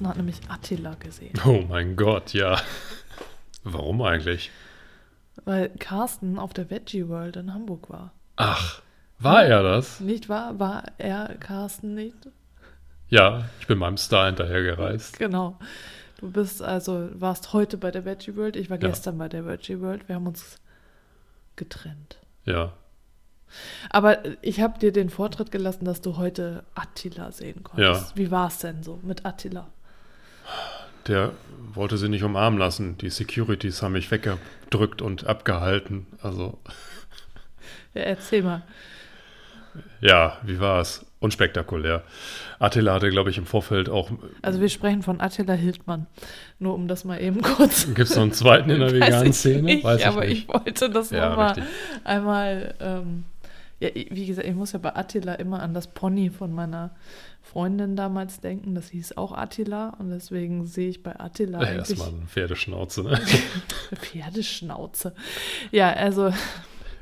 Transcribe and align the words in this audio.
Carsten 0.00 0.08
hat 0.08 0.16
nämlich 0.16 0.40
Attila 0.48 0.94
gesehen. 0.94 1.38
Oh 1.44 1.62
mein 1.68 1.94
Gott, 1.94 2.32
ja. 2.32 2.58
Warum 3.64 4.00
eigentlich? 4.00 4.50
Weil 5.44 5.68
Carsten 5.78 6.38
auf 6.38 6.54
der 6.54 6.70
Veggie 6.70 7.06
World 7.08 7.36
in 7.36 7.52
Hamburg 7.52 7.90
war. 7.90 8.12
Ach, 8.36 8.80
war 9.18 9.44
er 9.44 9.62
das? 9.62 10.00
Nicht 10.00 10.30
wahr? 10.30 10.58
War 10.58 10.84
er 10.96 11.36
Carsten 11.38 11.94
nicht? 11.94 12.16
Ja, 13.08 13.44
ich 13.60 13.66
bin 13.66 13.76
meinem 13.78 13.98
Star 13.98 14.26
hinterhergereist. 14.26 15.18
Genau. 15.18 15.58
Du 16.18 16.30
bist 16.30 16.62
also, 16.62 17.10
warst 17.14 17.52
heute 17.52 17.76
bei 17.76 17.90
der 17.90 18.06
Veggie 18.06 18.36
World. 18.36 18.56
Ich 18.56 18.70
war 18.70 18.80
Ja. 18.80 18.88
gestern 18.88 19.18
bei 19.18 19.28
der 19.28 19.44
Veggie 19.46 19.80
World. 19.80 20.08
Wir 20.08 20.14
haben 20.16 20.26
uns 20.26 20.56
getrennt. 21.56 22.16
Ja, 22.46 22.72
Aber 23.90 24.18
ich 24.42 24.60
habe 24.62 24.78
dir 24.78 24.92
den 24.92 25.10
Vortritt 25.10 25.50
gelassen, 25.50 25.84
dass 25.84 26.00
du 26.00 26.16
heute 26.16 26.64
Attila 26.74 27.32
sehen 27.32 27.64
konntest. 27.64 28.10
Ja. 28.12 28.16
Wie 28.16 28.30
war 28.30 28.46
es 28.46 28.58
denn 28.58 28.82
so 28.84 28.98
mit 29.02 29.26
Attila? 29.26 29.66
Der 31.06 31.32
wollte 31.74 31.96
sie 31.98 32.08
nicht 32.08 32.24
umarmen 32.24 32.58
lassen. 32.58 32.98
Die 32.98 33.10
Securities 33.10 33.82
haben 33.82 33.92
mich 33.92 34.10
weggedrückt 34.10 35.02
und 35.02 35.26
abgehalten. 35.26 36.06
Also, 36.22 36.58
Ja, 37.94 38.02
erzähl 38.02 38.42
mal. 38.42 38.62
ja, 40.00 40.38
wie 40.44 40.60
war 40.60 40.80
es? 40.80 41.04
Unspektakulär. 41.20 42.02
Attila 42.58 42.94
hatte, 42.94 43.10
glaube 43.10 43.28
ich, 43.30 43.36
im 43.36 43.44
Vorfeld 43.46 43.88
auch. 43.90 44.10
Also 44.42 44.60
wir 44.60 44.68
sprechen 44.70 45.02
von 45.02 45.20
Attila 45.20 45.52
Hildmann. 45.52 46.06
Nur 46.58 46.74
um 46.74 46.88
das 46.88 47.04
mal 47.04 47.20
eben 47.20 47.42
kurz. 47.42 47.86
Gibt 47.86 47.98
es 48.00 48.14
noch 48.16 48.22
einen 48.22 48.32
zweiten 48.32 48.70
in 48.70 48.80
der 48.80 48.92
veganen 48.94 49.32
Szene? 49.32 49.62
nicht, 49.62 49.84
Weiß 49.84 50.00
ich 50.00 50.06
aber 50.06 50.20
nicht. 50.24 50.42
ich 50.42 50.48
wollte 50.48 50.88
das 50.88 51.10
Ja, 51.10 51.28
nochmal 51.30 51.62
einmal. 52.04 52.74
Ähm, 52.80 53.24
ja, 53.80 53.88
wie 53.94 54.26
gesagt, 54.26 54.46
ich 54.46 54.54
muss 54.54 54.72
ja 54.72 54.78
bei 54.78 54.94
Attila 54.94 55.34
immer 55.34 55.62
an 55.62 55.72
das 55.72 55.86
Pony 55.88 56.30
von 56.30 56.52
meiner 56.52 56.90
Freundin 57.42 57.96
damals 57.96 58.40
denken. 58.40 58.74
Das 58.74 58.90
hieß 58.90 59.16
auch 59.16 59.32
Attila 59.32 59.96
und 59.98 60.10
deswegen 60.10 60.66
sehe 60.66 60.90
ich 60.90 61.02
bei 61.02 61.18
Attila 61.18 61.62
Ja, 61.62 61.68
eigentlich 61.68 61.90
Erstmal 61.90 62.08
eine 62.08 62.26
Pferdeschnauze, 62.26 63.02
ne? 63.04 63.20
Pferdeschnauze. 63.96 65.14
Ja, 65.72 65.90
also 65.92 66.30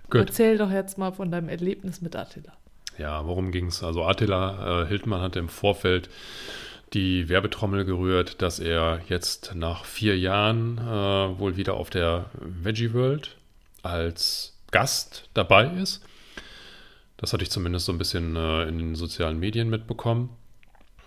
Gut. 0.08 0.20
erzähl 0.20 0.56
doch 0.56 0.70
jetzt 0.70 0.98
mal 0.98 1.12
von 1.12 1.32
deinem 1.32 1.48
Erlebnis 1.48 2.00
mit 2.00 2.14
Attila. 2.14 2.52
Ja, 2.96 3.26
worum 3.26 3.50
ging 3.50 3.66
es? 3.66 3.82
Also 3.82 4.04
Attila 4.04 4.82
äh, 4.82 4.86
Hildmann 4.86 5.20
hatte 5.20 5.40
im 5.40 5.48
Vorfeld 5.48 6.08
die 6.92 7.28
Werbetrommel 7.28 7.84
gerührt, 7.84 8.40
dass 8.40 8.60
er 8.60 9.00
jetzt 9.08 9.54
nach 9.54 9.84
vier 9.84 10.16
Jahren 10.16 10.78
äh, 10.78 11.38
wohl 11.38 11.56
wieder 11.56 11.74
auf 11.74 11.90
der 11.90 12.26
Veggie 12.40 12.94
World 12.94 13.36
als 13.82 14.56
Gast 14.70 15.28
dabei 15.34 15.66
ist. 15.66 16.02
Das 17.19 17.33
hatte 17.33 17.42
ich 17.42 17.50
zumindest 17.50 17.84
so 17.84 17.92
ein 17.92 17.98
bisschen 17.98 18.36
äh, 18.36 18.62
in 18.62 18.78
den 18.78 18.94
sozialen 18.94 19.38
Medien 19.38 19.69
mitbekommen. 19.69 20.30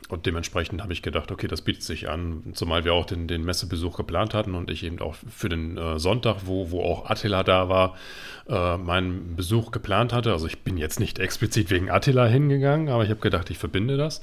Und 0.09 0.26
dementsprechend 0.26 0.82
habe 0.82 0.92
ich 0.92 1.02
gedacht, 1.02 1.32
okay, 1.32 1.48
das 1.48 1.61
bietet 1.61 1.83
sich 1.83 2.10
an, 2.10 2.52
zumal 2.54 2.83
wir 2.83 2.94
auch 2.94 3.05
den, 3.05 3.27
den 3.27 3.45
Messebesuch 3.45 3.95
geplant 3.95 4.33
hatten 4.33 4.55
und 4.55 4.70
ich 4.70 4.83
eben 4.83 4.99
auch 4.99 5.16
für 5.16 5.48
den 5.48 5.77
äh, 5.77 5.99
Sonntag, 5.99 6.42
wo, 6.45 6.70
wo 6.70 6.83
auch 6.83 7.10
Attila 7.10 7.44
da 7.44 7.70
war, 7.70 7.95
äh, 8.49 8.77
meinen 8.77 9.38
Besuch 9.38 9.72
geplant 9.72 10.11
hatte. 10.11 10.33
Also 10.33 10.48
ich 10.48 10.60
bin 10.64 10.76
jetzt 10.76 10.99
nicht 10.99 11.20
explizit 11.20 11.70
wegen 11.70 11.89
Attila 11.89 12.26
hingegangen, 12.26 12.89
aber 12.89 13.04
ich 13.05 13.10
habe 13.10 13.22
gedacht, 13.22 13.49
ich 13.52 13.58
verbinde 13.58 13.95
das, 13.95 14.22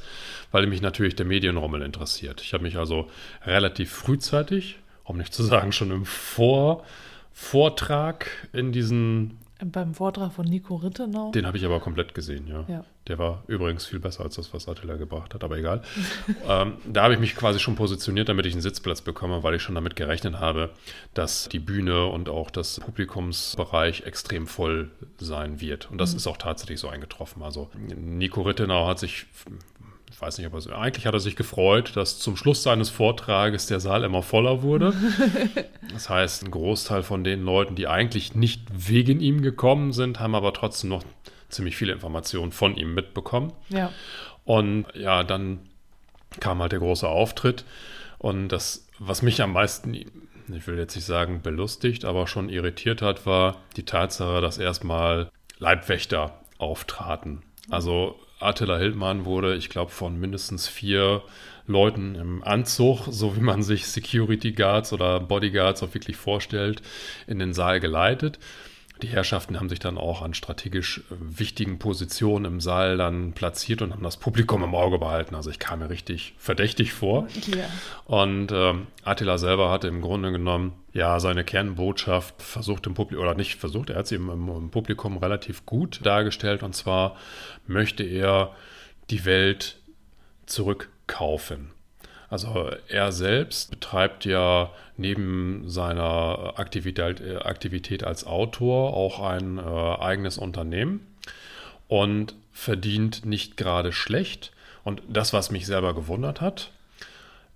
weil 0.51 0.67
mich 0.67 0.83
natürlich 0.83 1.17
der 1.17 1.25
Medienrommel 1.25 1.81
interessiert. 1.81 2.43
Ich 2.43 2.53
habe 2.53 2.65
mich 2.65 2.77
also 2.77 3.09
relativ 3.47 3.91
frühzeitig, 3.91 4.79
um 5.05 5.17
nicht 5.17 5.33
zu 5.33 5.43
sagen 5.43 5.73
schon 5.73 5.91
im 5.91 6.05
Vor 6.05 6.85
Vortrag 7.33 8.49
in 8.53 8.73
diesen, 8.73 9.39
Beim 9.65 9.93
Vortrag 9.93 10.33
von 10.33 10.47
Nico 10.47 10.77
Rittenau. 10.77 11.33
den 11.33 11.45
habe 11.45 11.57
ich 11.57 11.65
aber 11.65 11.81
komplett 11.81 12.15
gesehen, 12.15 12.47
ja. 12.47 12.65
Ja. 12.69 12.85
Der 13.09 13.19
war 13.19 13.43
übrigens 13.49 13.87
viel 13.87 13.99
besser 13.99 14.23
als 14.23 14.37
das, 14.37 14.55
was 14.55 14.69
Attila 14.69 14.97
gebracht 14.97 15.35
hat, 15.35 15.43
aber 15.43 15.59
egal. 15.59 15.83
ähm, 16.49 16.75
da 16.87 17.03
habe 17.03 17.15
ich 17.15 17.21
mich 17.21 17.35
quasi 17.35 17.59
schon 17.59 17.75
positioniert, 17.75 18.29
damit 18.29 18.47
ich 18.47 18.53
einen 18.53 18.63
Sitzplatz 18.63 19.01
bekomme, 19.01 19.43
weil 19.43 19.55
ich 19.55 19.63
schon 19.63 19.75
damit 19.75 19.97
gerechnet 19.97 20.39
habe, 20.39 20.71
dass 21.15 21.49
die 21.49 21.59
Bühne 21.59 22.07
und 22.07 22.29
auch 22.29 22.51
das 22.51 22.79
Publikumsbereich 22.79 24.03
extrem 24.03 24.47
voll 24.47 24.91
sein 25.19 25.61
wird. 25.61 25.91
Und 25.91 25.99
das 25.99 26.15
ist 26.15 26.27
auch 26.27 26.37
tatsächlich 26.37 26.79
so 26.79 26.89
eingetroffen. 26.89 27.43
Also 27.43 27.71
Nico 27.75 28.43
Rittenau 28.43 28.87
hat 28.87 29.01
sich, 29.01 29.27
ich 30.11 30.21
weiß 30.21 30.39
nicht, 30.39 30.47
ob 30.47 30.55
er 30.55 30.61
so, 30.61 30.73
eigentlich 30.73 31.07
hat 31.07 31.15
er 31.15 31.21
sich 31.21 31.37
gefreut, 31.37 31.97
dass 31.97 32.19
zum 32.19 32.37
Schluss 32.37 32.63
seines 32.63 32.91
Vortrages 32.91 33.67
der 33.67 33.81
Saal 33.81 34.05
immer 34.05 34.23
voller 34.23 34.63
wurde. 34.63 34.93
Das 35.93 36.11
heißt, 36.11 36.45
ein 36.45 36.51
Großteil 36.51 37.03
von 37.03 37.25
den 37.25 37.43
Leuten, 37.45 37.75
die 37.75 37.89
eigentlich 37.89 38.35
nicht 38.35 38.63
wegen 38.73 39.21
ihm 39.21 39.41
gekommen 39.41 39.93
sind, 39.93 40.21
haben 40.21 40.35
aber 40.35 40.53
trotzdem 40.53 40.91
noch 40.91 41.03
ziemlich 41.49 41.77
viele 41.77 41.93
Informationen 41.93 42.53
von 42.53 42.77
ihm 42.77 42.95
mitbekommen. 42.95 43.53
Ja. 43.71 43.91
Und 44.45 44.87
ja, 44.95 45.25
dann 45.25 45.61
kam 46.41 46.61
halt 46.61 46.73
der 46.73 46.79
große 46.79 47.09
Auftritt. 47.09 47.65
Und 48.19 48.49
das, 48.49 48.87
was 48.99 49.23
mich 49.23 49.43
am 49.43 49.55
meisten, 49.55 49.95
ich 49.95 50.67
will 50.67 50.79
jetzt 50.79 50.95
nicht 50.95 51.07
sagen 51.07 51.41
belustigt, 51.43 52.05
aber 52.05 52.27
schon 52.27 52.49
irritiert 52.49 53.03
hat, 53.03 53.27
war 53.27 53.57
die 53.77 53.85
Tatsache, 53.85 54.41
dass 54.41 54.59
erstmal 54.59 55.31
Leibwächter 55.59 56.39
auftraten. 56.59 57.43
Also 57.71 58.17
Attila 58.41 58.79
Hildmann 58.79 59.25
wurde, 59.25 59.57
ich 59.57 59.69
glaube, 59.69 59.91
von 59.91 60.19
mindestens 60.19 60.69
vier 60.69 61.23
Leuten 61.67 62.15
im 62.15 62.43
Anzug, 62.43 63.07
so 63.11 63.37
wie 63.37 63.41
man 63.41 63.63
sich 63.63 63.87
Security 63.87 64.53
Guards 64.53 64.93
oder 64.93 65.21
Bodyguards 65.21 65.83
auch 65.83 65.95
wirklich 65.95 66.17
vorstellt, 66.17 66.83
in 67.27 67.39
den 67.39 67.53
Saal 67.53 67.81
geleitet. 67.81 68.39
Die 69.03 69.09
Herrschaften 69.09 69.59
haben 69.59 69.69
sich 69.69 69.79
dann 69.79 69.97
auch 69.97 70.23
an 70.23 70.35
strategisch 70.35 70.99
äh, 70.99 71.15
wichtigen 71.19 71.79
Positionen 71.79 72.45
im 72.45 72.61
Saal 72.61 72.97
dann 72.97 73.33
platziert 73.33 73.83
und 73.83 73.93
haben 73.93 74.03
das 74.03 74.17
Publikum 74.17 74.63
im 74.65 74.75
Auge 74.75 74.99
behalten. 74.99 75.35
Also 75.35 75.51
ich 75.51 75.59
kam 75.59 75.79
mir 75.79 75.91
richtig 75.91 76.35
verdächtig 76.39 76.93
vor. 76.93 77.29
ja. 77.47 77.65
Und 78.05 78.51
ähm, 78.53 78.89
Attila 79.05 79.39
selber 79.39 79.71
hatte 79.71 79.89
im 79.89 80.01
Grunde 80.01 80.33
genommen 80.33 80.73
ja 80.93 81.21
seine 81.21 81.45
Kernbotschaft 81.45 82.43
versucht 82.43 82.87
im 82.87 82.95
Publikum, 82.95 83.25
oder 83.25 83.35
nicht 83.35 83.57
versucht, 83.57 83.91
er 83.91 83.97
hat 83.97 84.07
sie 84.09 84.17
im, 84.17 84.31
im, 84.31 84.49
im 84.49 84.71
Publikum 84.71 85.17
relativ 85.19 85.65
gut 85.65 86.01
dargestellt. 86.03 86.63
Und 86.63 86.75
zwar 86.75 87.17
möchte 87.67 88.03
er 88.03 88.55
die 89.11 89.25
Welt 89.25 89.77
zurückkaufen. 90.47 91.71
Also 92.31 92.71
er 92.89 93.11
selbst 93.13 93.71
betreibt 93.71 94.25
ja 94.25 94.71
neben 94.97 95.69
seiner 95.69 96.55
Aktivität, 96.57 97.21
äh, 97.21 97.37
Aktivität 97.37 98.05
als 98.05 98.27
Autor 98.27 98.95
auch 98.95 99.21
ein 99.21 99.59
äh, 99.59 99.63
eigenes 99.63 100.37
Unternehmen 100.37 101.07
und 101.89 102.35
verdient 102.53 103.25
nicht 103.25 103.57
gerade 103.57 103.93
schlecht. 103.93 104.53
Und 104.85 105.03
das, 105.09 105.33
was 105.33 105.51
mich 105.51 105.67
selber 105.67 105.95
gewundert 105.95 106.41
hat, 106.41 106.71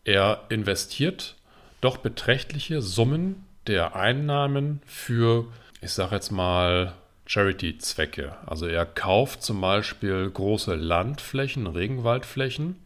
er 0.04 0.44
investiert 0.48 1.36
doch 1.80 1.98
beträchtliche 1.98 2.80
Summen 2.80 3.44
der 3.66 3.94
Einnahmen 3.94 4.80
für, 4.86 5.46
ich 5.80 5.92
sage 5.92 6.14
jetzt 6.14 6.30
mal, 6.30 6.94
Charity-Zwecke. 7.26 8.34
Also 8.46 8.66
er 8.66 8.84
kauft 8.84 9.42
zum 9.42 9.60
Beispiel 9.60 10.30
große 10.30 10.74
Landflächen, 10.74 11.66
Regenwaldflächen, 11.66 12.76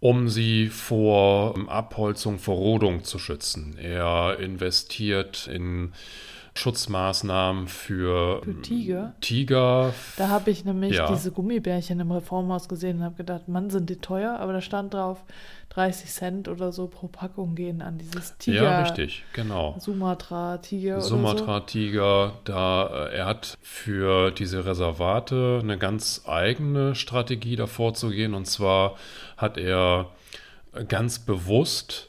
um 0.00 0.28
sie 0.28 0.68
vor 0.68 1.54
ähm, 1.56 1.68
Abholzung, 1.68 2.38
vor 2.38 2.56
Rodung 2.56 3.04
zu 3.04 3.18
schützen. 3.18 3.76
Er 3.78 4.38
investiert 4.38 5.48
in 5.52 5.92
Schutzmaßnahmen 6.58 7.68
für, 7.68 8.42
Für 8.42 8.60
Tiger? 8.62 9.14
Tiger. 9.20 9.94
Da 10.16 10.28
habe 10.28 10.50
ich 10.50 10.64
nämlich 10.64 10.96
Ja. 10.96 11.06
diese 11.08 11.30
Gummibärchen 11.30 12.00
im 12.00 12.10
Reformhaus 12.10 12.68
gesehen 12.68 12.98
und 12.98 13.04
habe 13.04 13.14
gedacht, 13.16 13.48
Mann, 13.48 13.70
sind 13.70 13.88
die 13.88 13.96
teuer, 13.96 14.38
aber 14.40 14.52
da 14.52 14.60
stand 14.60 14.94
drauf, 14.94 15.24
30 15.70 16.10
Cent 16.10 16.48
oder 16.48 16.72
so 16.72 16.88
pro 16.88 17.08
Packung 17.08 17.54
gehen 17.54 17.82
an 17.82 17.98
dieses 17.98 18.36
Tiger. 18.38 18.62
Ja, 18.64 18.80
richtig, 18.82 19.24
genau. 19.32 19.76
Sumatra, 19.78 20.58
Tiger 20.58 21.00
Sumatra-Tiger, 21.00 22.32
da 22.44 23.06
äh, 23.08 23.16
er 23.16 23.26
hat 23.26 23.56
für 23.60 24.30
diese 24.30 24.64
Reservate 24.64 25.60
eine 25.62 25.78
ganz 25.78 26.22
eigene 26.26 26.94
Strategie 26.94 27.56
davor 27.56 27.94
zu 27.94 28.10
gehen. 28.10 28.34
Und 28.34 28.46
zwar 28.46 28.96
hat 29.36 29.58
er 29.58 30.06
ganz 30.88 31.18
bewusst 31.18 32.07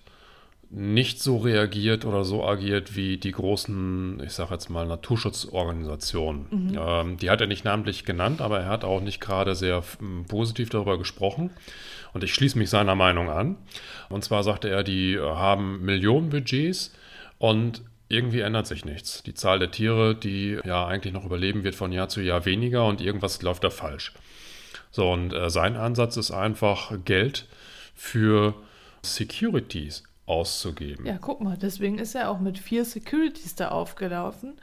nicht 0.72 1.22
so 1.22 1.38
reagiert 1.38 2.06
oder 2.06 2.24
so 2.24 2.46
agiert 2.46 2.96
wie 2.96 3.18
die 3.18 3.32
großen, 3.32 4.22
ich 4.24 4.34
sage 4.34 4.54
jetzt 4.54 4.70
mal, 4.70 4.86
Naturschutzorganisationen. 4.86 6.46
Mhm. 6.50 6.80
Ähm, 6.80 7.18
die 7.18 7.30
hat 7.32 7.42
er 7.42 7.48
nicht 7.48 7.66
namentlich 7.66 8.06
genannt, 8.06 8.40
aber 8.40 8.60
er 8.60 8.70
hat 8.70 8.84
auch 8.84 9.02
nicht 9.02 9.20
gerade 9.20 9.56
sehr 9.56 9.84
positiv 10.28 10.70
darüber 10.70 11.00
gesprochen. 11.00 11.50
Und 12.14 12.24
ich 12.24 12.34
schließe 12.34 12.58
mich 12.58 12.70
seiner 12.70 12.96
Meinung 12.96 13.30
an. 13.30 13.58
Und 14.10 14.24
zwar 14.24 14.44
sagte 14.44 14.70
er, 14.70 14.84
die 14.84 15.20
haben 15.20 15.84
Millionenbudgets 15.84 16.94
und 17.40 17.82
irgendwie 18.08 18.42
ändert 18.42 18.68
sich 18.68 18.86
nichts. 18.86 19.24
Die 19.24 19.34
Zahl 19.34 19.60
der 19.60 19.72
Tiere, 19.72 20.16
die 20.16 20.60
ja 20.66 20.86
eigentlich 20.86 21.14
noch 21.14 21.26
überleben, 21.26 21.64
wird 21.64 21.76
von 21.76 21.92
Jahr 21.92 22.10
zu 22.10 22.22
Jahr 22.22 22.46
weniger 22.46 22.86
und 22.86 23.02
irgendwas 23.02 23.42
läuft 23.42 23.64
da 23.64 23.72
falsch. 23.72 24.14
So, 24.92 25.12
und 25.12 25.34
äh, 25.34 25.50
sein 25.50 25.76
Ansatz 25.76 26.18
ist 26.18 26.32
einfach 26.32 26.94
Geld 27.06 27.48
für 27.96 28.56
Securities 29.02 30.04
auszugeben. 30.30 31.06
Ja, 31.06 31.18
guck 31.20 31.42
mal, 31.42 31.58
deswegen 31.58 31.98
ist 31.98 32.16
er 32.16 32.30
auch 32.30 32.40
mit 32.40 32.58
vier 32.60 32.86
Securities 32.86 33.56
da 33.56 33.70
aufgelaufen, 33.70 34.54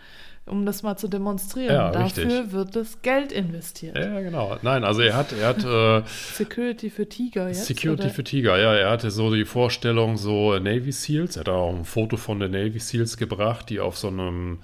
um 0.46 0.64
das 0.64 0.82
mal 0.82 0.96
zu 0.96 1.08
demonstrieren. 1.08 1.74
Ja, 1.74 1.90
Dafür 1.90 2.24
richtig. 2.24 2.52
wird 2.52 2.76
das 2.76 3.02
Geld 3.02 3.32
investiert. 3.32 3.96
Ja, 3.96 4.20
genau. 4.20 4.56
Nein, 4.62 4.84
also 4.84 5.00
er 5.00 5.16
hat, 5.16 5.32
er 5.32 5.48
hat 5.48 5.64
äh, 5.64 6.06
Security 6.34 6.88
für 6.88 7.08
Tiger 7.08 7.48
jetzt. 7.48 7.66
Security 7.66 8.04
oder? 8.04 8.10
für 8.10 8.24
Tiger, 8.24 8.58
ja. 8.58 8.74
Er 8.74 8.90
hatte 8.90 9.10
so 9.10 9.34
die 9.34 9.44
Vorstellung, 9.44 10.16
so 10.16 10.56
Navy 10.58 10.92
Seals. 10.92 11.36
Er 11.36 11.40
hat 11.40 11.48
auch 11.48 11.74
ein 11.74 11.84
Foto 11.84 12.16
von 12.16 12.38
den 12.38 12.52
Navy 12.52 12.78
Seals 12.78 13.16
gebracht, 13.16 13.68
die 13.68 13.80
auf 13.80 13.98
so 13.98 14.08
einem 14.08 14.60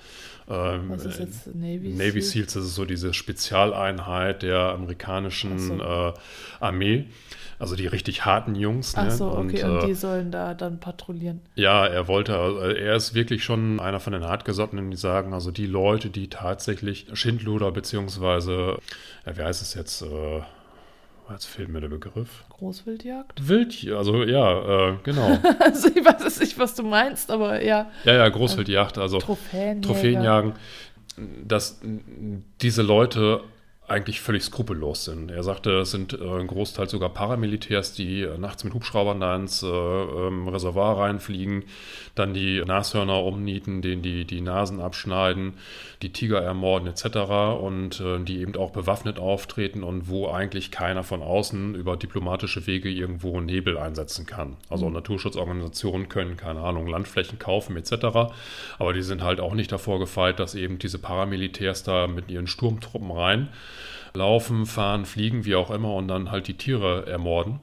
ähm, 0.49 0.91
Was 0.91 1.05
ist 1.05 1.19
jetzt 1.19 1.55
Navy, 1.55 1.95
Navy 1.95 2.21
Seals? 2.21 2.55
Das 2.55 2.65
ist 2.65 2.75
so 2.75 2.85
diese 2.85 3.15
Spezialeinheit 3.15 4.43
der 4.43 4.59
amerikanischen 4.59 5.59
so. 5.59 5.75
äh, 5.75 6.13
Armee. 6.61 7.07
Also 7.59 7.77
die 7.77 7.87
richtig 7.87 8.25
harten 8.25 8.57
Jungs. 8.57 8.95
Ach 8.97 9.05
ne? 9.05 9.11
so, 9.13 9.31
okay, 9.31 9.63
und, 9.63 9.71
und 9.71 9.87
die 9.87 9.93
äh, 9.93 9.95
sollen 9.95 10.33
da 10.33 10.53
dann 10.53 10.81
patrouillieren. 10.81 11.41
Ja, 11.55 11.87
er 11.87 12.09
wollte, 12.09 12.37
also 12.37 12.59
er 12.59 12.97
ist 12.97 13.15
wirklich 13.15 13.45
schon 13.45 13.79
einer 13.79 14.01
von 14.01 14.13
den 14.13 14.25
Hartgesottenen, 14.25 14.91
die 14.91 14.97
sagen, 14.97 15.33
also 15.33 15.53
die 15.53 15.67
Leute, 15.67 16.11
die 16.11 16.29
tatsächlich 16.29 17.07
Schindluder 17.13 17.71
beziehungsweise, 17.71 18.79
ja, 19.25 19.37
wie 19.37 19.43
heißt 19.43 19.63
es 19.63 19.75
jetzt, 19.75 20.03
äh, 20.03 20.41
Jetzt 21.31 21.47
fehlt 21.47 21.69
mir 21.69 21.81
der 21.81 21.89
Begriff. 21.89 22.45
Großwildjagd? 22.51 23.49
Wild, 23.49 23.89
also 23.93 24.23
ja, 24.25 24.91
äh, 24.91 24.97
genau. 25.03 25.39
also 25.59 25.89
ich 25.89 26.05
weiß 26.05 26.25
es 26.27 26.41
nicht, 26.41 26.59
was 26.59 26.75
du 26.75 26.83
meinst, 26.83 27.31
aber 27.31 27.63
ja. 27.63 27.91
Ja, 28.05 28.15
ja, 28.15 28.29
Großwildjagd, 28.29 28.99
also 28.99 29.19
Trophäenjäger. 29.19 29.81
Trophäenjagen. 29.81 30.53
Dass 31.45 31.81
diese 32.61 32.83
Leute 32.83 33.43
eigentlich 33.93 34.21
völlig 34.21 34.43
skrupellos 34.43 35.05
sind. 35.05 35.31
Er 35.31 35.43
sagte, 35.43 35.81
es 35.81 35.91
sind 35.91 36.15
äh, 36.15 36.41
ein 36.41 36.47
Großteil 36.47 36.89
sogar 36.89 37.11
Paramilitärs, 37.11 37.93
die 37.93 38.23
äh, 38.23 38.39
nachts 38.39 38.65
mit 38.65 38.73
Hubschraubern 38.73 39.21
da 39.21 39.37
ins 39.37 39.63
äh, 39.63 39.67
ähm, 39.67 40.49
Reservoir 40.49 40.99
reinfliegen, 40.99 41.65
dann 42.15 42.33
die 42.35 42.63
Nashörner 42.65 43.23
umnieten, 43.23 43.83
denen 43.83 44.03
die, 44.03 44.25
die 44.25 44.41
Nasen 44.41 44.81
abschneiden, 44.81 45.55
die 46.01 46.11
Tiger 46.11 46.41
ermorden 46.41 46.89
etc. 46.89 47.61
und 47.61 48.01
äh, 48.01 48.19
die 48.25 48.41
eben 48.41 48.57
auch 48.57 48.71
bewaffnet 48.71 49.19
auftreten 49.19 49.83
und 49.83 50.09
wo 50.09 50.29
eigentlich 50.29 50.71
keiner 50.71 51.05
von 51.05 51.23
außen 51.23 51.75
über 51.75 51.97
diplomatische 51.97 52.67
Wege 52.67 52.89
irgendwo 52.89 53.41
Nebel 53.41 53.77
einsetzen 53.77 54.25
kann. 54.25 54.57
Also 54.71 54.89
mhm. 54.89 54.95
Naturschutzorganisationen 54.95 56.09
können, 56.09 56.37
keine 56.37 56.61
Ahnung, 56.61 56.87
Landflächen 56.87 57.39
kaufen 57.39 57.77
etc. 57.77 58.33
Aber 58.79 58.93
die 58.95 59.03
sind 59.03 59.23
halt 59.23 59.41
auch 59.41 59.55
nicht 59.55 59.71
davor 59.71 59.99
gefeit, 59.99 60.41
dass 60.41 60.55
eben 60.55 60.79
diese 60.79 60.99
Paramilitärs 60.99 61.83
da 61.83 62.07
mit 62.07 62.31
ihren 62.31 62.47
Sturmtruppen 62.47 63.11
rein 63.11 63.49
laufen, 64.15 64.67
fahren, 64.67 65.05
fliegen, 65.05 65.45
wie 65.45 65.55
auch 65.55 65.71
immer 65.71 65.95
und 65.95 66.09
dann 66.09 66.31
halt 66.31 66.49
die 66.49 66.57
Tiere 66.57 67.07
ermorden. 67.07 67.61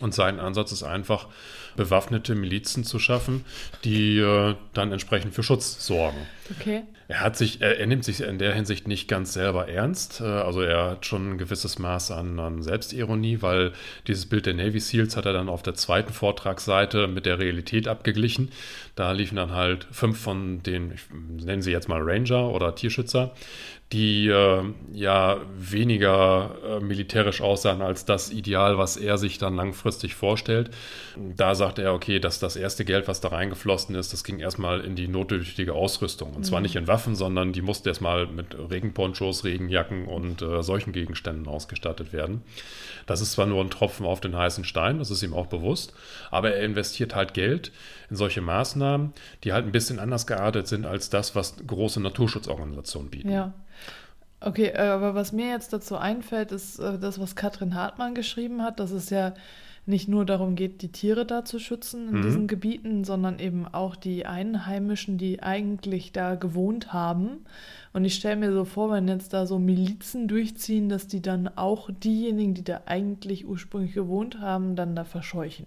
Und 0.00 0.14
sein 0.14 0.40
Ansatz 0.40 0.72
ist 0.72 0.82
einfach, 0.82 1.28
bewaffnete 1.76 2.34
Milizen 2.34 2.84
zu 2.84 2.98
schaffen, 2.98 3.44
die 3.84 4.18
äh, 4.18 4.54
dann 4.74 4.92
entsprechend 4.92 5.34
für 5.34 5.42
Schutz 5.42 5.86
sorgen. 5.86 6.18
Okay. 6.58 6.82
Er 7.08 7.20
hat 7.20 7.36
sich, 7.36 7.60
er, 7.60 7.78
er, 7.78 7.86
nimmt 7.86 8.04
sich 8.04 8.20
in 8.20 8.38
der 8.38 8.52
Hinsicht 8.54 8.88
nicht 8.88 9.08
ganz 9.08 9.32
selber 9.32 9.68
ernst. 9.68 10.20
Äh, 10.20 10.24
also 10.24 10.60
er 10.60 10.90
hat 10.90 11.06
schon 11.06 11.32
ein 11.32 11.38
gewisses 11.38 11.78
Maß 11.78 12.10
an, 12.10 12.40
an, 12.40 12.62
Selbstironie, 12.62 13.42
weil 13.42 13.72
dieses 14.06 14.26
Bild 14.26 14.46
der 14.46 14.54
Navy 14.54 14.80
SEALs 14.80 15.16
hat 15.16 15.26
er 15.26 15.32
dann 15.32 15.48
auf 15.48 15.62
der 15.62 15.74
zweiten 15.74 16.12
Vortragsseite 16.12 17.06
mit 17.06 17.24
der 17.24 17.38
Realität 17.38 17.88
abgeglichen. 17.88 18.50
Da 18.96 19.12
liefen 19.12 19.36
dann 19.36 19.52
halt 19.52 19.86
fünf 19.92 20.18
von 20.18 20.62
den, 20.62 20.92
ich 20.92 21.02
nenne 21.44 21.62
sie 21.62 21.70
jetzt 21.70 21.88
mal 21.88 22.00
Ranger 22.02 22.50
oder 22.50 22.74
Tierschützer, 22.74 23.34
die 23.92 24.26
äh, 24.26 24.62
ja 24.92 25.40
weniger 25.56 26.56
äh, 26.64 26.80
militärisch 26.80 27.40
aussahen 27.40 27.82
als 27.82 28.04
das 28.04 28.32
Ideal, 28.32 28.78
was 28.78 28.96
er 28.96 29.16
sich 29.16 29.38
dann 29.38 29.54
langfristig 29.54 30.16
vorstellt. 30.16 30.70
Da 31.16 31.54
sagte 31.54 31.82
er, 31.82 31.94
okay, 31.94 32.18
dass 32.18 32.40
das 32.40 32.56
erste 32.56 32.84
Geld, 32.84 33.06
was 33.06 33.20
da 33.20 33.28
reingeflossen 33.28 33.94
ist, 33.94 34.12
das 34.12 34.24
ging 34.24 34.40
erstmal 34.40 34.80
in 34.80 34.96
die 34.96 35.06
notdürftige 35.06 35.72
Ausrüstung. 35.72 36.30
Und 36.30 36.40
mhm. 36.40 36.44
zwar 36.44 36.60
nicht 36.60 36.74
in 36.74 36.88
Waffen, 36.88 37.14
sondern 37.14 37.52
die 37.52 37.62
musste 37.62 37.88
erstmal 37.88 38.26
mit 38.26 38.56
Regenponchos, 38.58 39.44
Regenjacken 39.44 40.06
und 40.06 40.42
äh, 40.42 40.64
solchen 40.64 40.92
Gegenständen 40.92 41.46
ausgestattet 41.46 42.12
werden. 42.12 42.42
Das 43.06 43.20
ist 43.20 43.32
zwar 43.32 43.46
nur 43.46 43.62
ein 43.62 43.70
Tropfen 43.70 44.04
auf 44.04 44.20
den 44.20 44.34
heißen 44.34 44.64
Stein, 44.64 44.98
das 44.98 45.12
ist 45.12 45.22
ihm 45.22 45.32
auch 45.32 45.46
bewusst, 45.46 45.92
aber 46.32 46.52
er 46.52 46.64
investiert 46.64 47.14
halt 47.14 47.34
Geld 47.34 47.70
in 48.10 48.16
solche 48.16 48.40
Maßnahmen, 48.40 49.12
die 49.44 49.52
halt 49.52 49.64
ein 49.64 49.72
bisschen 49.72 50.00
anders 50.00 50.26
geartet 50.26 50.66
sind 50.66 50.86
als 50.86 51.08
das, 51.08 51.36
was 51.36 51.54
große 51.64 52.00
Naturschutzorganisationen 52.00 53.10
bieten. 53.10 53.30
Ja. 53.30 53.54
Okay, 54.40 54.72
äh, 54.74 54.78
aber 54.78 55.14
was 55.14 55.32
mir 55.32 55.48
jetzt 55.48 55.72
dazu 55.72 55.96
einfällt, 55.96 56.52
ist 56.52 56.78
äh, 56.78 56.98
das, 56.98 57.20
was 57.20 57.36
Katrin 57.36 57.74
Hartmann 57.74 58.14
geschrieben 58.14 58.62
hat, 58.62 58.80
dass 58.80 58.90
es 58.90 59.10
ja 59.10 59.34
nicht 59.86 60.08
nur 60.08 60.26
darum 60.26 60.56
geht, 60.56 60.82
die 60.82 60.90
Tiere 60.90 61.24
da 61.24 61.44
zu 61.44 61.60
schützen 61.60 62.08
in 62.08 62.18
mhm. 62.18 62.22
diesen 62.22 62.46
Gebieten, 62.48 63.04
sondern 63.04 63.38
eben 63.38 63.66
auch 63.66 63.94
die 63.94 64.26
Einheimischen, 64.26 65.16
die 65.16 65.42
eigentlich 65.42 66.12
da 66.12 66.34
gewohnt 66.34 66.92
haben. 66.92 67.46
Und 67.92 68.04
ich 68.04 68.16
stelle 68.16 68.36
mir 68.36 68.52
so 68.52 68.64
vor, 68.64 68.90
wenn 68.90 69.06
jetzt 69.06 69.32
da 69.32 69.46
so 69.46 69.58
Milizen 69.58 70.26
durchziehen, 70.26 70.88
dass 70.88 71.06
die 71.06 71.22
dann 71.22 71.48
auch 71.56 71.88
diejenigen, 71.90 72.54
die 72.54 72.64
da 72.64 72.82
eigentlich 72.86 73.46
ursprünglich 73.46 73.94
gewohnt 73.94 74.40
haben, 74.40 74.74
dann 74.74 74.96
da 74.96 75.04
verscheuchen. 75.04 75.66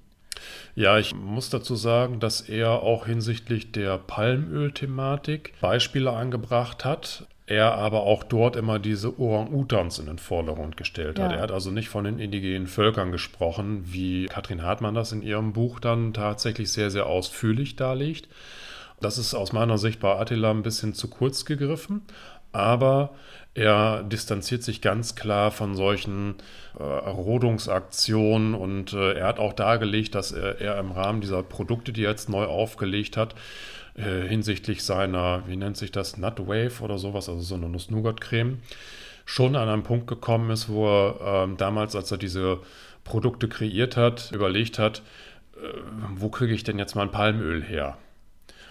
Ja, 0.75 1.00
ich 1.00 1.16
muss 1.16 1.50
dazu 1.50 1.75
sagen, 1.75 2.19
dass 2.19 2.42
er 2.42 2.83
auch 2.83 3.06
hinsichtlich 3.06 3.71
der 3.71 3.98
Palmöl-Thematik 3.98 5.54
Beispiele 5.60 6.12
angebracht 6.12 6.86
hat 6.86 7.25
er 7.49 7.73
aber 7.73 8.03
auch 8.03 8.23
dort 8.23 8.55
immer 8.55 8.77
diese 8.77 9.19
Orang-Utans 9.19 9.97
in 9.97 10.05
den 10.05 10.19
Vordergrund 10.19 10.77
gestellt 10.77 11.17
ja. 11.17 11.25
hat. 11.25 11.31
Er 11.33 11.41
hat 11.41 11.51
also 11.51 11.71
nicht 11.71 11.89
von 11.89 12.03
den 12.03 12.19
indigenen 12.19 12.67
Völkern 12.67 13.11
gesprochen, 13.11 13.85
wie 13.91 14.27
Katrin 14.27 14.61
Hartmann 14.61 14.93
das 14.93 15.11
in 15.11 15.23
ihrem 15.23 15.51
Buch 15.51 15.79
dann 15.79 16.13
tatsächlich 16.13 16.71
sehr, 16.71 16.91
sehr 16.91 17.07
ausführlich 17.07 17.75
darlegt. 17.75 18.27
Das 19.01 19.17
ist 19.17 19.33
aus 19.33 19.51
meiner 19.51 19.79
Sicht 19.79 19.99
bei 19.99 20.15
Attila 20.15 20.51
ein 20.51 20.61
bisschen 20.61 20.93
zu 20.93 21.09
kurz 21.09 21.43
gegriffen, 21.43 22.03
aber 22.51 23.15
er 23.56 24.03
distanziert 24.03 24.61
sich 24.61 24.79
ganz 24.79 25.15
klar 25.15 25.49
von 25.49 25.75
solchen 25.75 26.35
äh, 26.77 26.83
Rodungsaktionen 26.83 28.53
und 28.53 28.94
äh, 28.94 29.13
er 29.13 29.25
hat 29.25 29.39
auch 29.39 29.53
dargelegt, 29.53 30.13
dass 30.13 30.31
er, 30.31 30.61
er 30.61 30.77
im 30.77 30.91
Rahmen 30.91 31.19
dieser 31.19 31.41
Produkte, 31.41 31.94
die 31.94 32.03
er 32.03 32.11
jetzt 32.11 32.29
neu 32.29 32.45
aufgelegt 32.45 33.18
hat, 33.18 33.33
äh, 33.99 34.27
hinsichtlich 34.27 34.83
seiner, 34.83 35.44
wie 35.47 35.57
nennt 35.57 35.77
sich 35.77 35.91
das, 35.91 36.18
Nut 36.18 36.39
Wave 36.39 36.81
oder 36.81 36.97
sowas, 36.97 37.29
also 37.29 37.41
so 37.41 37.56
eine 37.56 37.69
Nuss-Nougat-Creme, 37.69 38.59
schon 39.25 39.56
an 39.56 39.69
einen 39.69 39.83
Punkt 39.83 40.07
gekommen 40.07 40.49
ist, 40.51 40.69
wo 40.69 40.87
er 40.87 41.44
ähm, 41.44 41.57
damals, 41.57 41.95
als 41.95 42.11
er 42.11 42.18
diese 42.18 42.59
Produkte 43.03 43.47
kreiert 43.47 43.97
hat, 43.97 44.31
überlegt 44.31 44.79
hat, 44.79 45.01
äh, 45.57 45.68
wo 46.15 46.29
kriege 46.29 46.53
ich 46.53 46.63
denn 46.63 46.79
jetzt 46.79 46.95
mein 46.95 47.11
Palmöl 47.11 47.61
her? 47.63 47.97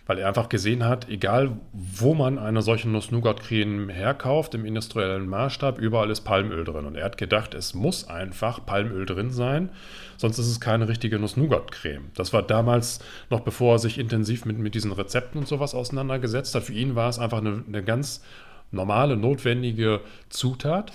Weil 0.09 0.19
er 0.19 0.27
einfach 0.27 0.49
gesehen 0.49 0.85
hat, 0.85 1.09
egal 1.11 1.53
wo 1.73 2.15
man 2.15 2.39
eine 2.39 2.63
solche 2.63 2.89
Nuss-Nougat-Creme 2.89 3.91
herkauft, 3.91 4.55
im 4.55 4.65
industriellen 4.65 5.29
Maßstab, 5.29 5.79
überall 5.79 6.11
ist 6.11 6.23
Palmöl 6.23 6.65
drin. 6.65 6.87
Und 6.87 6.97
er 6.97 7.05
hat 7.05 7.19
gedacht, 7.19 7.53
es 7.53 7.75
muss 7.75 8.09
einfach 8.09 8.65
Palmöl 8.65 9.05
drin 9.05 9.31
sein, 9.31 9.69
sonst 10.17 10.39
ist 10.39 10.49
es 10.49 10.61
keine 10.61 10.89
richtige 10.89 11.19
Nuss-Nougat-Creme. 11.19 12.11
Das 12.15 12.33
war 12.33 12.43
damals 12.43 13.01
noch 13.29 13.41
bevor 13.41 13.75
er 13.75 13.79
sich 13.79 13.99
intensiv 13.99 14.47
mit, 14.47 14.59
mit 14.59 14.75
diesen 14.75 14.93
Rezepten 14.93 15.41
und 15.41 15.47
sowas 15.47 15.75
auseinandergesetzt 15.75 16.55
hat. 16.55 16.63
Für 16.63 16.73
ihn 16.73 16.95
war 16.95 17.11
es 17.11 17.19
einfach 17.19 17.39
eine, 17.39 17.63
eine 17.69 17.85
ganz 17.85 18.23
normale, 18.71 19.15
notwendige 19.15 20.01
Zutat. 20.31 20.91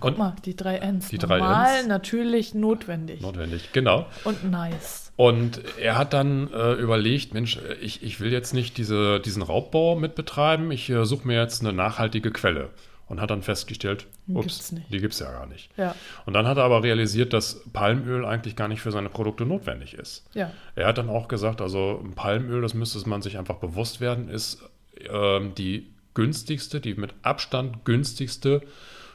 Guck 0.00 0.04
und 0.04 0.18
mal, 0.18 0.36
die 0.44 0.54
drei 0.54 0.76
Ns. 0.76 1.08
Die 1.08 1.16
Normal, 1.16 1.38
drei 1.38 1.78
Ns. 1.80 1.86
natürlich, 1.88 2.54
notwendig. 2.54 3.22
Notwendig, 3.22 3.72
genau. 3.72 4.06
Und 4.24 4.50
nice. 4.50 5.09
Und 5.20 5.60
er 5.78 5.98
hat 5.98 6.14
dann 6.14 6.50
äh, 6.50 6.72
überlegt, 6.72 7.34
Mensch, 7.34 7.58
ich, 7.82 8.02
ich 8.02 8.20
will 8.20 8.32
jetzt 8.32 8.54
nicht 8.54 8.78
diese, 8.78 9.20
diesen 9.20 9.42
Raubbau 9.42 9.94
mit 9.94 10.14
betreiben, 10.14 10.72
ich 10.72 10.88
äh, 10.88 11.04
suche 11.04 11.28
mir 11.28 11.38
jetzt 11.38 11.60
eine 11.60 11.74
nachhaltige 11.74 12.30
Quelle. 12.30 12.70
Und 13.06 13.20
hat 13.20 13.28
dann 13.28 13.42
festgestellt, 13.42 14.06
ups, 14.28 14.70
gibt's 14.70 14.88
die 14.88 14.98
gibt 14.98 15.12
es 15.12 15.18
ja 15.18 15.30
gar 15.30 15.44
nicht. 15.44 15.68
Ja. 15.76 15.94
Und 16.24 16.32
dann 16.32 16.46
hat 16.46 16.56
er 16.56 16.64
aber 16.64 16.82
realisiert, 16.82 17.34
dass 17.34 17.64
Palmöl 17.70 18.24
eigentlich 18.24 18.56
gar 18.56 18.68
nicht 18.68 18.80
für 18.80 18.92
seine 18.92 19.10
Produkte 19.10 19.44
notwendig 19.44 19.92
ist. 19.92 20.24
Ja. 20.32 20.52
Er 20.74 20.86
hat 20.86 20.96
dann 20.96 21.10
auch 21.10 21.28
gesagt, 21.28 21.60
also 21.60 22.02
Palmöl, 22.14 22.62
das 22.62 22.72
müsste 22.72 23.06
man 23.06 23.20
sich 23.20 23.36
einfach 23.36 23.56
bewusst 23.56 24.00
werden, 24.00 24.30
ist 24.30 24.62
äh, 25.00 25.40
die 25.58 25.92
günstigste, 26.14 26.80
die 26.80 26.94
mit 26.94 27.12
Abstand 27.20 27.84
günstigste 27.84 28.62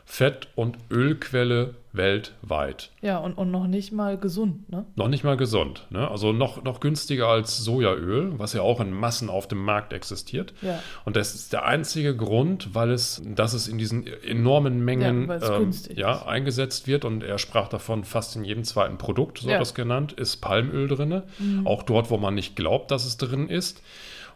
Fett- 0.07 0.47
und 0.55 0.77
Ölquelle 0.91 1.75
weltweit. 1.91 2.91
Ja, 3.01 3.17
und, 3.17 3.33
und 3.33 3.51
noch 3.51 3.67
nicht 3.67 3.91
mal 3.91 4.17
gesund, 4.17 4.69
ne? 4.69 4.85
Noch 4.95 5.07
nicht 5.07 5.23
mal 5.23 5.35
gesund. 5.37 5.87
Ne? 5.89 6.09
Also 6.09 6.31
noch, 6.31 6.63
noch 6.63 6.79
günstiger 6.79 7.27
als 7.27 7.57
Sojaöl, 7.57 8.37
was 8.37 8.53
ja 8.53 8.61
auch 8.61 8.79
in 8.79 8.91
Massen 8.91 9.29
auf 9.29 9.47
dem 9.47 9.63
Markt 9.63 9.93
existiert. 9.93 10.53
Ja. 10.61 10.79
Und 11.05 11.15
das 11.15 11.33
ist 11.35 11.53
der 11.53 11.65
einzige 11.65 12.15
Grund, 12.15 12.75
weil 12.75 12.91
es, 12.91 13.21
dass 13.25 13.53
es 13.53 13.67
in 13.67 13.77
diesen 13.77 14.05
enormen 14.23 14.83
Mengen 14.83 15.23
Ja, 15.23 15.27
weil 15.27 15.67
es 15.69 15.87
ähm, 15.89 15.97
ja, 15.97 16.25
eingesetzt 16.25 16.87
wird. 16.87 17.03
Und 17.05 17.23
er 17.23 17.37
sprach 17.37 17.67
davon, 17.67 18.03
fast 18.03 18.35
in 18.35 18.43
jedem 18.43 18.63
zweiten 18.63 18.97
Produkt, 18.97 19.39
so 19.39 19.49
Ja. 19.49 19.55
Mhm. 19.55 19.59
das 19.59 19.73
genannt, 19.73 20.13
ist 20.13 20.37
Palmöl 20.37 20.87
drin. 20.87 21.23
Auch 21.65 21.83
dort, 21.83 22.09
wo 22.09 22.17
man 22.17 22.35
nicht 22.35 22.55
glaubt, 22.55 22.91
dass 22.91 23.05
es 23.05 23.17
drin 23.17 23.49
ist. 23.49 23.81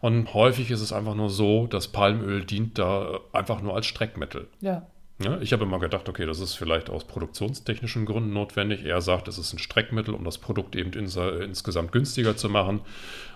Und 0.01 0.33
häufig 0.33 0.71
ist 0.71 0.81
es 0.81 0.93
einfach 0.93 1.15
nur 1.15 1.29
so, 1.29 1.67
dass 1.67 1.89
Palmöl 1.89 2.45
dient 2.45 2.79
da 2.79 3.19
einfach 3.33 3.61
nur 3.61 3.75
als 3.75 3.85
Streckmittel. 3.85 4.47
Ja. 4.61 4.87
Ja, 5.21 5.37
ich 5.41 5.51
habe 5.51 5.65
immer 5.65 5.79
gedacht, 5.79 6.07
okay, 6.07 6.25
das 6.25 6.39
ist 6.39 6.53
vielleicht 6.53 6.89
aus 6.89 7.03
produktionstechnischen 7.03 8.05
Gründen 8.05 8.31
notwendig. 8.31 8.85
Er 8.85 9.01
sagt, 9.01 9.27
es 9.27 9.37
ist 9.37 9.51
ein 9.53 9.59
Streckmittel, 9.59 10.13
um 10.13 10.23
das 10.23 10.37
Produkt 10.37 10.75
eben 10.77 10.93
ins, 10.93 11.17
äh, 11.17 11.43
insgesamt 11.43 11.91
günstiger 11.91 12.37
zu 12.37 12.49
machen, 12.49 12.81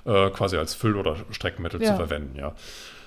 äh, 0.06 0.30
quasi 0.30 0.56
als 0.56 0.74
Füll- 0.74 0.96
oder 0.96 1.18
Streckmittel 1.32 1.82
Ja. 1.82 1.90
zu 1.92 1.96
verwenden, 1.98 2.38
ja. 2.38 2.56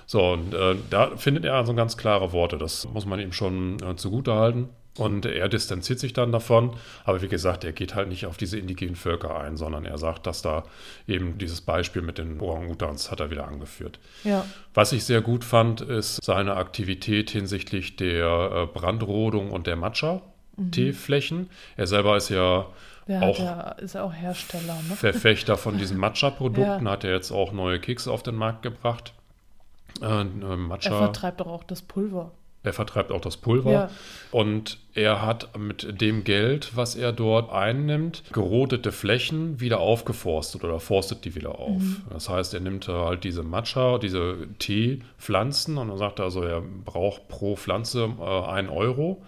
So, 0.05 0.31
und 0.33 0.53
äh, 0.53 0.75
da 0.89 1.17
findet 1.17 1.43
er 1.43 1.55
also 1.55 1.73
ganz 1.73 1.97
klare 1.97 2.31
Worte. 2.31 2.57
Das 2.57 2.87
muss 2.93 3.05
man 3.05 3.19
ihm 3.19 3.33
schon 3.33 3.77
äh, 3.81 3.95
zugute 3.95 4.33
halten. 4.35 4.69
Und 4.97 5.25
er 5.25 5.47
distanziert 5.49 5.99
sich 5.99 6.13
dann 6.13 6.31
davon. 6.31 6.75
Aber 7.05 7.21
wie 7.21 7.27
gesagt, 7.27 7.63
er 7.63 7.71
geht 7.71 7.93
halt 7.95 8.09
nicht 8.09 8.25
auf 8.25 8.37
diese 8.37 8.57
indigenen 8.57 8.95
Völker 8.95 9.37
ein, 9.39 9.55
sondern 9.57 9.85
er 9.85 9.97
sagt, 9.97 10.25
dass 10.27 10.41
da 10.41 10.63
eben 11.07 11.37
dieses 11.37 11.61
Beispiel 11.61 12.01
mit 12.01 12.17
den 12.17 12.39
Orang-Utans 12.39 13.11
hat 13.11 13.19
er 13.19 13.29
wieder 13.29 13.47
angeführt. 13.47 13.99
Ja. 14.23 14.45
Was 14.73 14.91
ich 14.91 15.03
sehr 15.05 15.21
gut 15.21 15.43
fand, 15.43 15.81
ist 15.81 16.23
seine 16.23 16.55
Aktivität 16.55 17.29
hinsichtlich 17.29 17.95
der 17.95 18.51
äh, 18.51 18.65
Brandrodung 18.65 19.51
und 19.51 19.67
der 19.67 19.75
Matcha-Teeflächen. 19.75 21.49
Er 21.75 21.87
selber 21.87 22.17
ist 22.17 22.29
ja 22.29 22.65
Der 23.07 23.21
auch 23.21 23.39
ja, 23.39 23.71
ist 23.73 23.95
auch 23.95 24.13
Hersteller, 24.13 24.77
ne? 24.89 24.95
Verfechter 24.95 25.57
von 25.57 25.77
diesen 25.79 25.97
Matcha-Produkten, 25.97 26.85
Ja. 26.85 26.91
hat 26.91 27.03
er 27.03 27.13
jetzt 27.13 27.31
auch 27.31 27.51
neue 27.51 27.79
Kekse 27.79 28.11
auf 28.11 28.23
den 28.23 28.35
Markt 28.35 28.63
gebracht. 28.63 29.13
Äh, 30.01 30.21
äh, 30.21 30.23
Matcha. 30.25 30.89
Er 30.91 30.97
vertreibt 30.97 31.39
doch 31.39 31.47
auch 31.47 31.63
das 31.63 31.81
Pulver. 31.81 32.31
Er 32.67 32.73
vertreibt 32.73 33.11
auch 33.11 33.21
das 33.21 33.37
Pulver. 33.37 33.71
Ja. 33.71 33.89
Und 34.31 34.77
er 34.93 35.21
hat 35.21 35.57
mit 35.57 36.01
dem 36.01 36.23
Geld, 36.23 36.75
was 36.75 36.95
er 36.95 37.13
dort 37.13 37.51
einnimmt, 37.51 38.23
gerodete 38.33 38.91
Flächen 38.91 39.59
wieder 39.59 39.79
aufgeforstet 39.79 40.63
oder 40.63 40.79
forstet 40.79 41.25
die 41.25 41.35
wieder 41.35 41.57
auf. 41.57 41.81
Mhm. 41.81 42.01
Das 42.11 42.29
heißt, 42.29 42.53
er 42.53 42.59
nimmt 42.59 42.87
halt 42.87 43.23
diese 43.23 43.43
Matcha, 43.43 43.97
diese 43.97 44.47
Teepflanzen 44.59 45.77
und 45.77 45.87
dann 45.87 45.97
sagt 45.97 46.19
er 46.19 46.25
also, 46.25 46.41
er 46.43 46.61
braucht 46.61 47.27
pro 47.29 47.55
Pflanze 47.55 48.09
äh, 48.19 48.23
einen 48.23 48.69
Euro. 48.69 49.23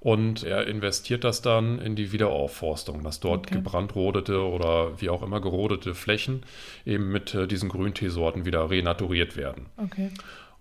Und 0.00 0.42
er 0.42 0.66
investiert 0.66 1.22
das 1.22 1.42
dann 1.42 1.78
in 1.78 1.94
die 1.94 2.10
Wiederaufforstung, 2.10 3.04
dass 3.04 3.20
dort 3.20 3.46
Okay. 3.46 3.54
gebrandrodete 3.54 4.42
oder 4.42 5.00
wie 5.00 5.08
auch 5.08 5.22
immer 5.22 5.40
gerodete 5.40 5.94
Flächen 5.94 6.42
eben 6.84 7.12
mit 7.12 7.34
äh, 7.36 7.46
diesen 7.46 7.68
Grünteesorten 7.68 8.44
wieder 8.44 8.68
renaturiert 8.68 9.36
werden. 9.36 9.66
Okay. 9.76 10.10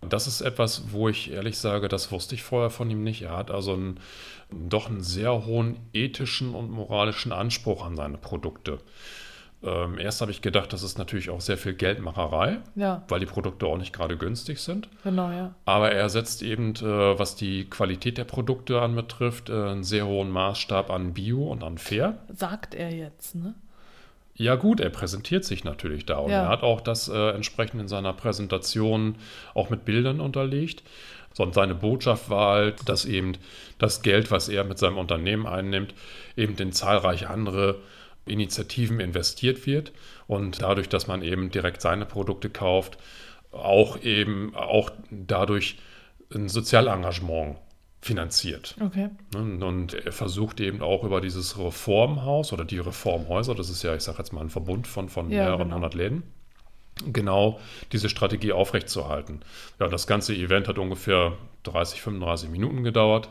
Das 0.07 0.27
ist 0.27 0.41
etwas, 0.41 0.91
wo 0.91 1.09
ich 1.09 1.31
ehrlich 1.31 1.57
sage, 1.57 1.87
das 1.87 2.11
wusste 2.11 2.35
ich 2.35 2.43
vorher 2.43 2.69
von 2.69 2.89
ihm 2.89 3.03
nicht. 3.03 3.21
Er 3.21 3.37
hat 3.37 3.51
also 3.51 3.73
einen, 3.73 3.99
doch 4.49 4.89
einen 4.89 5.03
sehr 5.03 5.45
hohen 5.45 5.77
ethischen 5.93 6.55
und 6.55 6.71
moralischen 6.71 7.31
Anspruch 7.31 7.85
an 7.85 7.95
seine 7.95 8.17
Produkte. 8.17 8.79
Ähm, 9.63 9.99
erst 9.99 10.21
habe 10.21 10.31
ich 10.31 10.41
gedacht, 10.41 10.73
das 10.73 10.81
ist 10.81 10.97
natürlich 10.97 11.29
auch 11.29 11.39
sehr 11.39 11.55
viel 11.57 11.75
Geldmacherei, 11.75 12.57
Ja, 12.75 13.03
weil 13.09 13.19
die 13.19 13.27
Produkte 13.27 13.67
auch 13.67 13.77
nicht 13.77 13.93
gerade 13.93 14.17
günstig 14.17 14.57
sind. 14.59 14.89
genau, 15.03 15.29
ja. 15.29 15.53
Aber 15.65 15.91
er 15.91 16.09
setzt 16.09 16.41
eben, 16.41 16.73
äh, 16.77 17.19
was 17.19 17.35
die 17.35 17.65
Qualität 17.69 18.17
der 18.17 18.23
Produkte 18.23 18.81
anbetrifft, 18.81 19.49
äh, 19.49 19.53
einen 19.53 19.83
sehr 19.83 20.07
hohen 20.07 20.31
Maßstab 20.31 20.89
an 20.89 21.13
Bio 21.13 21.43
und 21.43 21.63
an 21.63 21.77
Fair. 21.77 22.17
Sagt 22.33 22.73
er 22.73 22.91
jetzt, 22.91 23.35
ne? 23.35 23.53
Ja 24.41 24.55
gut, 24.55 24.79
er 24.79 24.89
präsentiert 24.89 25.45
sich 25.45 25.63
natürlich 25.63 26.05
da 26.07 26.17
und 26.17 26.31
Ja. 26.31 26.43
er 26.43 26.49
hat 26.49 26.63
auch 26.63 26.81
das 26.81 27.07
äh, 27.09 27.29
entsprechend 27.29 27.79
in 27.79 27.87
seiner 27.87 28.11
Präsentation 28.11 29.15
auch 29.53 29.69
mit 29.69 29.85
Bildern 29.85 30.19
unterlegt. 30.19 30.81
So, 31.33 31.43
und 31.43 31.53
seine 31.53 31.75
Botschaft 31.75 32.29
war 32.31 32.55
halt, 32.55 32.89
dass 32.89 33.05
eben 33.05 33.33
das 33.77 34.01
Geld, 34.01 34.31
was 34.31 34.49
er 34.49 34.63
mit 34.63 34.79
seinem 34.79 34.97
Unternehmen 34.97 35.45
einnimmt, 35.45 35.93
eben 36.35 36.55
in 36.57 36.71
zahlreiche 36.71 37.29
andere 37.29 37.79
Initiativen 38.25 38.99
investiert 38.99 39.67
wird 39.67 39.91
und 40.27 40.61
dadurch, 40.61 40.89
dass 40.89 41.05
man 41.05 41.21
eben 41.21 41.51
direkt 41.51 41.81
seine 41.81 42.05
Produkte 42.05 42.49
kauft, 42.49 42.97
auch 43.51 44.01
eben 44.01 44.55
auch 44.55 44.89
dadurch 45.11 45.77
ein 46.33 46.49
Sozialengagement 46.49 47.57
finanziert. 48.01 48.75
Okay. 48.81 49.09
Ne, 49.33 49.65
Und 49.65 49.93
er 49.93 50.11
versucht 50.11 50.59
eben 50.59 50.81
auch 50.81 51.03
über 51.03 51.21
dieses 51.21 51.57
Reformhaus 51.57 52.51
oder 52.51 52.65
die 52.65 52.79
Reformhäuser, 52.79 53.53
das 53.55 53.69
ist 53.69 53.83
ja, 53.83 53.95
ich 53.95 54.01
sage 54.01 54.17
jetzt 54.17 54.33
mal 54.33 54.41
ein 54.41 54.49
Verbund 54.49 54.87
von, 54.87 55.07
von 55.09 55.29
Ja, 55.29 55.43
mehreren 55.43 55.65
genau. 55.65 55.75
hundert 55.75 55.93
Läden, 55.93 56.23
genau 57.11 57.59
diese 57.91 58.09
Strategie 58.09 58.51
aufrechtzuerhalten. 58.53 59.41
Ja, 59.79 59.87
das 59.87 60.07
ganze 60.07 60.33
Event 60.35 60.67
hat 60.67 60.79
ungefähr 60.79 61.33
30, 61.63 62.01
35 62.01 62.49
Minuten 62.49 62.83
gedauert. 62.83 63.29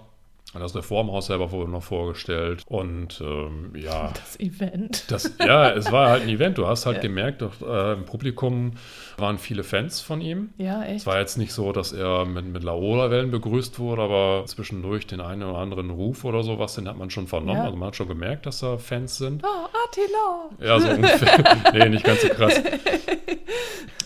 Das 0.53 0.75
Reformhaus 0.75 1.27
selber 1.27 1.53
wurde 1.53 1.71
noch 1.71 1.83
vorgestellt 1.85 2.65
und 2.67 3.21
ähm, 3.25 3.73
ja, 3.77 4.13
Das 4.15 4.39
Event. 4.41 5.05
das, 5.11 5.37
ja, 5.39 5.71
es 5.71 5.93
war 5.93 6.09
halt 6.11 6.25
ein 6.25 6.29
Event. 6.29 6.59
Du 6.59 6.67
hast 6.67 6.87
halt 6.87 6.97
Ja. 6.97 7.03
gemerkt, 7.03 7.41
doch, 7.43 7.53
äh, 7.63 7.93
im 7.93 8.05
Publikum 8.05 8.73
waren 9.17 9.39
viele 9.39 9.63
Fans 9.63 10.01
von 10.01 10.21
ihm. 10.21 10.51
Ja, 10.59 10.83
Es 10.83 10.89
echt. 10.97 11.07
war 11.07 11.21
jetzt 11.21 11.39
nicht 11.39 11.53
so, 11.53 11.71
dass 11.73 11.93
er 11.93 12.25
mit, 12.25 12.47
mit 12.47 12.65
Laola-Wellen 12.65 13.31
begrüßt 13.31 13.79
wurde, 13.79 14.03
aber 14.03 14.43
zwischendurch 14.47 15.07
den 15.07 15.21
einen 15.21 15.45
oder 15.45 15.59
anderen 15.59 15.91
Ruf 15.91 16.25
oder 16.25 16.43
sowas, 16.43 16.75
den 16.75 16.89
hat 16.89 16.99
man 16.99 17.11
schon 17.11 17.29
vernommen. 17.29 17.59
Ja. 17.61 17.65
Also 17.67 17.77
man 17.77 17.87
hat 17.89 17.97
schon 17.97 18.09
gemerkt, 18.09 18.45
dass 18.47 18.59
da 18.61 18.77
Fans 18.77 19.19
sind. 19.19 19.45
Oh, 19.45 19.67
Attila! 19.91 20.51
Ja, 20.61 20.81
so 20.81 20.89
ungefähr. 20.89 21.57
nee, 21.73 21.89
nicht 21.89 22.05
ganz 22.05 22.23
so 22.23 22.29
krass. 22.29 22.55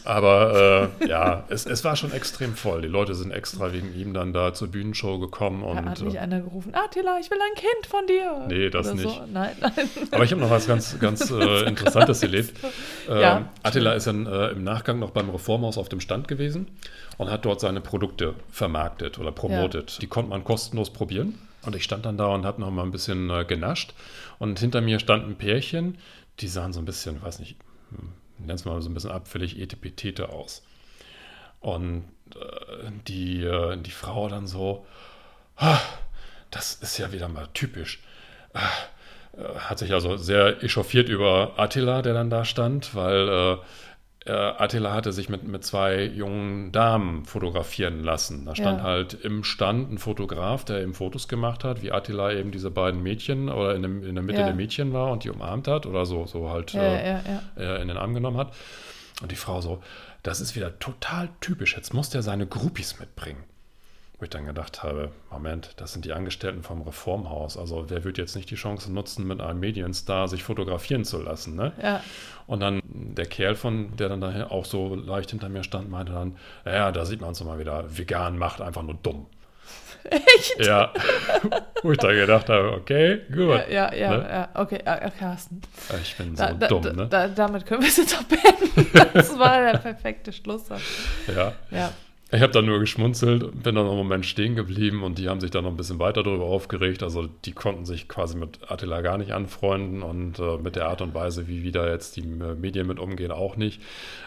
Aber 0.04 0.90
äh, 1.00 1.08
ja, 1.08 1.44
es, 1.48 1.64
es 1.64 1.82
war 1.82 1.96
schon 1.96 2.12
extrem 2.12 2.54
voll. 2.54 2.82
Die 2.82 2.88
Leute 2.88 3.14
sind 3.14 3.30
extra 3.30 3.72
wegen 3.72 3.94
ihm 3.94 4.12
dann 4.12 4.34
da 4.34 4.52
zur 4.52 4.68
Bühnenshow 4.68 5.18
gekommen. 5.18 5.62
Und, 5.62 5.82
hat 5.82 6.00
nicht 6.02 6.16
äh, 6.16 6.18
einer 6.18 6.40
gerufen, 6.40 6.74
Attila, 6.74 7.18
ich 7.20 7.30
will 7.30 7.38
ein 7.40 7.54
Kind 7.54 7.86
von 7.86 8.06
dir. 8.06 8.46
Nee, 8.48 8.68
das 8.68 8.86
Oder 8.86 8.96
nicht. 8.96 9.08
So. 9.08 9.24
Nein, 9.32 9.52
nein. 9.60 9.72
aber 10.10 10.24
ich 10.24 10.30
habe 10.30 10.42
noch 10.42 10.50
was 10.50 10.66
ganz, 10.66 10.98
ganz 11.00 11.30
äh, 11.30 11.62
Interessantes 11.66 12.22
erlebt. 12.22 12.54
Ähm, 13.08 13.20
Ja. 13.20 13.48
Attila 13.62 13.92
ist 13.92 14.06
dann 14.06 14.26
äh, 14.26 14.48
im 14.48 14.64
Nachgang 14.64 14.98
noch 14.98 15.10
beim 15.10 15.28
Reformhaus 15.28 15.76
auf 15.76 15.88
dem 15.90 16.00
Stand 16.00 16.26
gewesen 16.26 16.66
und 17.18 17.30
hat 17.30 17.44
dort 17.44 17.60
seine 17.60 17.80
Produkte 17.82 18.34
vermarktet 18.50 19.18
oder 19.18 19.30
promotet. 19.30 20.00
Die 20.00 20.06
konnte 20.06 20.30
man 20.30 20.42
kostenlos 20.42 20.90
probieren. 20.90 21.38
Und 21.66 21.76
ich 21.76 21.84
stand 21.84 22.04
dann 22.04 22.16
da 22.16 22.26
und 22.26 22.44
habe 22.44 22.60
noch 22.60 22.70
mal 22.70 22.82
ein 22.82 22.90
bisschen 22.90 23.30
äh, 23.30 23.44
genascht. 23.44 23.94
Und 24.38 24.58
hinter 24.58 24.80
mir 24.80 24.98
stand 24.98 25.26
ein 25.26 25.36
Pärchen, 25.36 25.98
die 26.40 26.48
sahen 26.48 26.72
so 26.72 26.80
ein 26.80 26.84
bisschen, 26.84 27.22
weiß 27.22 27.38
nicht, 27.38 27.56
hm, 27.90 28.12
nenn 28.38 28.54
es 28.56 28.64
mal 28.64 28.80
so 28.82 28.90
ein 28.90 28.94
bisschen 28.94 29.10
abfällig 29.10 29.58
Etepetete 29.58 30.28
aus. 30.30 30.62
Und 31.60 32.04
äh, 32.34 32.90
die, 33.08 33.42
äh, 33.42 33.76
die 33.76 33.90
Frau 33.90 34.28
dann 34.28 34.46
so, 34.46 34.86
"Ah, 35.56 35.80
das 36.50 36.74
ist 36.74 36.98
ja 36.98 37.12
wieder 37.12 37.28
mal 37.28 37.48
typisch. 37.54 38.00
Ah, 38.52 38.68
äh, 39.36 39.58
hat 39.58 39.78
sich 39.78 39.92
also 39.92 40.16
sehr 40.16 40.62
echauffiert 40.62 41.08
über 41.08 41.54
Attila, 41.56 42.02
der 42.02 42.14
dann 42.14 42.30
da 42.30 42.44
stand, 42.44 42.94
weil 42.94 43.58
äh, 44.26 44.32
Attila 44.32 44.92
hatte 44.92 45.12
sich 45.12 45.28
mit, 45.28 45.44
mit 45.46 45.64
zwei 45.64 46.02
jungen 46.04 46.72
Damen 46.72 47.24
fotografieren 47.26 48.02
lassen. 48.02 48.46
Da 48.46 48.54
stand 48.54 48.78
Ja. 48.78 48.84
halt 48.84 49.14
im 49.14 49.44
Stand 49.44 49.90
ein 49.92 49.98
Fotograf, 49.98 50.64
der 50.64 50.80
eben 50.82 50.94
Fotos 50.94 51.28
gemacht 51.28 51.62
hat, 51.64 51.82
wie 51.82 51.92
Attila 51.92 52.32
eben 52.32 52.50
diese 52.50 52.70
beiden 52.70 53.02
Mädchen 53.02 53.48
oder 53.50 53.74
in, 53.74 53.82
dem, 53.82 54.02
in 54.02 54.14
der 54.14 54.24
Mitte 54.24 54.40
Ja. 54.40 54.46
der 54.46 54.54
Mädchen 54.54 54.92
war 54.92 55.10
und 55.12 55.24
die 55.24 55.30
umarmt 55.30 55.68
hat 55.68 55.84
oder 55.86 56.06
so, 56.06 56.26
so 56.26 56.48
halt 56.50 56.72
Ja, 56.72 56.80
äh, 56.82 57.20
äh, 57.58 57.82
in 57.82 57.88
den 57.88 57.96
Arm 57.98 58.14
genommen 58.14 58.38
hat. 58.38 58.52
Und 59.22 59.30
die 59.30 59.36
Frau 59.36 59.60
so, 59.60 59.82
das 60.22 60.40
ist 60.40 60.56
wieder 60.56 60.78
total 60.78 61.28
typisch. 61.40 61.76
Jetzt 61.76 61.92
muss 61.94 62.08
der 62.10 62.22
seine 62.22 62.46
Groupies 62.46 62.98
mitbringen. 62.98 63.44
Wo 64.24 64.26
ich 64.26 64.30
dann 64.30 64.46
gedacht 64.46 64.82
habe, 64.82 65.10
Moment, 65.30 65.72
das 65.76 65.92
sind 65.92 66.06
die 66.06 66.14
Angestellten 66.14 66.62
vom 66.62 66.80
Reformhaus. 66.80 67.58
Also 67.58 67.90
wer 67.90 68.04
wird 68.04 68.16
jetzt 68.16 68.34
nicht 68.34 68.50
die 68.50 68.54
Chance 68.54 68.90
nutzen, 68.90 69.26
mit 69.26 69.42
einem 69.42 69.60
Medienstar 69.60 70.28
sich 70.28 70.42
fotografieren 70.42 71.04
zu 71.04 71.20
lassen, 71.20 71.56
ne? 71.56 71.72
ja. 71.82 72.00
Und 72.46 72.60
dann 72.60 72.80
der 72.86 73.26
Kerl 73.26 73.54
von, 73.54 73.94
der 73.98 74.08
dann 74.08 74.22
daher 74.22 74.50
auch 74.50 74.64
so 74.64 74.94
leicht 74.94 75.32
hinter 75.32 75.50
mir 75.50 75.62
stand, 75.62 75.90
meinte 75.90 76.14
dann, 76.14 76.38
ja, 76.64 76.90
da 76.90 77.04
sieht 77.04 77.20
man 77.20 77.32
es 77.32 77.44
mal 77.44 77.58
wieder, 77.58 77.84
vegan 77.98 78.38
macht 78.38 78.62
einfach 78.62 78.80
nur 78.82 78.94
dumm. 78.94 79.26
Echt? 80.04 80.64
Ja, 80.64 80.90
wo 81.82 81.92
ich 81.92 81.98
dann 81.98 82.14
gedacht 82.14 82.48
habe, 82.48 82.72
okay, 82.72 83.20
gut. 83.28 83.60
Ja, 83.68 83.90
ja, 83.90 83.94
ja, 83.94 84.16
Ne? 84.16 84.26
ja. 84.26 84.48
Okay, 84.54 84.78
äh, 84.86 85.10
Carsten. 85.18 85.60
Ich 86.02 86.16
bin 86.16 86.34
so 86.34 86.44
Da, 86.44 86.54
da, 86.54 86.66
dumm, 86.66 86.82
da, 86.82 86.92
ne? 86.94 87.08
da, 87.08 87.28
damit 87.28 87.66
können 87.66 87.82
wir 87.82 87.90
es 87.90 87.98
jetzt 87.98 88.18
auch 88.18 88.22
beenden. 88.22 88.90
Das 89.12 89.38
war 89.38 89.60
der 89.70 89.78
perfekte 89.80 90.32
Schlusssatz. 90.32 90.80
Ja. 91.26 91.52
Ja. 91.70 91.92
Ich 92.34 92.42
habe 92.42 92.52
dann 92.52 92.66
nur 92.66 92.80
geschmunzelt, 92.80 93.62
bin 93.62 93.76
dann 93.76 93.86
einen 93.86 93.96
Moment 93.96 94.26
stehen 94.26 94.56
geblieben 94.56 95.04
und 95.04 95.18
die 95.18 95.28
haben 95.28 95.40
sich 95.40 95.52
dann 95.52 95.62
noch 95.62 95.70
ein 95.70 95.76
bisschen 95.76 96.00
weiter 96.00 96.24
darüber 96.24 96.46
aufgeregt. 96.46 97.04
Also 97.04 97.28
die 97.44 97.52
konnten 97.52 97.84
sich 97.84 98.08
quasi 98.08 98.36
mit 98.36 98.72
Attila 98.72 99.02
gar 99.02 99.18
nicht 99.18 99.30
anfreunden 99.30 100.02
und 100.02 100.40
äh, 100.40 100.58
mit 100.58 100.74
der 100.74 100.88
Art 100.88 101.00
und 101.00 101.14
Weise, 101.14 101.46
wie 101.46 101.62
wieder 101.62 101.88
jetzt 101.88 102.16
die 102.16 102.22
äh, 102.22 102.54
Medien 102.56 102.88
mit 102.88 102.98
umgehen, 102.98 103.30
auch 103.30 103.54
nicht. 103.54 103.80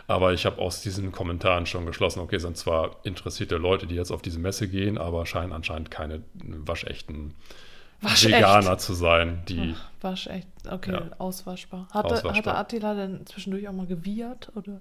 Aber 0.08 0.32
ich 0.32 0.46
habe 0.46 0.62
aus 0.62 0.82
diesen 0.82 1.12
Kommentaren 1.12 1.66
schon 1.66 1.86
geschlossen, 1.86 2.22
okay, 2.22 2.38
sind 2.38 2.56
zwar 2.56 2.96
interessierte 3.04 3.58
Leute, 3.58 3.88
die 3.88 3.96
jetzt 3.96 4.12
auf 4.12 4.22
diese 4.22 4.40
Messe 4.40 4.70
gehen, 4.70 4.98
aber 4.98 5.26
scheinen 5.26 5.52
anscheinend 5.52 5.92
keine 5.92 6.22
waschechten 6.34 7.34
Waschecht. 8.02 8.36
Veganer 8.36 8.78
zu 8.78 8.94
sein, 8.94 9.42
die. 9.48 9.74
Ach, 9.76 9.90
waschecht, 10.04 10.48
okay, 10.70 10.92
Ja. 10.92 11.10
auswaschbar. 11.18 11.88
Hatte, 11.92 12.14
Auswaschbar. 12.14 12.36
hatte 12.36 12.56
Attila 12.56 12.94
denn 12.94 13.26
zwischendurch 13.26 13.68
auch 13.68 13.74
mal 13.74 13.88
gewiehert? 13.88 14.52
Oder? 14.56 14.80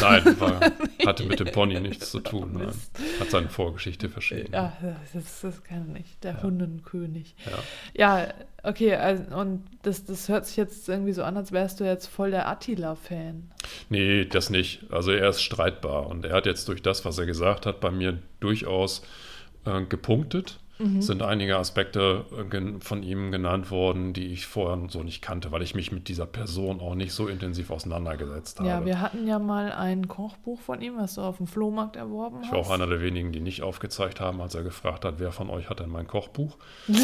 Nein, 0.00 0.24
war, 0.40 0.60
hatte 1.06 1.24
mit 1.24 1.40
dem 1.40 1.48
Pony 1.52 1.78
nichts 1.80 2.10
zu 2.10 2.20
tun. 2.20 2.54
Nein. 2.54 2.72
Hat 3.20 3.30
seine 3.30 3.50
Vorgeschichte 3.50 4.08
verschieden. 4.08 4.54
Ja, 4.54 4.72
das, 5.12 5.42
das 5.42 5.62
kann 5.62 5.92
nicht. 5.92 6.24
Der 6.24 6.42
Hundenkönig. 6.42 7.34
Ja. 7.94 8.22
Ja, 8.22 8.34
okay, 8.62 8.94
also, 8.94 9.24
und 9.36 9.64
das, 9.82 10.04
das 10.06 10.30
hört 10.30 10.46
sich 10.46 10.56
jetzt 10.56 10.88
irgendwie 10.88 11.12
so 11.12 11.22
an, 11.22 11.36
als 11.36 11.52
wärst 11.52 11.80
du 11.80 11.84
jetzt 11.84 12.06
voll 12.06 12.30
der 12.30 12.48
Attila-Fan. 12.48 13.50
Nee, 13.90 14.24
das 14.24 14.48
nicht. 14.48 14.90
Also 14.90 15.12
er 15.12 15.28
ist 15.28 15.42
streitbar 15.42 16.06
und 16.06 16.24
er 16.24 16.32
hat 16.34 16.46
jetzt 16.46 16.66
durch 16.68 16.80
das, 16.80 17.04
was 17.04 17.18
er 17.18 17.26
gesagt 17.26 17.66
hat, 17.66 17.80
bei 17.80 17.90
mir 17.90 18.18
durchaus 18.40 19.02
äh, 19.66 19.82
gepunktet. 19.82 20.60
Sind 20.78 21.22
einige 21.22 21.56
Aspekte 21.56 22.24
äh, 22.52 22.80
von 22.80 23.04
ihm 23.04 23.30
genannt 23.30 23.70
worden, 23.70 24.12
die 24.12 24.26
ich 24.32 24.46
vorher 24.46 24.88
so 24.88 25.04
nicht 25.04 25.22
kannte, 25.22 25.52
weil 25.52 25.62
ich 25.62 25.76
mich 25.76 25.92
mit 25.92 26.08
dieser 26.08 26.26
Person 26.26 26.80
auch 26.80 26.96
nicht 26.96 27.12
so 27.12 27.28
intensiv 27.28 27.70
auseinandergesetzt 27.70 28.58
habe. 28.58 28.68
Ja, 28.68 28.84
wir 28.84 29.00
hatten 29.00 29.24
ja 29.28 29.38
mal 29.38 29.70
ein 29.70 30.08
Kochbuch 30.08 30.60
von 30.60 30.82
ihm, 30.82 30.96
was 30.96 31.14
du 31.14 31.20
auf 31.20 31.36
dem 31.36 31.46
Flohmarkt 31.46 31.94
erworben 31.94 32.38
ich 32.40 32.46
hast. 32.46 32.52
war 32.52 32.58
auch 32.58 32.70
einer 32.70 32.88
der 32.88 33.00
wenigen, 33.00 33.30
die 33.30 33.38
nicht 33.40 33.62
aufgezeigt 33.62 34.20
haben, 34.20 34.40
als 34.40 34.56
er 34.56 34.64
gefragt 34.64 35.04
hat, 35.04 35.20
wer 35.20 35.30
von 35.30 35.48
euch 35.48 35.70
hat 35.70 35.78
denn 35.78 35.90
mein 35.90 36.08
Kochbuch? 36.08 36.58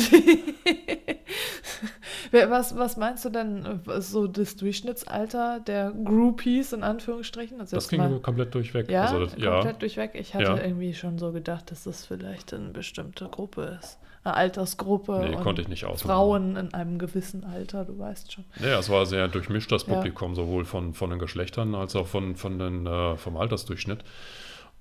Was, 2.32 2.76
was 2.76 2.96
meinst 2.96 3.24
du 3.24 3.30
denn, 3.30 3.64
äh, 3.86 4.00
so 4.00 4.26
das 4.26 4.56
Durchschnittsalter 4.56 5.60
der 5.60 5.90
Groupies 5.92 6.72
in 6.72 6.82
Anführungsstrichen? 6.82 7.60
Also 7.60 7.76
Das 7.76 7.88
ging 7.88 8.00
mal- 8.00 8.20
komplett 8.20 8.54
durchweg. 8.54 8.90
ja, 8.90 9.02
also 9.06 9.20
das, 9.24 9.32
komplett 9.32 9.64
ja, 9.64 9.72
durchweg. 9.72 10.10
Ich 10.14 10.34
hatte 10.34 10.44
Ja. 10.44 10.56
irgendwie 10.62 10.94
schon 10.94 11.18
so 11.18 11.32
gedacht, 11.32 11.70
dass 11.70 11.84
das 11.84 12.06
vielleicht 12.06 12.54
eine 12.54 12.68
bestimmte 12.70 13.26
Gruppe 13.28 13.78
ist. 13.80 13.98
Eine 14.22 14.34
Altersgruppe. 14.34 15.26
Nee, 15.30 15.34
und 15.36 15.42
konnte 15.42 15.62
ich 15.62 15.68
nicht 15.68 15.84
ausmachen. 15.86 16.06
Frauen 16.14 16.56
in 16.56 16.74
einem 16.74 16.98
gewissen 16.98 17.42
Alter, 17.42 17.84
du 17.86 17.98
weißt 17.98 18.30
schon. 18.32 18.44
Ja, 18.60 18.78
es 18.78 18.90
war 18.90 19.06
sehr 19.06 19.28
durchmischt, 19.28 19.72
das. 19.72 19.84
Publikum, 19.84 20.34
sowohl 20.34 20.66
von, 20.66 20.92
von 20.92 21.08
den 21.10 21.18
Geschlechtern 21.18 21.74
als 21.74 21.96
auch 21.96 22.06
von, 22.06 22.36
von 22.36 22.58
den, 22.58 22.86
äh, 22.86 23.16
vom 23.16 23.36
Altersdurchschnitt. 23.38 24.04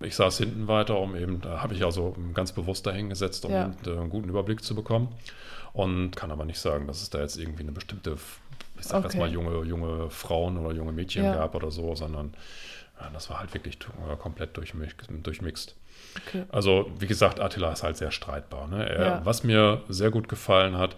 Ich 0.02 0.16
saß 0.16 0.38
hinten 0.38 0.68
weiter, 0.68 1.00
um 1.00 1.16
eben, 1.16 1.42
da 1.42 1.62
habe 1.64 1.74
ich 1.74 1.84
also 1.84 2.16
ganz 2.34 2.52
bewusst 2.52 2.86
dahingesetzt, 2.86 3.44
um 3.46 3.52
Ja. 3.52 3.72
äh, 3.88 3.92
einen 3.92 4.10
guten 4.10 4.30
Überblick 4.30 4.64
zu 4.64 4.76
bekommen. 4.76 5.08
Und 5.74 6.16
kann 6.16 6.32
aber 6.32 6.46
nicht 6.46 6.60
sagen, 6.60 6.88
dass 6.88 7.02
es 7.02 7.10
da 7.10 7.20
jetzt 7.20 7.38
irgendwie 7.38 7.64
eine 7.64 7.72
bestimmte, 7.72 8.18
ich 8.78 8.86
sag 8.86 9.04
jetzt 9.04 9.12
Okay. 9.16 9.20
mal, 9.20 9.32
junge, 9.32 9.64
junge 9.66 10.10
Frauen 10.10 10.58
oder 10.58 10.74
junge 10.76 10.92
Mädchen 10.92 11.26
Ja. 11.26 11.34
gab 11.34 11.56
oder 11.56 11.72
so, 11.72 11.96
sondern 11.96 12.34
ja, 13.00 13.10
das 13.14 13.30
war 13.30 13.40
halt 13.40 13.54
wirklich 13.54 13.78
äh, 14.12 14.16
komplett 14.18 14.58
durchmix, 14.58 14.94
durchmixt. 15.10 15.76
Okay. 16.28 16.44
Also, 16.50 16.90
wie 17.00 17.08
gesagt, 17.08 17.40
Attila 17.40 17.72
ist 17.72 17.84
halt 17.84 17.98
sehr 17.98 18.12
streitbar. 18.12 18.68
Ne? 18.68 18.90
Er, 18.90 19.06
Ja. 19.06 19.22
Was 19.26 19.44
mir 19.44 19.82
sehr 19.90 20.12
gut 20.12 20.28
gefallen 20.28 20.78
hat, 20.78 20.96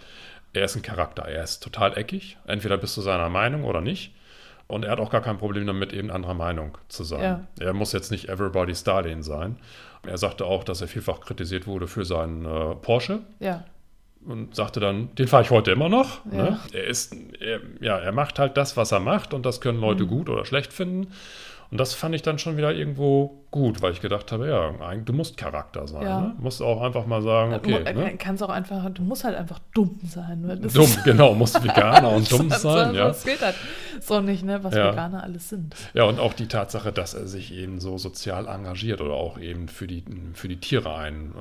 er 0.53 0.65
ist 0.65 0.75
ein 0.75 0.81
Charakter. 0.81 1.23
Er 1.25 1.43
ist 1.43 1.61
total 1.61 1.97
eckig. 1.97 2.37
Entweder 2.47 2.77
bist 2.77 2.95
du 2.97 3.01
seiner 3.01 3.29
Meinung 3.29 3.63
oder 3.65 3.81
nicht. 3.81 4.13
Und 4.67 4.85
er 4.85 4.91
hat 4.91 4.99
auch 4.99 5.09
gar 5.09 5.21
kein 5.21 5.37
Problem 5.37 5.67
damit, 5.67 5.91
eben 5.91 6.11
anderer 6.11 6.33
Meinung 6.33 6.77
zu 6.87 7.03
sein. 7.03 7.21
Ja. 7.21 7.47
Er 7.59 7.73
muss 7.73 7.91
jetzt 7.91 8.09
nicht 8.09 8.29
Everybody's 8.29 8.83
Darling 8.85 9.21
sein. 9.21 9.57
Er 10.03 10.17
sagte 10.17 10.45
auch, 10.45 10.63
dass 10.63 10.81
er 10.81 10.87
vielfach 10.87 11.19
kritisiert 11.19 11.67
wurde 11.67 11.87
für 11.87 12.05
seinen 12.05 12.45
äh, 12.45 12.75
Porsche 12.75 13.19
Ja, 13.39 13.65
und 14.25 14.55
sagte 14.55 14.79
dann, 14.79 15.13
den 15.15 15.27
fahre 15.27 15.43
ich 15.43 15.49
heute 15.49 15.71
immer 15.71 15.89
noch. 15.89 16.25
Ja. 16.31 16.43
Ne? 16.43 16.59
Er 16.73 16.83
ist, 16.85 17.15
er, 17.39 17.59
ja, 17.79 17.97
er 17.97 18.11
macht 18.11 18.39
halt 18.39 18.57
das, 18.57 18.77
was 18.77 18.91
er 18.91 18.99
macht 18.99 19.33
und 19.33 19.45
das 19.45 19.61
können 19.61 19.77
Mhm. 19.77 19.83
Leute 19.83 20.05
gut 20.05 20.29
oder 20.29 20.45
schlecht 20.45 20.73
finden. 20.73 21.11
Und 21.71 21.79
das 21.79 21.93
fand 21.93 22.13
ich 22.13 22.21
dann 22.21 22.37
schon 22.37 22.57
wieder 22.57 22.73
irgendwo 22.73 23.45
gut, 23.49 23.81
weil 23.81 23.93
ich 23.93 24.01
gedacht 24.01 24.31
habe, 24.33 24.49
ja, 24.49 24.71
du 24.97 25.13
musst 25.13 25.37
Charakter 25.37 25.87
sein. 25.87 26.03
Ja. 26.03 26.19
Ne? 26.21 26.35
Musst 26.37 26.61
auch 26.61 26.81
einfach 26.81 27.05
mal 27.05 27.21
sagen, 27.21 27.53
okay. 27.53 27.83
Du 27.85 27.99
Ne? 27.99 28.17
kannst 28.17 28.43
auch 28.43 28.49
einfach, 28.49 28.89
du 28.89 29.01
musst 29.01 29.23
halt 29.23 29.37
einfach 29.37 29.59
dumm 29.73 29.97
sein. 30.05 30.59
das 30.61 30.73
Dumm, 30.73 30.89
genau, 31.05 31.33
musst 31.33 31.63
Veganer 31.63 32.09
und 32.11 32.29
dumm 32.31 32.49
sein, 32.49 32.93
ja. 32.93 33.07
Das 33.07 33.23
geht 33.23 33.41
halt 33.41 33.55
so 34.01 34.19
nicht, 34.19 34.43
ne, 34.43 34.61
was 34.63 34.75
Ja. 34.75 34.91
Veganer 34.91 35.23
alles 35.23 35.47
sind. 35.47 35.73
Ja, 35.93 36.03
und 36.03 36.19
auch 36.19 36.33
die 36.33 36.47
Tatsache, 36.47 36.91
dass 36.91 37.13
er 37.13 37.27
sich 37.27 37.53
eben 37.53 37.79
so 37.79 37.97
sozial 37.97 38.47
engagiert 38.47 38.99
oder 38.99 39.13
auch 39.13 39.37
eben 39.39 39.69
für 39.69 39.87
die, 39.87 40.03
für 40.33 40.49
die 40.49 40.59
Tiere 40.59 40.93
ein, 40.95 41.33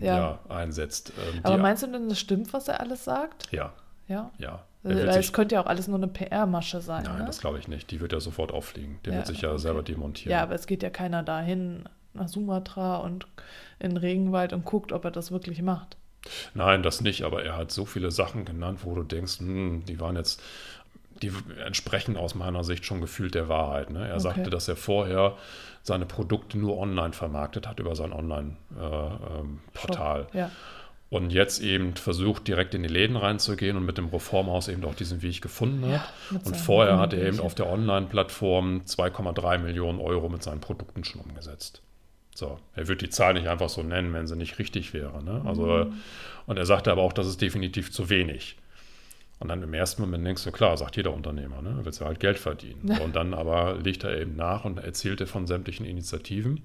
äh, 0.00 0.04
äh, 0.04 0.06
Ja. 0.06 0.38
einsetzt. 0.48 1.12
Ähm, 1.34 1.40
Aber 1.42 1.56
meinst 1.58 1.82
du 1.82 1.88
denn, 1.88 2.08
das 2.08 2.20
stimmt, 2.20 2.52
was 2.52 2.68
er 2.68 2.78
alles 2.80 3.04
sagt? 3.04 3.48
ja, 3.50 3.72
Ja. 4.06 4.30
ja. 4.38 4.60
Wird 4.82 5.08
es 5.08 5.32
könnte 5.32 5.54
ja 5.54 5.62
auch 5.62 5.66
alles 5.66 5.88
nur 5.88 5.98
eine 5.98 6.08
PR-Masche 6.08 6.80
sein. 6.80 7.04
nein, 7.04 7.18
ne? 7.18 7.24
das 7.26 7.40
glaube 7.40 7.58
ich 7.58 7.68
nicht. 7.68 7.90
Die 7.90 8.00
wird 8.00 8.12
ja 8.12 8.20
sofort 8.20 8.52
auffliegen. 8.52 8.98
Der 9.04 9.12
Ja, 9.12 9.18
wird 9.18 9.26
sich 9.28 9.42
ja 9.42 9.50
okay. 9.50 9.58
selber 9.58 9.82
demontieren. 9.82 10.32
Ja, 10.32 10.42
aber 10.42 10.54
es 10.54 10.66
geht 10.66 10.82
ja 10.82 10.90
keiner 10.90 11.22
dahin 11.22 11.84
nach 12.14 12.28
Sumatra 12.28 12.96
und 12.96 13.26
in 13.78 13.90
den 13.90 13.96
Regenwald 13.96 14.52
und 14.52 14.64
guckt, 14.64 14.92
ob 14.92 15.04
er 15.04 15.10
das 15.10 15.30
wirklich 15.30 15.62
macht. 15.62 15.96
Nein, 16.54 16.82
das 16.82 17.00
nicht, 17.00 17.22
aber 17.22 17.44
er 17.44 17.56
hat 17.56 17.72
so 17.72 17.84
viele 17.84 18.10
Sachen 18.10 18.44
genannt, 18.44 18.80
wo 18.84 18.94
du 18.94 19.02
denkst, 19.02 19.40
hm, 19.40 19.84
die 19.86 19.98
waren 20.00 20.16
jetzt, 20.16 20.40
die 21.20 21.32
entsprechen 21.64 22.16
aus 22.16 22.34
meiner 22.34 22.64
Sicht 22.64 22.84
schon 22.84 23.00
gefühlt 23.00 23.34
der 23.34 23.48
Wahrheit. 23.48 23.90
Ne? 23.90 24.00
Er 24.06 24.14
Okay. 24.14 24.20
sagte, 24.20 24.50
dass 24.50 24.68
er 24.68 24.76
vorher 24.76 25.36
seine 25.82 26.06
Produkte 26.06 26.58
nur 26.58 26.78
online 26.78 27.12
vermarktet 27.12 27.66
hat 27.66 27.80
über 27.80 27.96
sein 27.96 28.12
Online-Portal. 28.12 30.28
Ja. 30.32 30.50
Und 31.12 31.30
jetzt 31.30 31.60
eben 31.60 31.94
versucht, 31.94 32.48
direkt 32.48 32.74
in 32.74 32.82
die 32.82 32.88
Läden 32.88 33.16
reinzugehen 33.16 33.76
und 33.76 33.84
mit 33.84 33.98
dem 33.98 34.06
Reformhaus 34.08 34.68
eben 34.68 34.82
auch 34.84 34.94
diesen 34.94 35.20
Weg 35.20 35.42
gefunden 35.42 35.84
Ja, 35.90 35.98
hat. 35.98 36.12
mit 36.32 36.46
und 36.46 36.56
vorher 36.56 36.98
hat 36.98 37.12
er 37.12 37.26
eben 37.26 37.38
auf 37.38 37.54
der 37.54 37.70
Online-Plattform 37.70 38.82
2,3 38.86 39.58
Millionen 39.58 40.00
Euro 40.00 40.30
mit 40.30 40.42
seinen 40.42 40.60
Produkten 40.60 41.04
schon 41.04 41.20
umgesetzt. 41.20 41.82
So, 42.34 42.58
er 42.74 42.88
wird 42.88 43.02
die 43.02 43.10
Zahl 43.10 43.34
nicht 43.34 43.46
einfach 43.46 43.68
so 43.68 43.82
nennen, 43.82 44.14
wenn 44.14 44.26
sie 44.26 44.36
nicht 44.36 44.58
richtig 44.58 44.94
wäre. 44.94 45.22
Ne? 45.22 45.42
Also, 45.44 45.66
Mhm. 45.66 45.92
Und 46.46 46.56
er 46.56 46.66
sagte 46.66 46.90
aber 46.90 47.02
auch, 47.02 47.12
das 47.12 47.28
ist 47.28 47.40
definitiv 47.42 47.92
zu 47.92 48.08
wenig. 48.08 48.56
Und 49.42 49.48
dann 49.48 49.60
im 49.60 49.74
ersten 49.74 50.02
Moment 50.02 50.24
denkst 50.24 50.44
du, 50.44 50.52
klar, 50.52 50.76
sagt 50.76 50.96
jeder 50.96 51.12
Unternehmer, 51.12 51.62
ne? 51.62 51.80
willst 51.82 52.00
du 52.00 52.04
halt 52.04 52.20
Geld 52.20 52.38
verdienen. 52.38 52.86
Ja. 52.86 52.98
Und 53.04 53.16
dann 53.16 53.34
aber 53.34 53.74
legt 53.74 54.04
er 54.04 54.16
eben 54.16 54.36
nach 54.36 54.64
und 54.64 54.78
erzählte 54.78 55.26
von 55.26 55.48
sämtlichen 55.48 55.84
Initiativen 55.84 56.60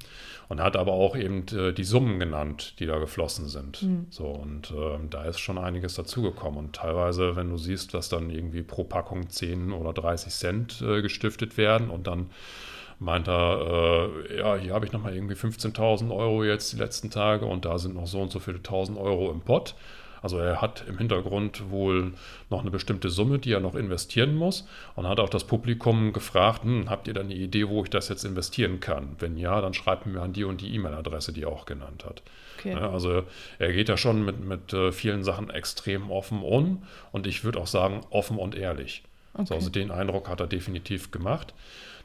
und 0.47 0.61
hat 0.61 0.77
aber 0.77 0.91
auch 0.91 1.15
eben 1.15 1.45
äh, 1.47 1.73
die 1.73 1.83
Summen 1.83 2.19
genannt, 2.19 2.75
die 2.79 2.85
da 2.85 2.99
geflossen 2.99 3.47
sind. 3.47 3.83
So, 4.11 4.27
und 4.27 4.71
ähm, 4.77 5.09
da 5.09 5.25
ist 5.25 5.39
schon 5.39 5.57
einiges 5.57 5.95
dazugekommen. 5.95 6.59
Und 6.59 6.75
teilweise, 6.75 7.35
wenn 7.35 7.49
du 7.49 7.57
siehst, 7.57 7.95
dass 7.95 8.09
dann 8.09 8.29
irgendwie 8.29 8.61
pro 8.61 8.83
Packung 8.83 9.27
10 9.27 9.71
oder 9.71 9.91
30 9.91 10.31
Cent 10.31 10.81
äh, 10.81 11.01
gestiftet 11.01 11.57
werden 11.57 11.89
und 11.89 12.05
dann 12.05 12.29
meint 12.99 13.27
er, 13.27 14.11
äh, 14.29 14.37
ja, 14.37 14.55
hier 14.55 14.73
habe 14.75 14.85
ich 14.85 14.91
nochmal 14.91 15.15
irgendwie 15.15 15.35
15.000 15.35 16.15
Euro 16.15 16.43
jetzt 16.43 16.73
die 16.73 16.77
letzten 16.77 17.09
Tage 17.09 17.45
und 17.45 17.65
da 17.65 17.79
sind 17.79 17.95
noch 17.95 18.07
so 18.07 18.21
und 18.21 18.31
so 18.31 18.39
viele 18.39 18.61
tausend 18.61 18.99
Euro 18.99 19.31
im 19.31 19.41
Pott. 19.41 19.75
Also 20.21 20.39
er 20.39 20.61
hat 20.61 20.83
im 20.87 20.97
Hintergrund 20.97 21.69
wohl 21.69 22.13
noch 22.49 22.61
eine 22.61 22.71
bestimmte 22.71 23.09
Summe, 23.09 23.39
die 23.39 23.51
er 23.51 23.59
noch 23.59 23.75
investieren 23.75 24.35
muss 24.35 24.67
und 24.95 25.07
hat 25.07 25.19
auch 25.19 25.29
das 25.29 25.43
Publikum 25.45 26.13
gefragt, 26.13 26.63
hm, 26.63 26.89
habt 26.89 27.07
ihr 27.07 27.13
da 27.13 27.21
eine 27.21 27.33
Idee, 27.33 27.67
wo 27.67 27.83
ich 27.83 27.89
das 27.89 28.09
jetzt 28.09 28.23
investieren 28.23 28.79
kann? 28.79 29.15
Wenn 29.19 29.37
ja, 29.37 29.61
dann 29.61 29.73
schreibt 29.73 30.05
mir 30.05 30.21
an 30.21 30.33
die 30.33 30.43
und 30.43 30.61
die 30.61 30.73
E-Mail-Adresse, 30.75 31.33
die 31.33 31.43
er 31.43 31.49
auch 31.49 31.65
genannt 31.65 32.05
hat. 32.05 32.21
Okay. 32.57 32.71
Ja, 32.71 32.89
also 32.89 33.23
er 33.59 33.73
geht 33.73 33.89
da 33.89 33.97
schon 33.97 34.25
mit, 34.25 34.39
mit 34.43 34.73
äh, 34.73 34.91
vielen 34.91 35.23
Sachen 35.23 35.49
extrem 35.49 36.09
offen 36.11 36.41
um 36.41 36.83
und 37.11 37.27
ich 37.27 37.43
würde 37.43 37.59
auch 37.59 37.67
sagen 37.67 38.01
offen 38.09 38.37
und 38.37 38.55
ehrlich. 38.55 39.03
So, 39.33 39.41
Okay. 39.43 39.53
also 39.53 39.69
den 39.69 39.91
Eindruck 39.91 40.29
hat 40.29 40.39
er 40.39 40.47
definitiv 40.47 41.11
gemacht. 41.11 41.53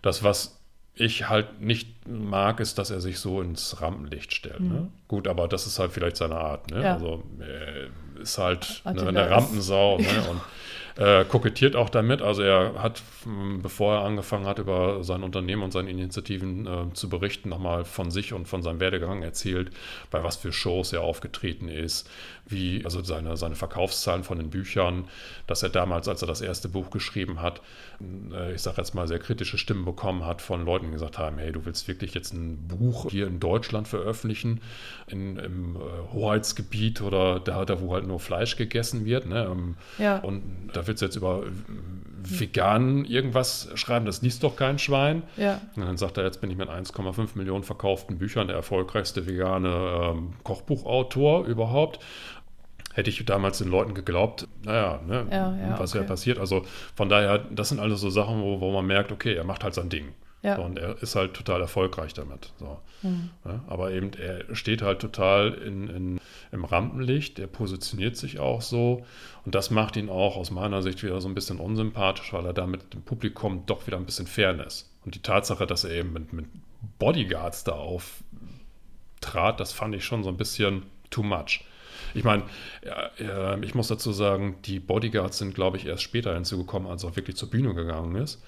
Das, 0.02 0.22
was 0.22 0.61
ich 0.94 1.28
halt 1.28 1.60
nicht 1.60 2.06
mag, 2.06 2.60
ist, 2.60 2.78
dass 2.78 2.90
er 2.90 3.00
sich 3.00 3.18
so 3.18 3.40
ins 3.40 3.80
Rampenlicht 3.80 4.34
stellt. 4.34 4.60
Ne? 4.60 4.88
Gut, 5.08 5.26
aber 5.26 5.48
das 5.48 5.66
ist 5.66 5.78
halt 5.78 5.92
vielleicht 5.92 6.16
seine 6.16 6.36
Art. 6.36 6.70
Ne? 6.70 6.78
Mhm. 6.78 6.82
Ja. 6.82 6.94
Also 6.94 7.22
äh, 7.40 8.20
ist 8.20 8.38
halt 8.38 8.82
ne, 8.84 9.08
eine 9.08 9.30
Rampensau 9.30 9.98
ne? 9.98 10.06
und 10.30 10.40
äh, 10.96 11.24
kokettiert 11.24 11.76
auch 11.76 11.88
damit. 11.88 12.20
Also 12.20 12.42
er 12.42 12.74
hat, 12.82 13.02
m, 13.24 13.62
bevor 13.62 13.94
er 13.94 14.04
angefangen 14.04 14.46
hat, 14.46 14.58
über 14.58 15.02
sein 15.02 15.22
Unternehmen 15.22 15.62
und 15.62 15.72
seine 15.72 15.90
Initiativen 15.90 16.66
äh, 16.66 16.92
zu 16.92 17.08
berichten, 17.08 17.48
nochmal 17.48 17.84
von 17.84 18.10
sich 18.10 18.32
und 18.34 18.46
von 18.46 18.62
seinem 18.62 18.80
Werdegang 18.80 19.22
erzählt, 19.22 19.70
bei 20.10 20.22
was 20.22 20.36
für 20.36 20.52
Shows 20.52 20.92
er 20.92 21.02
aufgetreten 21.02 21.68
ist, 21.68 22.10
wie, 22.52 22.84
also 22.84 23.02
seine, 23.02 23.36
seine 23.36 23.54
Verkaufszahlen 23.54 24.24
von 24.24 24.38
den 24.38 24.50
Büchern, 24.50 25.06
dass 25.46 25.62
er 25.62 25.70
damals, 25.70 26.08
als 26.08 26.22
er 26.22 26.28
das 26.28 26.42
erste 26.42 26.68
Buch 26.68 26.90
geschrieben 26.90 27.40
hat, 27.40 27.62
äh, 28.32 28.54
ich 28.54 28.60
sage 28.60 28.76
jetzt 28.76 28.94
mal, 28.94 29.08
sehr 29.08 29.18
kritische 29.18 29.56
Stimmen 29.56 29.86
bekommen 29.86 30.26
hat 30.26 30.42
von 30.42 30.64
Leuten, 30.66 30.86
die 30.86 30.92
gesagt 30.92 31.18
haben, 31.18 31.38
hey, 31.38 31.52
du 31.52 31.64
willst 31.64 31.88
wirklich 31.88 32.12
jetzt 32.12 32.34
ein 32.34 32.68
Buch 32.68 33.10
hier 33.10 33.26
in 33.26 33.40
Deutschland 33.40 33.88
veröffentlichen, 33.88 34.60
in, 35.06 35.38
im 35.38 35.76
äh, 35.76 36.12
Hoheitsgebiet 36.12 37.00
oder 37.00 37.40
da, 37.40 37.64
da, 37.64 37.80
wo 37.80 37.94
halt 37.94 38.06
nur 38.06 38.20
Fleisch 38.20 38.56
gegessen 38.56 39.06
wird. 39.06 39.26
Ne? 39.26 39.48
Ähm, 39.50 39.76
Ja. 39.98 40.18
Und 40.18 40.42
da 40.72 40.82
da 40.82 40.88
willst 40.88 41.02
du 41.02 41.06
jetzt 41.06 41.16
über 41.16 41.44
vegan 42.24 43.04
irgendwas 43.04 43.68
schreiben, 43.74 44.06
das 44.06 44.22
liest 44.22 44.42
doch 44.42 44.56
kein 44.56 44.78
Schwein. 44.78 45.22
Ja. 45.36 45.60
Und 45.76 45.84
dann 45.84 45.96
sagt 45.96 46.18
er, 46.18 46.24
jetzt 46.24 46.40
bin 46.40 46.50
ich 46.50 46.56
mit 46.56 46.68
1,5 46.68 47.30
Millionen 47.34 47.64
verkauften 47.64 48.18
Büchern 48.18 48.48
der 48.48 48.56
erfolgreichste 48.56 49.26
vegane 49.26 50.12
ähm, 50.14 50.32
Kochbuchautor 50.42 51.46
überhaupt. 51.46 52.00
Hätte 52.94 53.10
ich 53.10 53.24
damals 53.24 53.58
den 53.58 53.68
Leuten 53.68 53.94
geglaubt, 53.94 54.46
naja, 54.64 55.00
ne, 55.06 55.26
Ja, 55.30 55.56
ja, 55.56 55.78
was 55.78 55.92
okay. 55.92 56.02
ja 56.02 56.08
passiert. 56.08 56.38
Also 56.38 56.64
von 56.94 57.08
daher, 57.08 57.38
das 57.38 57.70
sind 57.70 57.80
alles 57.80 58.00
so 58.00 58.10
Sachen, 58.10 58.42
wo, 58.42 58.60
wo 58.60 58.70
man 58.72 58.86
merkt, 58.86 59.12
okay, 59.12 59.34
er 59.34 59.44
macht 59.44 59.64
halt 59.64 59.74
sein 59.74 59.88
Ding. 59.88 60.12
Ja. 60.42 60.56
So, 60.56 60.62
und 60.62 60.78
er 60.78 61.00
ist 61.00 61.14
halt 61.14 61.34
total 61.34 61.60
erfolgreich 61.60 62.14
damit. 62.14 62.52
So. 62.58 62.80
Hm. 63.02 63.30
Ja, 63.44 63.60
aber 63.68 63.92
eben, 63.92 64.10
er 64.14 64.54
steht 64.54 64.82
halt 64.82 64.98
total 64.98 65.54
in, 65.54 65.88
in, 65.88 66.20
im 66.50 66.64
Rampenlicht, 66.64 67.38
er 67.38 67.46
positioniert 67.46 68.16
sich 68.16 68.40
auch 68.40 68.60
so. 68.60 69.06
Und 69.44 69.54
das 69.54 69.70
macht 69.70 69.96
ihn 69.96 70.08
auch 70.08 70.36
aus 70.36 70.50
meiner 70.50 70.82
Sicht 70.82 71.02
wieder 71.04 71.20
so 71.20 71.28
ein 71.28 71.34
bisschen 71.34 71.58
unsympathisch, 71.58 72.32
weil 72.32 72.44
er 72.44 72.52
damit 72.52 72.92
dem 72.92 73.02
Publikum 73.02 73.64
doch 73.66 73.86
wieder 73.86 73.96
ein 73.96 74.04
bisschen 74.04 74.26
Fairness. 74.26 74.90
Und 75.04 75.14
die 75.14 75.22
Tatsache, 75.22 75.66
dass 75.66 75.84
er 75.84 75.92
eben 75.92 76.12
mit, 76.12 76.32
mit 76.32 76.46
Bodyguards 76.98 77.62
da 77.62 77.72
auftrat, 77.72 79.60
das 79.60 79.72
fand 79.72 79.94
ich 79.94 80.04
schon 80.04 80.24
so 80.24 80.28
ein 80.28 80.36
bisschen 80.36 80.82
too 81.10 81.22
much. 81.22 81.64
Ich 82.14 82.24
meine, 82.24 82.44
ja, 82.84 83.54
äh, 83.54 83.64
ich 83.64 83.74
muss 83.74 83.88
dazu 83.88 84.12
sagen, 84.12 84.56
die 84.64 84.80
Bodyguards 84.80 85.38
sind, 85.38 85.54
glaube 85.54 85.76
ich, 85.76 85.86
erst 85.86 86.02
später 86.02 86.34
hinzugekommen, 86.34 86.90
als 86.90 87.04
er 87.04 87.10
auch 87.10 87.16
wirklich 87.16 87.36
zur 87.36 87.50
Bühne 87.50 87.74
gegangen 87.74 88.16
ist. 88.16 88.42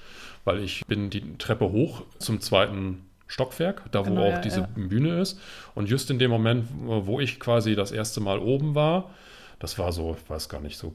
Weil 0.45 0.61
ich 0.61 0.85
bin 0.87 1.11
die 1.11 1.39
Treppe 1.39 1.71
hoch 1.73 2.03
zum 2.19 2.41
zweiten 2.41 3.07
Stockwerk, 3.27 3.85
da 3.91 4.01
wo 4.01 4.11
Genau, 4.11 4.27
auch 4.27 4.33
ja, 4.33 4.41
diese 4.41 4.61
ja. 4.61 4.69
Bühne 4.75 5.21
ist. 5.21 5.41
Und 5.75 5.89
just 5.89 6.11
in 6.11 6.19
dem 6.19 6.31
Moment, 6.31 6.69
wo 6.77 7.21
ich 7.21 7.41
quasi 7.41 7.75
das 7.75 7.93
erste 7.93 8.21
Mal 8.21 8.39
oben 8.39 8.75
war, 8.75 9.11
das 9.59 9.79
war 9.79 9.93
so, 9.93 10.17
ich 10.23 10.31
weiß 10.31 10.49
gar 10.49 10.61
nicht, 10.61 10.77
so 10.77 10.95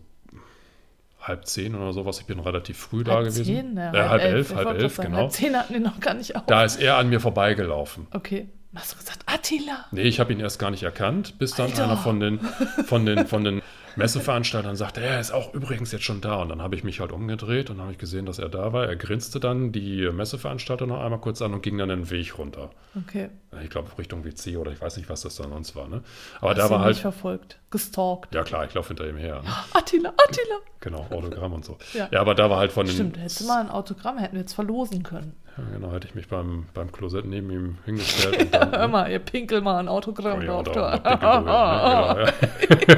halb 1.21 1.45
zehn 1.45 1.75
oder 1.75 1.91
sowas. 1.93 2.19
Ich 2.19 2.25
bin 2.25 2.39
relativ 2.39 2.77
früh 2.77 3.03
da 3.03 3.15
halb 3.15 3.25
gewesen. 3.25 3.45
zehn? 3.45 3.77
Ja, 3.77 3.93
äh, 3.93 4.09
halb 4.09 4.21
elf, 4.23 4.55
halb 4.55 4.65
wollte 4.67 4.83
elf, 4.83 4.95
gerade 4.95 4.95
sagen, 4.95 5.09
genau. 5.09 5.17
Halb 5.23 5.31
zehn 5.31 5.55
hatten 5.57 5.73
die 5.73 5.79
noch 5.79 5.99
gar 5.99 6.13
nicht 6.13 6.35
auf. 6.35 6.45
Da 6.45 6.63
ist 6.63 6.79
er 6.79 6.97
an 6.97 7.09
mir 7.09 7.19
vorbeigelaufen. 7.19 8.07
Okay. 8.11 8.49
Hast 8.75 8.93
du 8.93 8.97
gesagt, 8.97 9.19
Attila? 9.25 9.85
Nee, 9.91 10.03
ich 10.03 10.19
habe 10.19 10.31
ihn 10.31 10.39
erst 10.39 10.59
gar 10.59 10.69
nicht 10.69 10.83
erkannt, 10.83 11.39
bis 11.39 11.51
dann 11.55 11.71
Alter. 11.71 11.85
einer 11.85 11.97
von 11.97 12.19
den, 12.19 12.39
von 12.85 13.05
den, 13.05 13.25
von 13.25 13.43
den 13.43 13.61
Messeveranstaltern 13.95 14.75
sagte, 14.75 15.01
er 15.01 15.19
ist 15.19 15.31
auch 15.31 15.53
übrigens 15.53 15.91
jetzt 15.91 16.03
schon 16.03 16.21
da. 16.21 16.35
Und 16.35 16.49
dann 16.49 16.61
habe 16.61 16.75
ich 16.75 16.83
mich 16.83 16.99
halt 16.99 17.11
umgedreht 17.11 17.69
und 17.71 17.81
habe 17.81 17.91
ich 17.91 17.97
gesehen, 17.97 18.25
dass 18.27 18.37
er 18.39 18.47
da 18.47 18.71
war. 18.71 18.85
Er 18.85 18.95
grinste 18.95 19.39
dann 19.39 19.71
die 19.71 20.09
Messeveranstalter 20.11 20.85
noch 20.85 21.01
einmal 21.01 21.19
kurz 21.19 21.41
an 21.41 21.53
und 21.53 21.63
ging 21.63 21.77
dann 21.77 21.89
den 21.89 22.09
Weg 22.11 22.37
runter. 22.37 22.69
Okay. 22.95 23.29
Ich 23.63 23.69
glaube 23.71 23.89
Richtung 23.97 24.23
WC 24.23 24.57
oder 24.57 24.71
ich 24.71 24.79
weiß 24.79 24.97
nicht, 24.97 25.09
was 25.09 25.21
das 25.21 25.35
dann 25.35 25.49
sonst 25.49 25.75
war. 25.75 25.87
Ne? 25.87 26.01
Aber 26.39 26.51
Hast 26.51 26.57
da 26.59 26.69
war 26.69 26.79
halt, 26.79 26.89
nicht 26.89 27.01
verfolgt, 27.01 27.59
gestalkt. 27.71 28.33
ja 28.33 28.43
klar, 28.43 28.65
ich 28.65 28.73
laufe 28.75 28.89
hinter 28.89 29.09
ihm 29.09 29.17
her. 29.17 29.41
Ne? 29.41 29.49
Attila, 29.73 30.09
Attila. 30.09 30.55
Genau, 30.79 31.07
Autogramm 31.09 31.53
und 31.53 31.65
so. 31.65 31.77
Ja. 31.93 32.07
Ja. 32.11 32.21
aber 32.21 32.35
da 32.35 32.49
war 32.49 32.57
halt 32.59 32.71
von 32.71 32.85
den, 32.85 32.93
Stimmt, 32.95 33.17
hättest 33.17 33.41
du 33.41 33.45
mal 33.45 33.59
ein 33.61 33.69
Autogramm, 33.69 34.17
hätten 34.19 34.35
wir 34.35 34.41
jetzt 34.41 34.53
verlosen 34.53 35.03
können. 35.03 35.35
Ja, 35.59 35.73
genau, 35.73 35.91
hätte 35.91 36.07
ich 36.07 36.15
mich 36.15 36.27
beim, 36.27 36.65
beim 36.73 36.91
Klosett 36.91 37.25
neben 37.25 37.49
ihm 37.51 37.77
hingestellt 37.85 38.39
und 38.41 38.53
dann, 38.53 38.71
Hör 38.71 38.87
mal, 38.87 39.11
ihr 39.11 39.19
pinkel 39.19 39.61
mal 39.61 39.77
ein 39.79 39.87
Autogramm 39.87 40.39
Oh 40.39 40.41
ja, 40.41 40.63
drauf. 40.63 40.73
da- 40.73 40.97
da. 40.97 41.15
da- 41.41 42.13
ne? 42.13 42.33
genau, 42.79 42.95
ja. 42.95 42.97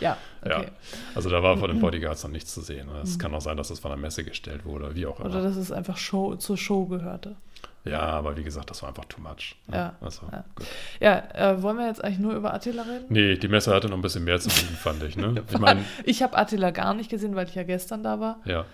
Ja, 0.00 0.16
Ja, 0.44 0.58
okay. 0.58 0.68
also 1.14 1.30
da 1.30 1.40
war 1.42 1.56
von 1.56 1.70
den 1.70 1.78
Bodyguards 1.80 2.24
noch 2.24 2.30
nichts 2.32 2.52
zu 2.52 2.60
sehen. 2.62 2.88
Es 3.04 3.16
kann 3.18 3.32
auch 3.32 3.40
sein, 3.40 3.56
dass 3.56 3.68
das 3.68 3.78
von 3.78 3.90
der 3.92 3.98
Messe 3.98 4.24
gestellt 4.24 4.64
wurde, 4.64 4.94
wie 4.96 5.06
auch 5.06 5.20
immer. 5.20 5.28
Oder 5.30 5.42
dass 5.42 5.54
es 5.56 5.70
einfach 5.70 5.96
Show, 5.96 6.34
zur 6.34 6.56
Show 6.56 6.86
gehörte. 6.86 7.36
ja, 7.84 8.00
aber 8.00 8.36
wie 8.36 8.42
gesagt, 8.42 8.68
das 8.70 8.82
war 8.82 8.88
einfach 8.88 9.04
too 9.04 9.20
much. 9.20 9.54
ne? 9.68 9.76
Ja, 9.76 9.94
Also, 10.00 10.22
ja. 10.32 10.44
Ja, 10.98 11.52
äh, 11.52 11.62
wollen 11.62 11.76
wir 11.78 11.86
jetzt 11.86 12.02
eigentlich 12.02 12.18
nur 12.18 12.34
über 12.34 12.52
Attila 12.52 12.82
reden? 12.82 13.06
Nee, 13.10 13.36
die 13.36 13.46
Messe 13.46 13.72
hatte 13.72 13.86
noch 13.88 13.96
ein 13.96 14.02
bisschen 14.02 14.24
mehr 14.24 14.40
zu 14.40 14.48
bieten, 14.48 14.74
fand 14.74 15.00
ich. 15.04 15.16
Ne? 15.16 15.34
Ich 15.48 15.58
meine, 15.60 15.84
Ich 16.04 16.24
habe 16.24 16.36
Attila 16.36 16.72
gar 16.72 16.92
nicht 16.94 17.08
gesehen, 17.08 17.36
weil 17.36 17.46
ich 17.46 17.54
ja 17.54 17.62
gestern 17.62 18.02
da 18.02 18.18
war. 18.18 18.40
ja. 18.44 18.64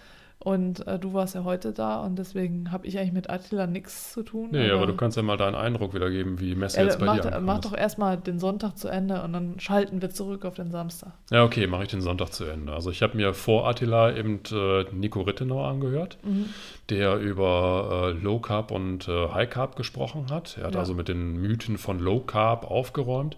Und 0.40 0.87
äh, 0.87 1.01
du 1.01 1.14
warst 1.14 1.35
ja 1.35 1.42
heute 1.42 1.72
da 1.72 2.01
und 2.01 2.16
deswegen 2.16 2.70
habe 2.70 2.87
ich 2.87 2.96
eigentlich 2.96 3.12
mit 3.12 3.29
Attila 3.29 3.66
nichts 3.66 4.12
zu 4.12 4.22
tun. 4.22 4.51
Nee, 4.53 4.70
aber 4.70 4.87
du 4.87 4.94
kannst 4.94 5.16
ja 5.16 5.22
mal 5.24 5.37
deinen 5.37 5.57
Eindruck 5.57 5.94
wiedergeben, 5.94 6.38
wie 6.38 6.55
Messe 6.55 6.79
äh, 6.81 6.85
jetzt 6.85 7.01
bei 7.01 7.07
mach, 7.07 7.14
dir 7.16 7.22
angekommen 7.24 7.46
mach 7.46 7.59
doch 7.61 7.77
erstmal 7.77 8.16
den 8.18 8.38
Sonntag 8.38 8.77
zu 8.79 8.87
Ende 8.87 9.20
und 9.22 9.33
dann 9.33 9.59
schalten 9.59 10.01
wir 10.01 10.11
zurück 10.11 10.44
auf 10.44 10.55
den 10.55 10.70
Samstag. 10.70 11.11
Ja, 11.33 11.42
okay, 11.42 11.66
mache 11.66 11.83
ich 11.83 11.88
den 11.88 12.01
Sonntag 12.03 12.33
zu 12.33 12.44
Ende. 12.44 12.72
Also 12.72 12.92
ich 12.92 13.03
habe 13.03 13.16
mir 13.16 13.35
vor 13.35 13.66
Attila 13.66 14.14
eben 14.16 14.40
äh, 14.53 14.85
Nico 14.92 15.22
Rittenau 15.22 15.64
angehört, 15.64 16.18
Mhm. 16.22 16.46
der 16.88 17.16
über 17.18 18.12
äh, 18.16 18.22
Low 18.22 18.38
Carb 18.38 18.70
und 18.70 19.09
äh, 19.09 19.29
High 19.31 19.51
Carb 19.51 19.74
gesprochen 19.74 20.27
hat. 20.31 20.57
Er 20.57 20.68
hat 20.68 20.74
Ja. 20.74 20.81
also 20.81 20.94
mit 20.94 21.09
den 21.09 21.33
Mythen 21.37 21.79
von 21.79 21.98
Low 21.98 22.20
Carb 22.20 22.64
aufgeräumt, 22.70 23.37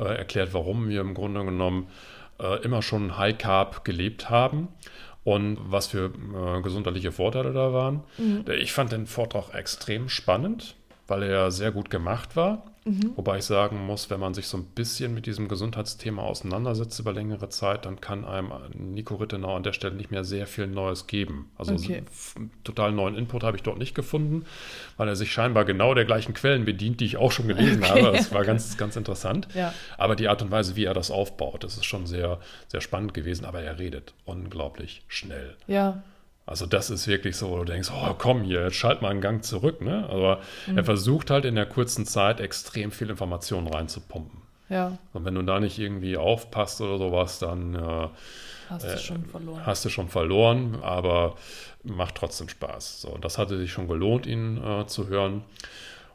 äh, 0.00 0.02
erklärt, 0.04 0.52
warum 0.52 0.88
wir 0.88 1.00
im 1.00 1.14
Grunde 1.14 1.44
genommen 1.44 1.86
äh, 2.40 2.60
immer 2.64 2.82
schon 2.82 3.16
High 3.18 3.38
Carb 3.38 3.84
gelebt 3.84 4.28
haben 4.30 4.66
und 5.24 5.58
was 5.60 5.86
für 5.86 6.12
äh, 6.12 6.60
gesundheitliche 6.62 7.10
Vorteile 7.10 7.52
da 7.52 7.72
waren. 7.72 8.04
Mhm. 8.18 8.44
Ich 8.60 8.72
fand 8.72 8.92
den 8.92 9.06
Vortrag 9.06 9.54
extrem 9.54 10.08
spannend, 10.08 10.76
weil 11.06 11.22
er 11.22 11.50
sehr 11.50 11.70
gut 11.72 11.90
gemacht 11.90 12.36
war. 12.36 12.64
Mhm. 12.86 13.12
Wobei 13.16 13.38
ich 13.38 13.44
sagen 13.44 13.86
muss, 13.86 14.10
wenn 14.10 14.20
man 14.20 14.34
sich 14.34 14.46
so 14.46 14.58
ein 14.58 14.64
bisschen 14.64 15.14
mit 15.14 15.24
diesem 15.24 15.48
Gesundheitsthema 15.48 16.20
auseinandersetzt 16.22 16.98
über 17.00 17.14
längere 17.14 17.48
Zeit, 17.48 17.86
dann 17.86 17.98
kann 18.00 18.26
einem 18.26 18.52
Nico 18.74 19.14
Rittenau 19.14 19.56
an 19.56 19.62
der 19.62 19.72
Stelle 19.72 19.94
nicht 19.94 20.10
mehr 20.10 20.22
sehr 20.22 20.46
viel 20.46 20.66
Neues 20.66 21.06
geben. 21.06 21.50
Also 21.56 21.72
Okay. 21.74 22.02
total 22.62 22.92
neuen 22.92 23.14
Input 23.16 23.42
habe 23.42 23.56
ich 23.56 23.62
dort 23.62 23.78
nicht 23.78 23.94
gefunden, 23.94 24.44
weil 24.98 25.08
er 25.08 25.16
sich 25.16 25.32
scheinbar 25.32 25.64
genau 25.64 25.94
der 25.94 26.04
gleichen 26.04 26.34
Quellen 26.34 26.66
bedient, 26.66 27.00
die 27.00 27.06
ich 27.06 27.16
auch 27.16 27.32
schon 27.32 27.48
gelesen 27.48 27.82
Okay. 27.84 28.02
habe. 28.02 28.16
Das 28.18 28.32
war 28.34 28.44
ganz, 28.44 28.76
ganz 28.76 28.96
interessant. 28.96 29.48
Ja. 29.54 29.72
Aber 29.96 30.14
die 30.14 30.28
Art 30.28 30.42
und 30.42 30.50
Weise, 30.50 30.76
wie 30.76 30.84
er 30.84 30.92
das 30.94 31.10
aufbaut, 31.10 31.64
das 31.64 31.76
ist 31.78 31.86
schon 31.86 32.06
sehr, 32.06 32.38
sehr 32.68 32.82
spannend 32.82 33.14
gewesen. 33.14 33.46
Aber 33.46 33.62
er 33.62 33.78
redet 33.78 34.12
unglaublich 34.26 35.02
schnell. 35.08 35.56
Ja, 35.66 36.02
Also 36.46 36.66
das 36.66 36.90
ist 36.90 37.06
wirklich 37.08 37.36
so, 37.36 37.48
wo 37.50 37.56
du 37.58 37.64
denkst, 37.64 37.90
oh 37.94 38.14
komm 38.18 38.42
hier, 38.42 38.64
jetzt 38.64 38.76
schalt 38.76 39.00
mal 39.00 39.10
einen 39.10 39.22
Gang 39.22 39.42
zurück. 39.42 39.80
Ne? 39.80 40.06
Aber 40.10 40.40
er 40.74 40.84
versucht 40.84 41.30
halt 41.30 41.44
in 41.46 41.54
der 41.54 41.66
kurzen 41.66 42.04
Zeit 42.04 42.40
extrem 42.40 42.90
viel 42.90 43.08
Informationen 43.08 43.66
reinzupumpen. 43.66 44.42
ja, 44.68 44.98
Und 45.14 45.24
wenn 45.24 45.34
du 45.34 45.42
da 45.42 45.58
nicht 45.60 45.78
irgendwie 45.78 46.16
aufpasst 46.18 46.80
oder 46.82 46.98
sowas, 46.98 47.38
dann 47.38 47.74
äh, 47.74 48.08
hast 48.68 48.84
du 48.84 48.98
schon 48.98 49.24
verloren. 49.24 49.64
hast 49.66 49.84
du 49.86 49.88
schon 49.88 50.08
verloren, 50.10 50.78
aber 50.82 51.36
macht 51.82 52.16
trotzdem 52.16 52.48
Spaß. 52.50 53.00
So, 53.02 53.16
das 53.18 53.38
hatte 53.38 53.56
sich 53.56 53.72
schon 53.72 53.88
gelohnt, 53.88 54.26
ihn 54.26 54.62
äh, 54.62 54.86
zu 54.86 55.08
hören. 55.08 55.44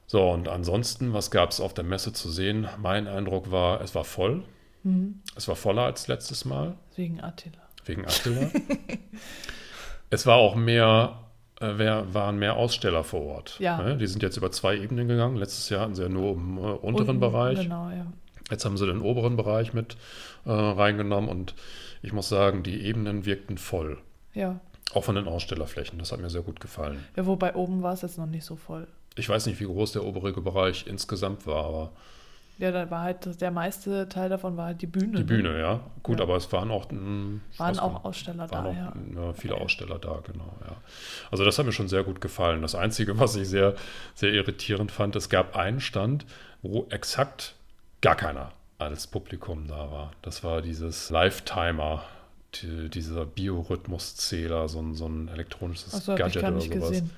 So, 0.06 0.30
und 0.30 0.48
ansonsten, 0.48 1.14
was 1.14 1.32
gab 1.32 1.52
es 1.52 1.60
auf 1.60 1.74
der 1.74 1.84
Messe 1.84 2.14
zu 2.14 2.30
sehen? 2.32 2.68
Mein 2.80 3.08
Eindruck 3.08 3.52
war, 3.52 3.82
es 3.82 3.94
war 3.96 4.04
voll. 4.04 4.44
Mhm. 4.84 5.22
Es 5.36 5.48
war 5.48 5.56
voller 5.56 5.84
als 5.84 6.08
letztes 6.08 6.46
Mal. 6.46 6.76
Wegen 6.96 7.20
Attila. 7.22 7.58
Wegen 7.86 8.06
Attila. 8.06 8.50
es 10.10 10.26
war 10.26 10.38
auch 10.38 10.56
mehr, 10.56 11.20
äh, 11.60 11.74
wer, 11.76 12.14
waren 12.14 12.38
mehr 12.38 12.56
Aussteller 12.56 13.04
vor 13.04 13.22
Ort. 13.22 13.60
Ja. 13.60 13.82
Ne? 13.82 13.98
Die 13.98 14.08
sind 14.08 14.24
jetzt 14.24 14.38
über 14.38 14.52
zwei 14.52 14.78
Ebenen 14.78 15.08
gegangen. 15.08 15.36
Letztes 15.36 15.70
Jahr 15.70 15.82
hatten 15.82 15.96
sie 15.96 16.04
ja 16.04 16.10
nur 16.10 16.34
im 16.34 16.58
äh, 16.58 16.62
unteren 16.62 17.10
Unten, 17.10 17.20
Bereich. 17.20 17.62
Genau, 17.62 17.90
ja. 17.90 18.06
Jetzt 18.50 18.66
haben 18.66 18.78
sie 18.78 18.88
den 18.88 19.02
oberen 19.02 19.36
Bereich 19.36 19.74
mit 19.74 19.96
äh, 20.46 20.52
reingenommen 20.52 21.30
und 21.30 21.54
ich 22.02 22.14
muss 22.14 22.30
sagen, 22.30 22.64
die 22.64 22.82
Ebenen 22.82 23.26
wirkten 23.26 23.58
voll. 23.58 24.00
Ja. 24.34 24.60
Auch 24.94 25.04
von 25.04 25.16
den 25.16 25.28
Ausstellerflächen. 25.28 26.00
Das 26.00 26.12
hat 26.12 26.20
mir 26.20 26.30
sehr 26.30 26.42
gut 26.42 26.60
gefallen. 26.60 27.04
Ja, 27.16 27.26
wobei 27.28 27.54
oben 27.54 27.84
war 27.84 27.94
es 27.94 28.02
jetzt 28.02 28.18
noch 28.18 28.26
nicht 28.26 28.46
so 28.46 28.56
voll. 28.56 28.88
Ich 29.16 29.30
weiß 29.30 29.46
nicht, 29.46 29.60
wie 29.60 29.66
groß 29.66 29.92
der 29.92 30.04
obere 30.04 30.32
Bereich 30.42 30.88
insgesamt 30.88 31.46
war, 31.46 31.66
aber 31.66 31.92
Ja, 32.60 32.72
da 32.72 32.92
war 32.92 33.02
halt, 33.04 33.40
der 33.42 33.52
meiste 33.52 34.08
Teil 34.10 34.28
davon 34.30 34.58
war 34.58 34.66
halt 34.68 34.82
die 34.82 34.88
Bühne. 34.88 35.12
die 35.14 35.18
ne? 35.20 35.24
Bühne, 35.24 35.60
ja. 35.60 35.80
Gut, 36.04 36.20
Ja. 36.20 36.26
aber 36.26 36.36
es 36.36 36.52
waren 36.52 36.70
auch, 36.72 36.92
mh, 36.92 37.40
ich 37.52 37.60
Waren 37.60 37.80
auch 37.80 38.04
Aussteller 38.04 38.52
waren 38.52 38.64
da, 38.66 38.70
auch 38.70 38.76
ja. 38.76 38.94
ja, 39.28 39.34
viele 39.34 39.54
Okay. 39.56 39.64
Aussteller 39.64 39.98
da, 39.98 40.20
genau, 40.26 40.54
ja. 40.68 40.76
Also 41.32 41.46
das 41.46 41.58
hat 41.58 41.66
mir 41.66 41.72
schon 41.72 41.88
sehr 41.88 42.04
gut 42.04 42.20
gefallen. 42.22 42.62
Das 42.62 42.76
Einzige, 42.76 43.18
was 43.20 43.36
ich 43.38 43.48
sehr, 43.48 43.76
sehr 44.14 44.32
irritierend 44.34 44.92
fand, 44.92 45.16
es 45.16 45.30
gab 45.30 45.56
einen 45.56 45.80
Stand, 45.80 46.26
wo 46.62 46.86
exakt 46.90 47.56
gar 48.02 48.16
keiner 48.16 48.52
als 48.78 49.08
Publikum 49.08 49.68
da 49.68 49.90
war. 49.92 50.12
Das 50.22 50.44
war 50.44 50.62
dieses 50.62 51.10
Lifetimer, 51.10 52.04
die, 52.56 52.90
dieser 52.90 53.26
Biorhythmuszähler, 53.26 54.68
so 54.70 54.80
ein, 54.80 54.96
so 54.96 55.08
ein 55.08 55.28
elektronisches 55.28 55.94
ich 55.94 56.06
Gadget 56.06 56.44
oder 56.44 56.60
sowas. 56.62 56.90
gesehen. 56.90 57.10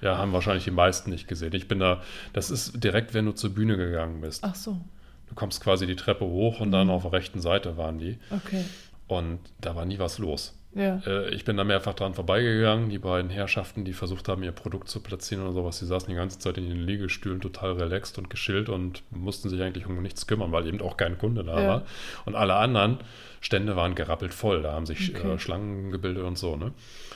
Ja, 0.00 0.16
haben 0.18 0.32
wahrscheinlich 0.32 0.64
die 0.64 0.70
meisten 0.70 1.10
nicht 1.10 1.28
gesehen. 1.28 1.52
Ich 1.54 1.68
bin 1.68 1.78
da, 1.80 2.02
das 2.32 2.50
ist 2.50 2.82
direkt, 2.82 3.14
wenn 3.14 3.26
du 3.26 3.32
zur 3.32 3.50
Bühne 3.50 3.76
gegangen 3.76 4.20
bist. 4.20 4.44
Ach 4.44 4.54
so, 4.54 4.80
Du 5.28 5.34
kommst 5.34 5.60
quasi 5.62 5.86
die 5.86 5.96
Treppe 5.96 6.24
hoch 6.24 6.60
und 6.60 6.72
dann 6.72 6.88
auf 6.88 7.02
der 7.02 7.12
rechten 7.12 7.40
Seite 7.42 7.76
waren 7.76 7.98
die. 7.98 8.18
okay. 8.30 8.64
Und 9.06 9.40
da 9.60 9.74
war 9.74 9.84
nie 9.86 9.98
was 9.98 10.18
los. 10.18 10.54
Ja. 10.74 11.00
Äh, 11.06 11.30
ich 11.34 11.44
bin 11.44 11.56
da 11.56 11.64
mehrfach 11.64 11.94
dran 11.94 12.14
vorbeigegangen. 12.14 12.90
Die 12.90 12.98
beiden 12.98 13.30
Herrschaften, 13.30 13.84
die 13.84 13.92
versucht 13.94 14.28
haben, 14.28 14.42
ihr 14.42 14.52
Produkt 14.52 14.88
zu 14.88 15.00
platzieren 15.00 15.42
oder 15.44 15.52
sowas, 15.54 15.78
die 15.78 15.86
saßen 15.86 16.08
die 16.08 16.14
ganze 16.14 16.38
Zeit 16.38 16.58
in 16.58 16.68
den 16.68 16.80
Liegestühlen 16.86 17.40
total 17.40 17.72
relaxed 17.72 18.18
und 18.18 18.28
geschillt 18.30 18.68
und 18.68 19.02
mussten 19.10 19.48
sich 19.48 19.60
eigentlich 19.62 19.86
um 19.86 20.00
nichts 20.02 20.26
kümmern, 20.26 20.52
weil 20.52 20.66
eben 20.66 20.80
auch 20.82 20.96
kein 20.96 21.16
Kunde 21.18 21.42
da 21.44 21.60
Ja. 21.60 21.68
war. 21.68 21.82
Und 22.26 22.34
alle 22.34 22.54
anderen 22.56 22.98
Stände 23.40 23.76
waren 23.76 23.94
gerappelt 23.94 24.34
voll. 24.34 24.62
Da 24.62 24.72
haben 24.72 24.84
sich 24.86 25.14
Okay. 25.16 25.32
äh, 25.34 25.38
Schlangen 25.38 25.90
gebildet 25.90 26.24
und 26.24 26.36
so. 26.36 26.56
Ne? 26.56 26.72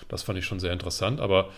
Das 0.09 0.23
fand 0.23 0.38
ich 0.38 0.45
schon 0.47 0.59
sehr 0.61 0.73
interessant. 0.73 1.21
Aber 1.21 1.51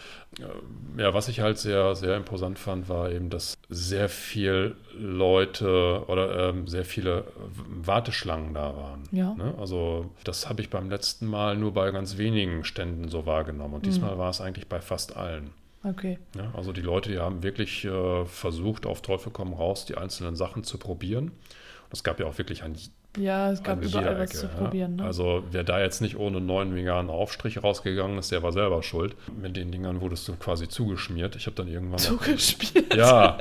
ja, 0.97 1.15
was 1.15 1.29
ich 1.29 1.41
halt 1.41 1.59
sehr, 1.59 1.95
sehr 1.95 2.17
imposant 2.17 2.59
fand, 2.59 2.89
war 2.89 3.11
eben, 3.11 3.31
dass 3.31 3.55
sehr 3.69 4.09
viel 4.09 4.77
Leute 4.93 6.05
oder 6.07 6.51
ähm, 6.51 6.67
sehr 6.67 6.85
viele 6.85 7.25
Warteschlangen 7.69 8.55
da 8.55 8.77
waren. 8.77 9.03
Ja. 9.13 9.35
Ne? 9.35 9.55
Also 9.59 10.11
das 10.25 10.49
habe 10.49 10.63
ich 10.63 10.71
beim 10.71 10.91
letzten 10.91 11.27
Mal 11.27 11.57
nur 11.57 11.73
bei 11.73 11.91
ganz 11.91 12.17
wenigen 12.17 12.65
Ständen 12.65 13.09
so 13.09 13.27
wahrgenommen. 13.27 13.75
Und 13.75 13.87
diesmal 13.87 14.19
war 14.19 14.31
es 14.31 14.41
eigentlich 14.41 14.69
bei 14.69 14.81
fast 14.81 15.17
allen. 15.17 15.51
Okay. 15.85 16.19
Ja, 16.35 16.51
also 16.55 16.73
die 16.73 16.81
Leute, 16.81 17.11
die 17.11 17.19
haben 17.19 17.43
wirklich 17.43 17.85
äh, 17.85 18.25
versucht, 18.25 18.87
auf 18.87 19.03
Teufel 19.03 19.31
komm 19.33 19.53
raus, 19.53 19.85
die 19.85 19.97
einzelnen 19.97 20.35
Sachen 20.35 20.65
zu 20.65 20.79
probieren. 20.79 21.27
Und 21.27 21.93
es 21.93 22.03
gab 22.03 22.19
ja 22.21 22.27
auch 22.27 22.39
wirklich 22.39 22.63
an, 22.63 22.75
Ja, 23.17 23.53
es 23.53 23.63
gab 23.63 23.83
überall 23.83 24.19
was 24.19 24.31
Ecke, 24.31 24.39
zu 24.39 24.47
ja. 24.47 24.53
probieren. 24.53 24.97
Ne? 24.97 25.05
Also 25.05 25.45
wer 25.51 25.65
da 25.65 25.81
jetzt 25.81 26.01
nicht 26.01 26.17
ohne 26.17 26.41
neuen 26.41 26.75
veganen 26.75 27.11
Aufstrich 27.11 27.63
rausgegangen 27.63 28.19
ist, 28.19 28.33
der 28.33 28.43
war 28.43 28.53
selber 28.53 28.83
schuld. 28.83 29.15
Mit 29.41 29.57
den 29.57 29.71
Dingern 29.71 30.01
wurdest 30.01 30.27
du 30.29 30.37
quasi 30.37 30.69
zugeschmiert. 30.69 31.37
Ich 31.37 31.47
habe 31.47 31.57
dann 31.57 31.69
irgendwann... 31.69 31.99
Zugespielt. 31.99 32.95
Ja, 32.95 33.39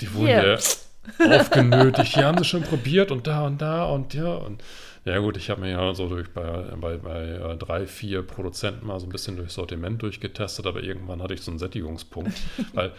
die 0.00 0.12
wurden 0.12 0.26
Hier. 0.26 0.58
ja 1.18 1.38
aufgenötigt. 1.38 2.16
Die 2.16 2.24
haben 2.24 2.38
sie 2.38 2.44
schon 2.44 2.62
probiert 2.62 3.10
und 3.10 3.26
da 3.26 3.46
und 3.46 3.60
da 3.60 3.84
und 3.84 4.14
ja. 4.14 4.34
Und 4.34 4.62
ja 5.04 5.18
gut, 5.18 5.36
ich 5.36 5.50
habe 5.50 5.60
mir 5.60 5.70
ja 5.70 5.94
so 5.94 6.08
durch 6.08 6.30
bei, 6.30 6.42
bei, 6.76 6.96
bei 6.96 7.22
äh, 7.22 7.56
drei, 7.56 7.86
vier 7.86 8.22
Produzenten 8.22 8.86
mal 8.86 9.00
so 9.00 9.06
ein 9.06 9.10
bisschen 9.10 9.36
durch 9.36 9.50
Sortiment 9.50 10.00
durchgetestet, 10.02 10.66
aber 10.66 10.82
irgendwann 10.82 11.22
hatte 11.22 11.34
ich 11.34 11.42
so 11.42 11.50
einen 11.50 11.58
Sättigungspunkt, 11.58 12.32
weil 12.72 12.92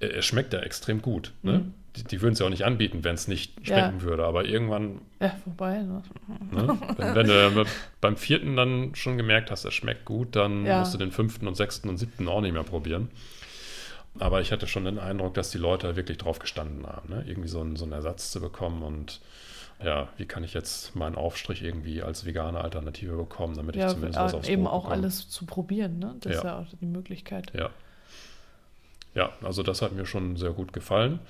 äh, 0.00 0.06
es 0.06 0.26
schmeckt 0.26 0.52
ja 0.52 0.60
extrem 0.60 1.00
gut. 1.00 1.32
Ne? 1.42 1.58
Mhm. 1.58 1.74
Die, 1.96 2.04
die 2.04 2.20
würden 2.22 2.34
es 2.34 2.38
ja 2.38 2.46
auch 2.46 2.50
nicht 2.50 2.64
anbieten, 2.64 3.04
wenn 3.04 3.14
es 3.14 3.28
nicht 3.28 3.66
Ja. 3.66 3.74
schmecken 3.78 4.02
würde, 4.02 4.24
aber 4.24 4.44
irgendwann, 4.44 5.00
Ja, 5.20 5.30
vorbei. 5.44 5.82
Ne? 5.82 6.02
ne? 6.50 6.78
wenn, 6.96 7.14
wenn 7.14 7.26
du 7.54 7.64
beim 8.00 8.16
vierten 8.16 8.56
dann 8.56 8.94
schon 8.94 9.16
gemerkt 9.16 9.50
hast, 9.50 9.64
es 9.64 9.74
schmeckt 9.74 10.04
gut, 10.04 10.36
dann 10.36 10.64
Ja. 10.66 10.78
musst 10.80 10.94
du 10.94 10.98
den 10.98 11.10
fünften 11.12 11.46
und 11.48 11.56
sechsten 11.56 11.88
und 11.88 11.96
siebten 11.98 12.28
auch 12.28 12.40
nicht 12.40 12.52
mehr 12.52 12.64
probieren. 12.64 13.10
Aber 14.18 14.40
ich 14.40 14.50
hatte 14.52 14.66
schon 14.66 14.84
den 14.86 14.98
Eindruck, 14.98 15.34
dass 15.34 15.50
die 15.50 15.58
Leute 15.58 15.94
wirklich 15.96 16.16
drauf 16.18 16.38
gestanden 16.38 16.86
haben, 16.86 17.10
ne? 17.10 17.24
irgendwie 17.26 17.48
so 17.48 17.60
einen, 17.60 17.76
so 17.76 17.84
einen 17.84 17.92
Ersatz 17.92 18.30
zu 18.30 18.40
bekommen 18.40 18.82
und 18.82 19.20
ja, 19.84 20.08
wie 20.16 20.24
kann 20.24 20.42
ich 20.42 20.54
jetzt 20.54 20.96
meinen 20.96 21.16
Aufstrich 21.16 21.62
irgendwie 21.62 22.02
als 22.02 22.24
vegane 22.24 22.62
Alternative 22.62 23.14
bekommen, 23.14 23.56
damit 23.56 23.76
ich 23.76 23.82
Ja, 23.82 23.88
zumindest 23.88 24.18
was 24.18 24.32
äh, 24.32 24.36
aufs 24.36 24.48
eben 24.48 24.62
Brot 24.64 24.72
auch 24.72 24.82
bekomme. 24.84 25.02
alles 25.02 25.28
zu 25.28 25.44
probieren. 25.44 25.98
Ne? 25.98 26.14
Das 26.20 26.36
ist 26.36 26.42
Ja. 26.44 26.48
ja 26.52 26.58
auch 26.60 26.66
die 26.80 26.86
Möglichkeit. 26.86 27.52
Ja. 27.54 27.68
Ja, 29.16 29.30
also 29.42 29.62
das 29.62 29.80
hat 29.80 29.92
mir 29.92 30.04
schon 30.04 30.36
sehr 30.36 30.50
gut 30.50 30.74
gefallen. 30.74 31.20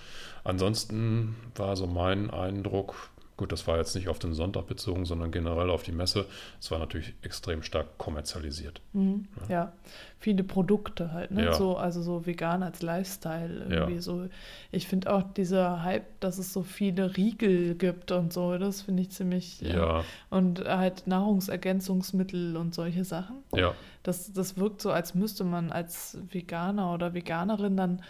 Ansonsten 0.43 1.37
war 1.55 1.77
so 1.77 1.87
mein 1.87 2.31
Eindruck, 2.31 3.11
gut, 3.37 3.53
das 3.53 3.67
war 3.67 3.77
jetzt 3.77 3.95
nicht 3.95 4.09
auf 4.09 4.19
den 4.19 4.33
Sonntag 4.33 4.67
bezogen, 4.67 5.05
sondern 5.05 5.31
generell 5.31 5.69
auf 5.71 5.83
die 5.83 5.93
Messe. 5.93 6.25
Es 6.61 6.71
war 6.71 6.79
natürlich 6.79 7.15
extrem 7.23 7.63
stark 7.63 7.99
kommerzialisiert. 7.99 8.81
Mhm. 8.93 9.27
Ja. 9.49 9.73
viele 10.19 10.43
Produkte 10.43 11.13
halt, 11.13 11.31
ne? 11.31 11.45
Ja. 11.45 11.53
So, 11.53 11.77
also 11.77 12.01
so 12.03 12.25
vegan 12.27 12.63
als 12.63 12.81
Lifestyle 12.83 13.67
irgendwie 13.69 13.95
Ja. 13.97 14.01
so. 14.01 14.27
Ich 14.73 14.89
finde 14.89 15.13
auch 15.13 15.23
dieser 15.35 15.83
Hype, 15.85 16.19
dass 16.21 16.39
es 16.39 16.53
so 16.53 16.63
viele 16.63 17.17
Riegel 17.17 17.75
gibt 17.75 18.11
und 18.11 18.33
so, 18.33 18.57
das 18.59 18.83
finde 18.83 19.03
ich 19.03 19.11
ziemlich 19.11 19.63
äh, 19.63 19.77
Ja, 19.77 20.03
und 20.31 20.65
halt 20.65 21.07
Nahrungsergänzungsmittel 21.07 22.57
und 22.57 22.75
solche 22.75 23.05
Sachen. 23.05 23.37
ja, 23.55 23.75
Das, 24.03 24.33
das 24.33 24.57
wirkt 24.57 24.81
so, 24.83 24.91
als 24.91 25.15
müsste 25.15 25.45
man 25.45 25.71
als 25.73 26.19
Veganer 26.31 26.93
oder 26.95 27.15
Veganerin 27.15 27.77
dann 27.77 28.03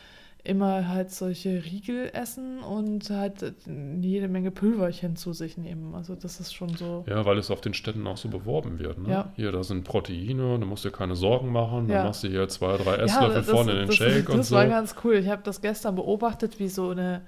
immer 0.46 0.88
halt 0.88 1.10
solche 1.10 1.64
Riegel 1.64 2.10
essen 2.12 2.60
und 2.60 3.10
halt 3.10 3.54
jede 4.00 4.28
Menge 4.28 4.50
Pülverchen 4.50 5.16
zu 5.16 5.32
sich 5.32 5.58
nehmen. 5.58 5.94
Also 5.94 6.14
das 6.14 6.38
ist 6.40 6.54
schon 6.54 6.70
so. 6.70 7.04
ja, 7.08 7.24
weil 7.24 7.38
es 7.38 7.50
auf 7.50 7.60
den 7.60 7.74
Ständen 7.74 8.06
auch 8.06 8.16
so 8.16 8.28
beworben 8.28 8.78
wird. 8.78 8.98
Ne? 8.98 9.10
Ja. 9.10 9.32
Hier, 9.36 9.52
da 9.52 9.62
sind 9.64 9.84
Proteine, 9.84 10.58
da 10.58 10.64
musst 10.66 10.84
du 10.84 10.88
dir 10.90 10.96
keine 10.96 11.16
Sorgen 11.16 11.50
machen, 11.50 11.88
Ja. 11.88 11.96
dann 11.96 12.06
machst 12.06 12.22
du 12.24 12.28
hier 12.28 12.48
zwei, 12.48 12.76
drei 12.76 12.96
Esslöffel 12.96 13.42
vorne 13.42 13.72
in 13.72 13.78
den 13.78 13.86
das, 13.88 13.96
Shake 13.96 14.26
das 14.26 14.34
und 14.34 14.42
so. 14.44 14.54
war 14.56 14.66
ganz 14.66 14.94
cool. 15.04 15.14
Ich 15.14 15.28
habe 15.28 15.42
das 15.44 15.60
gestern 15.60 15.94
beobachtet, 15.96 16.58
wie 16.58 16.68
so 16.68 16.90
eine 16.90 17.22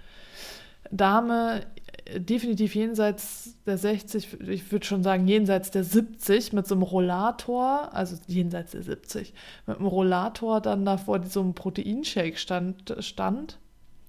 Dame, 0.91 1.63
definitiv 2.17 2.75
jenseits 2.75 3.55
der 3.67 3.79
60, 3.79 4.41
ich 4.49 4.73
würde 4.73 4.87
schon 4.87 5.03
sagen 5.03 5.27
jenseits 5.27 5.71
der 5.71 5.85
70, 5.85 6.53
mit 6.53 6.67
so 6.67 6.75
einem 6.75 6.83
Rollator, 6.83 7.91
also 7.93 8.17
jenseits 8.27 8.73
der 8.73 8.83
70, 8.83 9.35
mit 9.67 9.79
einem 9.79 9.87
Rollator 9.87 10.61
dann 10.61 10.85
da 10.85 10.97
vor 10.97 11.23
so 11.25 11.41
einem 11.41 11.55
Proteinshake 11.55 12.39
stand, 12.39 12.95
stand 13.01 13.59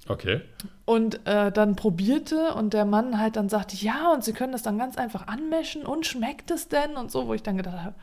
Okay. 0.08 0.42
und 0.86 1.28
äh, 1.28 1.52
dann 1.52 1.76
probierte 1.76 2.54
und 2.56 2.74
der 2.74 2.86
Mann 2.86 3.20
halt 3.20 3.36
dann 3.36 3.48
sagte, 3.48 3.76
ja, 3.76 4.12
und 4.12 4.24
Sie 4.24 4.34
können 4.34 4.54
das 4.54 4.64
dann 4.64 4.80
ganz 4.80 4.98
einfach 4.98 5.28
anmischen 5.28 5.86
und 5.86 6.06
schmeckt 6.06 6.50
es 6.52 6.68
denn 6.68 6.96
und 6.96 7.12
so, 7.12 7.28
wo 7.28 7.34
ich 7.34 7.44
dann 7.44 7.58
gedacht 7.58 7.84
habe, 7.84 7.96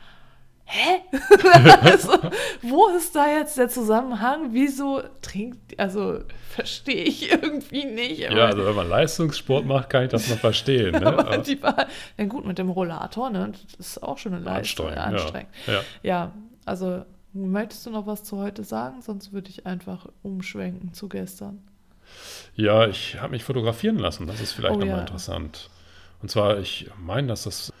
hä? 0.67 1.01
also, 1.81 2.11
wo 2.61 2.87
ist 2.95 3.15
da 3.15 3.27
jetzt 3.27 3.57
der 3.57 3.69
Zusammenhang? 3.69 4.49
Wieso 4.51 5.01
trinkt, 5.21 5.79
also 5.79 6.19
verstehe 6.49 7.03
ich 7.03 7.31
irgendwie 7.31 7.85
nicht. 7.85 8.19
Ja, 8.19 8.45
also 8.45 8.65
wenn 8.65 8.75
man 8.75 8.89
Leistungssport 8.89 9.65
macht, 9.65 9.89
kann 9.89 10.03
ich 10.03 10.09
das 10.09 10.29
noch 10.29 10.37
verstehen. 10.37 10.91
Ne? 10.97 11.05
aber 11.05 11.37
die 11.39 11.61
war, 11.61 11.87
na 12.17 12.25
gut, 12.25 12.45
mit 12.45 12.57
dem 12.57 12.69
Rollator, 12.69 13.29
ne, 13.29 13.51
das 13.51 13.87
ist 13.87 14.03
auch 14.03 14.17
schon 14.17 14.33
eine 14.33 14.43
Leistung. 14.43 14.87
anstrengend. 14.87 15.21
anstrengend. 15.21 15.49
Ja. 15.67 15.73
ja. 15.73 15.81
Ja, 16.03 16.31
also 16.65 17.05
möchtest 17.33 17.85
du 17.85 17.91
noch 17.91 18.07
was 18.07 18.23
zu 18.23 18.37
heute 18.37 18.63
sagen? 18.63 19.01
Sonst 19.01 19.31
würde 19.31 19.49
ich 19.49 19.65
einfach 19.65 20.07
umschwenken 20.23 20.93
zu 20.93 21.07
gestern. 21.07 21.61
Ja, 22.55 22.87
ich 22.87 23.19
habe 23.21 23.31
mich 23.31 23.43
fotografieren 23.43 23.99
lassen. 23.99 24.27
Das 24.27 24.41
ist 24.41 24.53
vielleicht 24.53 24.75
Oh, 24.75 24.79
nochmal 24.79 24.95
ja. 24.95 25.01
interessant. 25.01 25.69
Und 26.21 26.31
zwar, 26.31 26.57
ich 26.59 26.89
meine, 26.97 27.27
dass 27.27 27.43
das, 27.43 27.71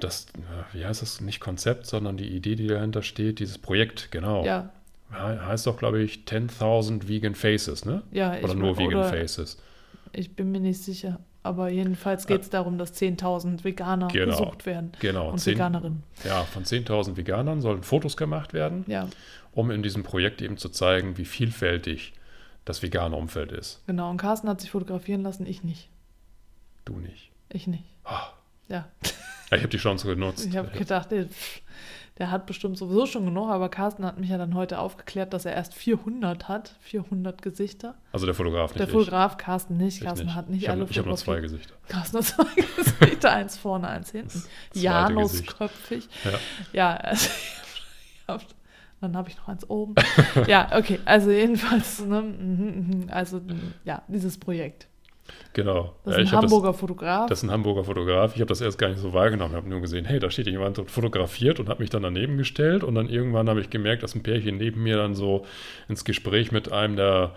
das, 0.00 0.26
wie 0.72 0.84
heißt 0.84 1.02
das, 1.02 1.20
nicht 1.20 1.40
Konzept, 1.40 1.86
sondern 1.86 2.16
die 2.16 2.28
Idee, 2.28 2.54
die 2.56 2.66
dahinter 2.66 3.02
steht, 3.02 3.38
dieses 3.38 3.58
Projekt, 3.58 4.10
genau. 4.10 4.44
Ja, 4.44 4.70
He- 5.10 5.16
Heißt 5.16 5.66
doch, 5.66 5.76
glaube 5.76 6.00
ich, 6.02 6.24
10.000 6.26 7.08
Vegan 7.08 7.34
Faces, 7.34 7.84
ne? 7.84 8.02
ja, 8.12 8.36
ich 8.36 8.44
Oder 8.44 8.54
nur 8.54 8.78
Vegan 8.78 9.00
oder- 9.00 9.08
Faces. 9.08 9.58
Ich 10.12 10.34
bin 10.36 10.52
mir 10.52 10.60
nicht 10.60 10.82
sicher. 10.82 11.18
Aber 11.42 11.68
jedenfalls 11.70 12.26
geht 12.26 12.42
es 12.42 12.50
darum, 12.50 12.76
dass 12.78 12.92
10.000 12.92 13.64
Veganer 13.64 14.08
Genau. 14.08 14.36
gesucht 14.38 14.66
werden. 14.66 14.92
Genau. 15.00 15.30
Und 15.30 15.38
zehn- 15.38 15.54
Veganerinnen. 15.54 16.02
Ja, 16.24 16.44
von 16.44 16.64
10.000 16.64 17.16
Veganern 17.16 17.60
sollen 17.62 17.82
Fotos 17.82 18.16
gemacht 18.16 18.52
werden, 18.52 18.84
Ja, 18.86 19.08
um 19.52 19.70
in 19.70 19.82
diesem 19.82 20.02
Projekt 20.02 20.42
eben 20.42 20.58
zu 20.58 20.68
zeigen, 20.68 21.16
wie 21.16 21.24
vielfältig 21.24 22.12
das 22.66 22.82
vegane 22.82 23.16
Umfeld 23.16 23.50
ist. 23.52 23.80
genau. 23.86 24.10
Und 24.10 24.18
Carsten 24.18 24.48
hat 24.48 24.60
sich 24.60 24.70
fotografieren 24.70 25.22
lassen, 25.22 25.46
ich 25.46 25.64
nicht. 25.64 25.88
Du 26.84 26.98
nicht. 26.98 27.30
Ich 27.48 27.66
nicht. 27.66 27.84
Ah, 28.04 28.28
Ja, 28.68 28.86
ja, 29.50 29.56
ich 29.56 29.62
habe 29.62 29.68
die 29.68 29.78
Chance 29.78 30.06
genutzt. 30.06 30.46
ich 30.46 30.56
habe 30.56 30.70
gedacht, 30.70 31.10
der, 31.10 31.26
pff, 31.26 31.60
der 32.18 32.30
hat 32.30 32.46
bestimmt 32.46 32.76
sowieso 32.76 33.06
schon 33.06 33.24
genug, 33.24 33.48
aber 33.48 33.68
Carsten 33.68 34.04
hat 34.04 34.18
mich 34.18 34.30
ja 34.30 34.38
dann 34.38 34.54
heute 34.54 34.78
aufgeklärt, 34.78 35.32
dass 35.32 35.44
er 35.44 35.54
erst 35.54 35.74
400 35.74 36.48
hat. 36.48 36.76
400 36.80 37.40
Gesichter. 37.40 37.94
Also 38.12 38.26
der 38.26 38.34
Fotograf 38.34 38.70
nicht. 38.70 38.78
Der 38.78 38.86
ich. 38.86 38.92
Fotograf 38.92 39.36
Carsten 39.38 39.76
nicht. 39.76 39.98
Ich 39.98 40.04
Carsten 40.04 40.26
nicht. 40.26 40.34
hat 40.34 40.50
nicht 40.50 40.62
ich 40.62 40.70
alle 40.70 40.82
habe 40.82 40.92
hab 40.92 41.06
nur 41.06 41.16
zwei. 41.16 41.40
Gesichter. 41.40 41.74
Carsten 41.88 42.18
hat 42.18 42.24
zwei 42.24 42.44
Gesichter, 43.00 43.32
eins 43.32 43.56
vorne, 43.56 43.88
eins 43.88 44.10
hinten. 44.10 44.42
Janusköpfig. 44.74 46.08
Ja. 46.24 46.38
Ja, 46.72 46.96
also 46.96 47.28
ich 48.36 48.46
dann 49.00 49.16
habe 49.16 49.30
ich 49.30 49.36
noch 49.38 49.48
eins 49.48 49.68
oben. 49.68 49.94
ja, 50.46 50.68
okay, 50.76 51.00
also 51.06 51.30
jedenfalls, 51.30 52.00
ne, 52.04 52.20
mhm, 52.20 52.64
mhm, 52.66 53.08
also 53.10 53.38
m, 53.38 53.72
ja, 53.84 54.02
dieses 54.08 54.38
Projekt. 54.38 54.88
Genau. 55.52 55.94
Das 56.04 56.14
ja, 56.14 56.20
ist 56.22 56.26
ich 56.28 56.32
ein 56.32 56.36
hab 56.36 56.42
das, 56.42 56.52
Hamburger 56.52 56.74
Fotograf. 56.74 57.28
Das 57.28 57.38
ist 57.38 57.44
ein 57.44 57.50
Hamburger 57.50 57.84
Fotograf. 57.84 58.34
Ich 58.34 58.40
habe 58.40 58.48
das 58.48 58.60
erst 58.60 58.78
gar 58.78 58.88
nicht 58.88 59.00
so 59.00 59.12
wahrgenommen. 59.12 59.52
Ich 59.52 59.56
habe 59.56 59.68
nur 59.68 59.80
gesehen, 59.80 60.04
hey, 60.04 60.18
da 60.20 60.30
steht 60.30 60.46
jemand 60.46 60.78
und 60.78 60.90
fotografiert 60.90 61.58
und 61.60 61.68
habe 61.68 61.82
mich 61.82 61.90
dann 61.90 62.02
daneben 62.02 62.36
gestellt. 62.38 62.84
Und 62.84 62.94
dann 62.94 63.08
irgendwann 63.08 63.48
habe 63.48 63.60
ich 63.60 63.70
gemerkt, 63.70 64.02
dass 64.02 64.14
ein 64.14 64.22
Pärchen 64.22 64.58
neben 64.58 64.82
mir 64.82 64.96
dann 64.96 65.14
so 65.14 65.44
ins 65.88 66.04
Gespräch 66.04 66.52
mit 66.52 66.70
einem 66.70 66.96
der 66.96 67.34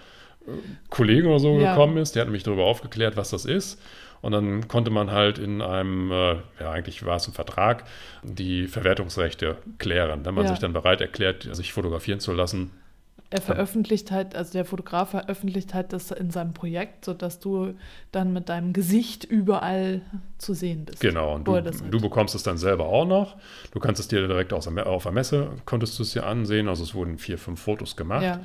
äh, 0.47 0.51
Kollegen 0.89 1.27
oder 1.27 1.39
so 1.39 1.59
Ja. 1.59 1.71
gekommen 1.71 1.97
ist. 1.97 2.15
Der 2.15 2.23
hat 2.25 2.29
mich 2.31 2.43
darüber 2.43 2.65
aufgeklärt, 2.65 3.17
was 3.17 3.31
das 3.31 3.45
ist. 3.45 3.81
Und 4.21 4.31
dann 4.31 4.67
konnte 4.69 4.89
man 4.89 5.11
halt 5.11 5.37
in 5.37 5.61
einem, 5.61 6.11
äh, 6.11 6.35
ja, 6.59 6.71
eigentlich 6.71 7.05
war 7.05 7.17
es 7.17 7.27
ein 7.27 7.33
Vertrag, 7.33 7.83
die 8.23 8.67
Verwertungsrechte 8.67 9.57
klären. 9.79 10.23
Wenn 10.25 10.33
man 10.35 10.45
Ja. 10.45 10.49
sich 10.51 10.59
dann 10.59 10.71
bereit 10.71 11.01
erklärt, 11.01 11.49
sich 11.53 11.73
fotografieren 11.73 12.19
zu 12.21 12.31
lassen, 12.31 12.71
er 13.33 13.41
veröffentlicht 13.41 14.11
halt, 14.11 14.35
also 14.35 14.53
der 14.53 14.63
Fotograf 14.63 15.09
veröffentlicht 15.09 15.73
halt 15.73 15.91
das 15.91 16.11
in 16.11 16.29
seinem 16.29 16.53
Projekt, 16.53 17.03
sodass 17.03 17.39
du 17.39 17.73
dann 18.11 18.31
mit 18.31 18.47
deinem 18.47 18.73
Gesicht 18.73 19.23
überall 19.23 20.01
zu 20.37 20.53
sehen 20.53 20.85
bist. 20.85 20.99
Genau, 20.99 21.33
und 21.33 21.47
du, 21.47 21.53
halt 21.53 21.73
du 21.89 21.99
bekommst 21.99 22.35
es 22.35 22.43
dann 22.43 22.59
selber 22.59 22.85
auch 22.85 23.07
noch. 23.07 23.37
Du 23.71 23.79
kannst 23.79 23.99
es 23.99 24.07
dir 24.07 24.27
direkt 24.27 24.53
aus 24.53 24.67
auf 24.67 25.03
der 25.03 25.11
Messe, 25.11 25.49
konntest 25.65 25.97
du 25.97 26.03
es 26.03 26.13
dir 26.13 26.27
ansehen. 26.27 26.67
Also 26.67 26.83
es 26.83 26.93
wurden 26.93 27.17
vier, 27.17 27.39
fünf 27.39 27.59
Fotos 27.59 27.95
gemacht. 27.95 28.21
Ja. 28.21 28.39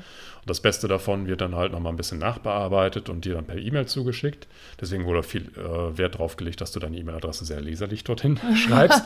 Und 0.48 0.52
das 0.52 0.60
Beste 0.60 0.88
davon 0.88 1.26
wird 1.26 1.42
dann 1.42 1.54
halt 1.54 1.72
nochmal 1.72 1.92
ein 1.92 1.98
bisschen 1.98 2.18
nachbearbeitet 2.18 3.10
und 3.10 3.26
dir 3.26 3.34
dann 3.34 3.44
per 3.44 3.58
E-Mail 3.58 3.84
zugeschickt. 3.84 4.48
Deswegen 4.80 5.04
wurde 5.04 5.22
viel 5.22 5.52
äh, 5.58 5.98
Wert 5.98 6.16
drauf 6.16 6.36
gelegt, 6.36 6.62
dass 6.62 6.72
du 6.72 6.80
deine 6.80 6.96
E-Mail-Adresse 6.96 7.44
sehr 7.44 7.60
leserlich 7.60 8.02
dorthin 8.02 8.40
schreibst. 8.56 9.04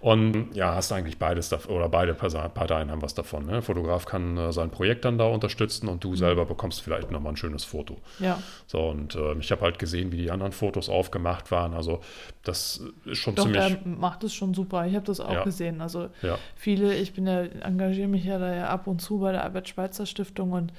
Und 0.00 0.54
ja, 0.54 0.74
hast 0.74 0.92
eigentlich 0.92 1.16
beides 1.16 1.50
oder 1.68 1.88
beide 1.88 2.12
Parteien 2.12 2.90
haben 2.90 3.00
was 3.00 3.14
davon. 3.14 3.46
Ne? 3.46 3.52
Der 3.52 3.62
Fotograf 3.62 4.04
kann 4.04 4.36
äh, 4.36 4.52
sein 4.52 4.68
Projekt 4.68 5.06
dann 5.06 5.16
da 5.16 5.24
unterstützen 5.24 5.88
und 5.88 6.04
du 6.04 6.10
mhm. 6.10 6.16
selber 6.16 6.44
bekommst 6.44 6.82
vielleicht 6.82 7.10
nochmal 7.10 7.32
ein 7.32 7.38
schönes 7.38 7.64
Foto. 7.64 7.96
Ja. 8.18 8.38
So, 8.66 8.86
und 8.90 9.14
äh, 9.14 9.38
ich 9.38 9.50
habe 9.52 9.62
halt 9.62 9.78
gesehen, 9.78 10.12
wie 10.12 10.18
die 10.18 10.30
anderen 10.30 10.52
Fotos 10.52 10.90
aufgemacht 10.90 11.50
waren. 11.50 11.72
Also 11.72 12.02
das 12.42 12.82
ist 13.06 13.16
schon 13.16 13.36
Doch, 13.36 13.44
ziemlich. 13.44 13.62
Er 13.62 13.78
macht 13.86 14.22
es 14.22 14.34
schon 14.34 14.52
super. 14.52 14.86
Ich 14.86 14.94
habe 14.94 15.06
das 15.06 15.18
auch 15.18 15.32
ja. 15.32 15.44
gesehen. 15.44 15.80
Also 15.80 16.10
ja. 16.20 16.36
viele, 16.56 16.94
ich 16.94 17.14
bin 17.14 17.26
ja, 17.26 17.44
engagiere 17.44 18.08
mich 18.08 18.24
ja 18.24 18.38
da 18.38 18.54
ja 18.54 18.68
ab 18.68 18.86
und 18.86 19.00
zu 19.00 19.20
bei 19.20 19.32
der 19.32 19.44
Albert-Schweitzer-Stiftung 19.44 20.52
und 20.52 20.73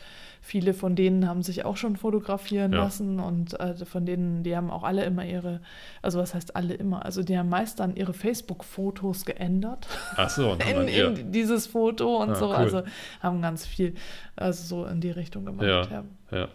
viele 0.46 0.76
von 0.76 0.96
denen 0.96 1.28
haben 1.28 1.42
sich 1.42 1.66
auch 1.66 1.76
schon 1.76 1.96
fotografieren 1.96 2.72
ja. 2.72 2.84
lassen 2.84 3.20
und 3.20 3.60
äh, 3.60 3.84
von 3.84 4.06
denen, 4.06 4.44
die 4.44 4.56
haben 4.56 4.70
auch 4.70 4.84
alle 4.84 5.04
immer 5.04 5.26
ihre, 5.26 5.60
also 6.04 6.20
was 6.20 6.36
heißt 6.36 6.56
alle 6.56 6.76
immer, 6.76 7.04
also 7.04 7.24
die 7.24 7.38
haben 7.38 7.50
meist 7.50 7.80
dann 7.80 7.96
ihre 7.96 8.14
Facebook-Fotos 8.14 9.26
geändert. 9.26 9.88
Ach 10.16 10.30
so, 10.30 10.52
und 10.52 10.64
in, 10.70 10.88
in 10.88 11.32
dieses 11.32 11.66
Foto 11.66 12.22
und 12.22 12.32
ah, 12.32 12.36
so, 12.36 12.50
cool. 12.50 12.56
also 12.56 12.84
haben 13.22 13.42
ganz 13.42 13.66
viel, 13.66 13.96
also 14.36 14.64
so 14.64 14.86
in 14.86 15.02
die 15.02 15.10
Richtung 15.10 15.46
gemacht. 15.46 15.66
Ja, 15.66 15.82
ja. 15.82 16.04
ja. 16.32 16.48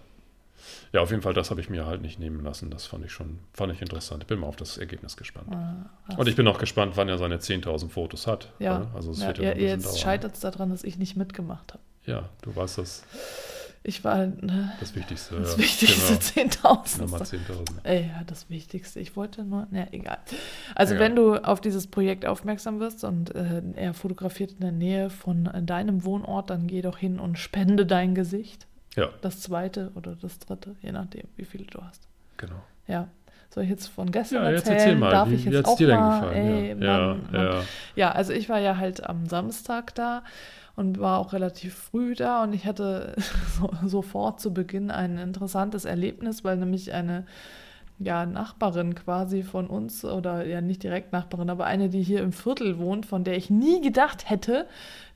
Ja, 0.93 1.01
auf 1.01 1.11
jeden 1.11 1.23
Fall, 1.23 1.35
das 1.35 1.51
habe 1.51 1.61
ich 1.61 1.71
mir 1.71 1.87
halt 1.87 2.03
nicht 2.03 2.19
nehmen 2.19 2.43
lassen. 2.45 2.71
Das 2.71 2.87
fand 2.87 3.05
ich 3.05 3.13
schon, 3.13 3.39
fand 3.53 3.73
ich 3.73 3.81
interessant. 3.81 4.23
Ich 4.25 4.27
bin 4.27 4.39
mal 4.41 4.47
auf 4.47 4.57
das 4.57 4.77
Ergebnis 4.77 5.17
gespannt. 5.17 5.49
Ah, 5.53 6.17
und 6.17 6.29
ich 6.29 6.37
bin 6.37 6.47
auch 6.49 6.59
gespannt, 6.59 6.97
wann 6.97 7.09
er 7.09 7.17
seine 7.17 7.39
10.000 7.39 7.89
Fotos 7.89 8.27
hat. 8.27 8.53
Ja, 8.59 8.89
also 8.95 9.13
es 9.13 9.21
ja, 9.21 9.29
wird 9.29 9.39
ja, 9.39 9.55
jetzt 9.55 9.99
scheitert 9.99 10.35
es 10.35 10.41
daran, 10.41 10.71
dass 10.71 10.85
ich 10.85 10.99
nicht 10.99 11.17
mitgemacht 11.17 11.73
habe. 11.73 11.83
Ja, 12.11 12.29
du 12.43 12.55
weißt 12.55 12.79
das. 12.79 13.05
Ich 13.83 14.05
war 14.05 14.27
ne, 14.27 14.73
das 14.79 14.95
Wichtigste. 14.95 15.37
Das 15.37 15.53
ja. 15.53 15.59
Wichtigste, 15.59 16.19
genau. 16.35 16.83
10.000. 16.83 16.99
Nummer 17.01 17.19
10.000. 17.19 17.91
Ja, 17.91 18.25
das 18.27 18.51
Wichtigste. 18.51 19.01
Ich 19.01 19.17
wollte 19.17 19.43
nur, 19.43 19.69
na 19.71 19.87
egal. 19.91 20.19
Also 20.75 20.95
ja. 20.95 21.01
wenn 21.01 21.17
du 21.17 21.37
auf 21.37 21.63
dieses 21.63 21.87
Projekt 21.87 22.27
aufmerksam 22.27 22.79
wirst 22.79 23.05
und 23.05 23.35
äh, 23.35 23.63
er 23.77 23.95
fotografiert 23.95 24.53
in 24.53 24.61
der 24.61 24.73
Nähe 24.73 25.09
von 25.09 25.47
äh, 25.47 25.63
deinem 25.63 26.05
Wohnort, 26.05 26.51
dann 26.51 26.67
geh 26.67 26.83
doch 26.83 26.99
hin 26.99 27.19
und 27.19 27.39
spende 27.39 27.87
dein 27.87 28.15
Gesicht. 28.15 28.67
Ja. 28.97 29.09
Das 29.23 29.41
zweite 29.41 29.93
oder 29.95 30.15
das 30.15 30.39
dritte, 30.41 30.77
je 30.83 30.93
nachdem, 30.93 31.29
wie 31.37 31.45
viele 31.45 31.65
du 31.65 31.81
hast. 31.81 32.07
Genau. 32.37 32.63
Ja. 32.87 33.09
Soll 33.49 33.65
ich 33.65 33.71
jetzt 33.71 33.89
von 33.89 34.13
gestern 34.13 34.45
ja, 34.45 34.51
jetzt 34.51 34.69
erzählen? 34.69 34.79
Erzähl 34.79 34.97
mal. 34.97 35.11
Darf 35.11 35.31
wie, 35.31 35.35
ich 35.35 35.45
jetzt 35.45 35.67
auch 35.67 35.81
mal? 35.81 36.33
Ey, 36.33 36.75
Mann, 36.75 36.83
ja, 36.83 36.99
Mann. 37.15 37.29
Ja. 37.33 37.63
ja, 37.97 38.13
also 38.13 38.33
ich 38.33 38.49
war 38.49 38.61
ja 38.61 38.77
halt 38.77 39.05
am 39.05 39.27
Samstag 39.27 39.95
da 39.97 40.23
und 40.81 40.99
war 40.99 41.19
auch 41.19 41.35
relativ 41.35 41.75
früh 41.75 42.15
da 42.15 42.43
und 42.43 42.55
ich 42.55 42.65
hatte 42.65 43.15
so, 43.61 43.71
sofort 43.87 44.41
zu 44.41 44.53
Beginn 44.55 44.91
ein 44.91 45.19
interessantes 45.19 45.85
Erlebnis, 45.85 46.43
weil 46.43 46.57
nämlich 46.57 46.93
eine 46.93 47.27
ja, 47.99 48.25
Nachbarin 48.25 48.95
quasi 48.95 49.43
von 49.43 49.67
uns 49.67 50.07
oder 50.07 50.47
ja 50.47 50.63
nicht 50.63 50.83
direkt 50.83 51.13
Nachbarin, 51.13 51.51
aber 51.51 51.67
eine, 51.67 51.91
die 51.91 52.03
hier 52.03 52.23
im 52.23 52.33
Viertel 52.33 52.79
wohnt, 52.79 53.05
von 53.05 53.25
der 53.25 53.37
ich 53.37 53.51
nie 53.51 53.83
gedacht 53.83 54.31
hätte, 54.31 54.67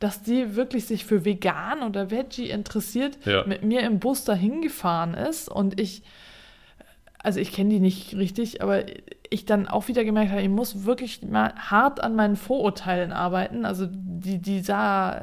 dass 0.01 0.23
die 0.23 0.55
wirklich 0.55 0.85
sich 0.85 1.07
für 1.07 1.25
vegan 1.25 1.83
oder 1.83 2.11
Veggie 2.11 2.51
interessiert, 2.51 3.17
ja. 3.25 3.45
mit 3.47 3.65
mir 3.65 3.81
im 3.81 4.01
Bus 4.01 4.25
dahin 4.25 4.61
gefahren 4.61 5.15
ist 5.15 5.49
und 5.49 5.81
ich 5.81 6.03
also 7.25 7.41
ich 7.41 7.53
kenne 7.53 7.71
die 7.71 7.81
nicht 7.81 8.15
richtig, 8.15 8.63
aber 8.63 8.85
ich 9.31 9.47
dann 9.47 9.67
auch 9.67 9.89
wieder 9.89 10.05
gemerkt 10.05 10.31
habe, 10.31 10.43
ich 10.43 10.49
muss 10.51 10.85
wirklich 10.85 11.23
mal 11.23 11.55
hart 11.57 12.03
an 12.03 12.15
meinen 12.15 12.37
Vorurteilen 12.37 13.13
arbeiten. 13.13 13.65
Also 13.65 13.89
die, 13.91 14.39
die 14.39 14.61
sah, 14.61 15.23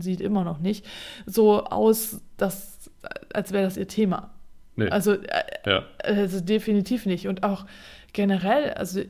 sieht 0.00 0.22
immer 0.22 0.44
noch 0.44 0.58
nicht 0.58 0.86
so 1.26 1.62
aus, 1.64 2.22
dass, 2.38 2.90
als 3.34 3.52
wäre 3.52 3.64
das 3.64 3.76
ihr 3.76 3.86
Thema. 3.86 4.30
Nee. 4.76 4.88
Also, 4.88 5.12
äh, 5.12 5.42
ja. 5.66 5.84
also 6.02 6.40
definitiv 6.40 7.04
nicht. 7.04 7.28
Und 7.28 7.42
auch 7.42 7.66
generell, 8.14 8.72
also 8.72 9.02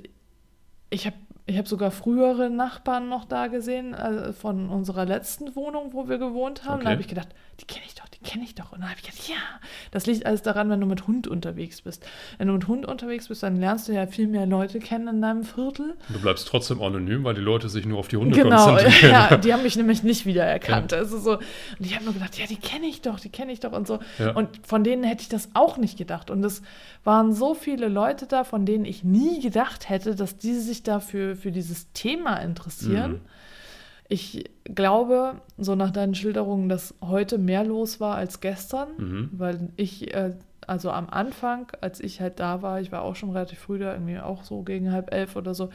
ich 0.90 1.06
habe 1.06 1.16
ich 1.48 1.58
habe 1.58 1.68
sogar 1.68 1.92
frühere 1.92 2.50
Nachbarn 2.50 3.08
noch 3.08 3.24
da 3.24 3.46
gesehen, 3.46 3.94
also 3.94 4.32
von 4.32 4.68
unserer 4.68 5.04
letzten 5.04 5.54
Wohnung, 5.54 5.92
wo 5.92 6.08
wir 6.08 6.18
gewohnt 6.18 6.64
haben. 6.64 6.78
Okay. 6.78 6.84
Da 6.84 6.90
habe 6.90 7.00
ich 7.00 7.06
gedacht, 7.06 7.28
die 7.60 7.66
kenne 7.66 7.84
ich 7.86 7.94
doch, 7.94 8.08
die 8.16 8.29
kenne 8.29 8.44
ich 8.44 8.55
doch. 8.55 8.72
Und 8.72 8.81
dann 8.81 8.90
habe 8.90 8.98
ich 9.00 9.07
gedacht, 9.07 9.29
ja, 9.29 9.37
das 9.90 10.07
liegt 10.07 10.26
alles 10.26 10.42
daran, 10.42 10.70
wenn 10.70 10.81
du 10.81 10.87
mit 10.87 11.07
Hund 11.07 11.29
unterwegs 11.29 11.83
bist. 11.83 12.07
Wenn 12.38 12.48
du 12.48 12.55
mit 12.55 12.66
Hund 12.68 12.87
unterwegs 12.87 13.29
bist, 13.29 13.42
dann 13.42 13.57
lernst 13.57 13.88
du 13.88 13.92
ja 13.92 14.07
viel 14.07 14.26
mehr 14.26 14.46
Leute 14.46 14.79
kennen 14.79 15.09
in 15.09 15.22
deinem 15.22 15.44
Viertel. 15.44 15.94
Du 16.09 16.20
bleibst 16.20 16.48
trotzdem 16.48 16.83
anonym, 16.83 17.24
weil 17.24 17.35
die 17.35 17.40
Leute 17.40 17.68
sich 17.68 17.87
nur 17.87 17.98
auf 17.98 18.09
die 18.09 18.16
Hunde 18.16 18.35
genau, 18.35 18.64
konzentrieren. 18.64 19.00
Genau, 19.00 19.12
ja, 19.31 19.37
die 19.37 19.52
haben 19.52 19.62
mich 19.62 19.76
nämlich 19.76 20.02
nicht 20.02 20.26
wiedererkannt. 20.26 20.92
Ja. 20.92 20.98
Also 20.98 21.18
so, 21.18 21.33
und 21.35 21.44
ich 21.81 21.94
habe 21.94 22.05
nur 22.05 22.14
gedacht, 22.14 22.38
ja, 22.38 22.46
die 22.46 22.57
kenne 22.57 22.87
ich 22.87 23.02
doch, 23.02 23.20
die 23.20 23.31
kenne 23.31 23.52
ich 23.52 23.61
doch 23.61 23.72
und 23.72 23.87
so. 23.87 23.98
Ja. 24.18 24.33
Und 24.33 24.48
von 24.66 24.85
denen 24.85 25.05
hätte 25.05 25.22
ich 25.22 25.29
das 25.29 25.50
auch 25.55 25.76
nicht 25.76 25.98
gedacht. 25.98 26.31
Und 26.31 26.44
es 26.44 26.62
waren 27.05 27.33
so 27.33 27.55
viele 27.55 27.88
Leute 27.88 28.26
da, 28.26 28.44
von 28.44 28.66
denen 28.66 28.85
ich 28.85 29.05
nie 29.05 29.40
gedacht 29.40 29.88
hätte, 29.88 30.14
dass 30.14 30.38
die 30.38 30.55
sich 30.55 30.83
dafür 30.83 31.37
für 31.37 31.52
dieses 31.52 31.92
Thema 31.92 32.37
interessieren. 32.37 33.12
Mhm. 33.12 33.20
Ich 34.09 34.45
glaube, 34.64 35.40
so 35.59 35.75
nach 35.75 35.90
deinen 35.90 36.14
Schilderungen, 36.14 36.69
dass 36.69 36.95
heute 37.03 37.38
mehr 37.38 37.64
los 37.64 38.01
war 38.01 38.16
als 38.16 38.40
gestern, 38.40 38.88
mhm. 38.99 39.31
weil 39.33 39.69
ich, 39.77 40.14
äh, 40.14 40.35
also 40.66 40.90
am 40.90 41.09
Anfang, 41.11 41.73
als 41.81 42.01
ich 42.01 42.21
halt 42.21 42.38
da 42.40 42.62
war, 42.62 42.81
ich 42.81 42.92
war 42.92 43.03
auch 43.03 43.16
schon 43.16 43.31
relativ 43.31 43.59
früh 43.59 43.79
da, 43.79 43.92
irgendwie 43.92 44.19
auch 44.19 44.45
so 44.45 44.62
gegen 44.62 44.92
halb 44.92 45.12
elf 45.12 45.37
oder 45.37 45.55
so, 45.55 45.71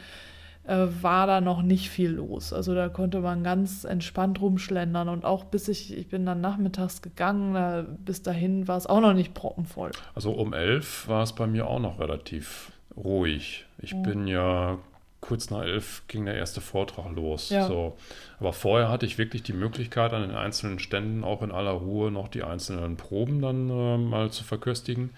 äh, 0.64 0.86
war 1.00 1.26
da 1.26 1.40
noch 1.40 1.62
nicht 1.62 1.90
viel 1.90 2.10
los. 2.10 2.52
Also 2.52 2.74
da 2.74 2.88
konnte 2.88 3.20
man 3.20 3.42
ganz 3.42 3.84
entspannt 3.84 4.40
rumschlendern 4.40 5.08
und 5.08 5.24
auch 5.24 5.44
bis 5.44 5.68
ich, 5.68 5.96
ich 5.96 6.08
bin 6.08 6.24
dann 6.24 6.40
nachmittags 6.40 7.02
gegangen, 7.02 7.54
da, 7.54 7.84
bis 8.04 8.22
dahin 8.22 8.68
war 8.68 8.76
es 8.76 8.86
auch 8.86 9.00
noch 9.00 9.14
nicht 9.14 9.34
proppenvoll. 9.34 9.90
Also 10.14 10.32
um 10.32 10.52
elf 10.52 11.08
war 11.08 11.22
es 11.22 11.32
bei 11.32 11.46
mir 11.46 11.66
auch 11.66 11.80
noch 11.80 11.98
relativ 11.98 12.72
ruhig. 12.96 13.66
Ich 13.78 13.94
mhm. 13.94 14.02
bin 14.02 14.26
ja 14.26 14.78
kurz 15.22 15.50
nach 15.50 15.62
elf 15.62 16.02
ging 16.08 16.26
der 16.26 16.34
erste 16.34 16.60
Vortrag 16.60 17.10
los. 17.12 17.48
Ja. 17.48 17.66
So. 17.66 17.96
Aber 18.38 18.52
vorher 18.52 18.90
hatte 18.90 19.06
ich 19.06 19.16
wirklich 19.16 19.42
die 19.42 19.54
Möglichkeit, 19.54 20.12
an 20.12 20.22
den 20.22 20.32
einzelnen 20.32 20.78
Ständen 20.80 21.24
auch 21.24 21.42
in 21.42 21.52
aller 21.52 21.70
Ruhe 21.70 22.10
noch 22.10 22.28
die 22.28 22.42
einzelnen 22.42 22.96
Proben 22.96 23.40
dann 23.40 23.70
äh, 23.70 23.98
mal 23.98 24.30
zu 24.30 24.44
verköstigen. 24.44 25.10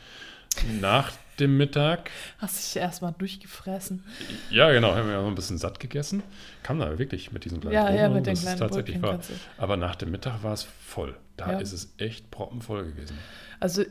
Nach 0.81 1.11
dem 1.41 1.57
Mittag. 1.57 2.11
Hast 2.39 2.59
dich 2.59 2.81
erstmal 2.81 3.13
durchgefressen. 3.17 4.05
Ja, 4.51 4.71
genau, 4.71 4.95
haben 4.95 5.09
wir 5.09 5.15
ja 5.15 5.27
ein 5.27 5.35
bisschen 5.35 5.59
satt 5.59 5.81
gegessen. 5.81 6.23
Kam 6.63 6.79
da 6.79 6.97
wirklich 6.99 7.33
mit 7.33 7.45
diesen 7.45 7.61
kleinen 7.61 7.75
ja, 7.75 7.85
Proben. 7.87 7.99
Ja, 7.99 8.09
mit 8.11 8.27
den 8.27 8.37
kleinen 8.37 8.59
tatsächlich 8.59 9.03
war. 9.03 9.19
Aber 9.57 9.77
nach 9.77 9.97
dem 9.97 10.11
Mittag 10.11 10.45
war 10.45 10.53
es 10.53 10.63
voll. 10.63 11.17
Da 11.37 11.53
ja. 11.53 11.59
ist 11.59 11.73
es 11.73 11.95
echt 11.99 12.31
proppenvoll 12.31 12.85
gewesen. 12.85 13.19
Also 13.59 13.83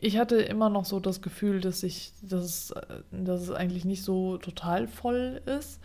ich 0.00 0.18
hatte 0.18 0.36
immer 0.36 0.70
noch 0.70 0.84
so 0.84 1.00
das 1.00 1.22
Gefühl, 1.22 1.60
dass 1.60 1.82
ich, 1.82 2.12
dass 2.22 2.44
es, 2.44 2.74
dass 3.10 3.42
es 3.42 3.50
eigentlich 3.50 3.84
nicht 3.84 4.02
so 4.02 4.38
total 4.38 4.86
voll 4.86 5.40
ist. 5.46 5.80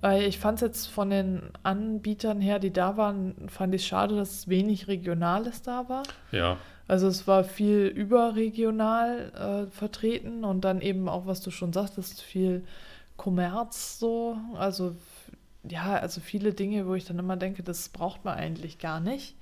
Weil 0.00 0.22
ich 0.22 0.38
fand 0.38 0.56
es 0.56 0.60
jetzt 0.62 0.86
von 0.86 1.10
den 1.10 1.42
Anbietern 1.64 2.40
her, 2.40 2.60
die 2.60 2.72
da 2.72 2.96
waren, 2.96 3.34
fand 3.48 3.74
ich 3.74 3.86
schade, 3.86 4.14
dass 4.14 4.48
wenig 4.48 4.86
Regionales 4.86 5.62
da 5.62 5.88
war. 5.88 6.04
Ja. 6.30 6.56
Also 6.86 7.08
es 7.08 7.26
war 7.26 7.44
viel 7.44 7.86
überregional 7.86 9.66
äh, 9.68 9.70
vertreten 9.70 10.44
und 10.44 10.62
dann 10.62 10.80
eben 10.80 11.08
auch, 11.08 11.26
was 11.26 11.40
du 11.40 11.50
schon 11.50 11.72
sagtest, 11.72 12.22
viel 12.22 12.64
Kommerz 13.16 13.98
so. 13.98 14.38
Also 14.56 14.94
ja, 15.64 15.96
also 15.96 16.20
viele 16.20 16.52
Dinge, 16.52 16.86
wo 16.86 16.94
ich 16.94 17.04
dann 17.04 17.18
immer 17.18 17.36
denke, 17.36 17.62
das 17.62 17.88
braucht 17.88 18.24
man 18.24 18.34
eigentlich 18.34 18.78
gar 18.78 19.00
nicht. 19.00 19.36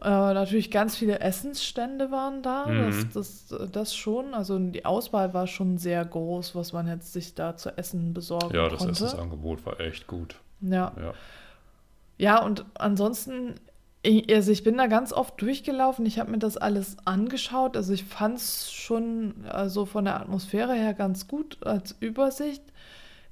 Äh, 0.00 0.08
natürlich 0.08 0.70
ganz 0.70 0.96
viele 0.96 1.20
Essensstände 1.20 2.10
waren 2.10 2.42
da, 2.42 2.66
mhm. 2.66 3.10
das, 3.12 3.48
das, 3.48 3.70
das 3.70 3.94
schon. 3.94 4.34
Also 4.34 4.58
die 4.58 4.84
Auswahl 4.84 5.32
war 5.34 5.46
schon 5.46 5.78
sehr 5.78 6.04
groß, 6.04 6.54
was 6.54 6.72
man 6.72 6.88
jetzt 6.88 7.12
sich 7.12 7.34
da 7.34 7.56
zu 7.56 7.76
essen 7.78 8.12
besorgen 8.12 8.54
ja, 8.54 8.68
konnte. 8.68 8.84
Ja, 8.84 8.90
das 8.90 9.00
Essensangebot 9.00 9.64
war 9.64 9.80
echt 9.80 10.06
gut. 10.06 10.36
Ja. 10.60 10.92
Ja, 10.96 11.14
ja 12.18 12.42
und 12.42 12.64
ansonsten, 12.74 13.54
ich, 14.02 14.32
also 14.34 14.50
ich 14.50 14.64
bin 14.64 14.76
da 14.76 14.86
ganz 14.88 15.12
oft 15.12 15.40
durchgelaufen. 15.40 16.04
Ich 16.06 16.18
habe 16.18 16.30
mir 16.30 16.38
das 16.38 16.56
alles 16.56 16.96
angeschaut. 17.04 17.76
Also 17.76 17.92
ich 17.92 18.04
fand 18.04 18.38
es 18.38 18.72
schon 18.72 19.44
also 19.48 19.86
von 19.86 20.04
der 20.04 20.20
Atmosphäre 20.20 20.74
her 20.74 20.94
ganz 20.94 21.28
gut 21.28 21.64
als 21.64 21.94
Übersicht. 22.00 22.62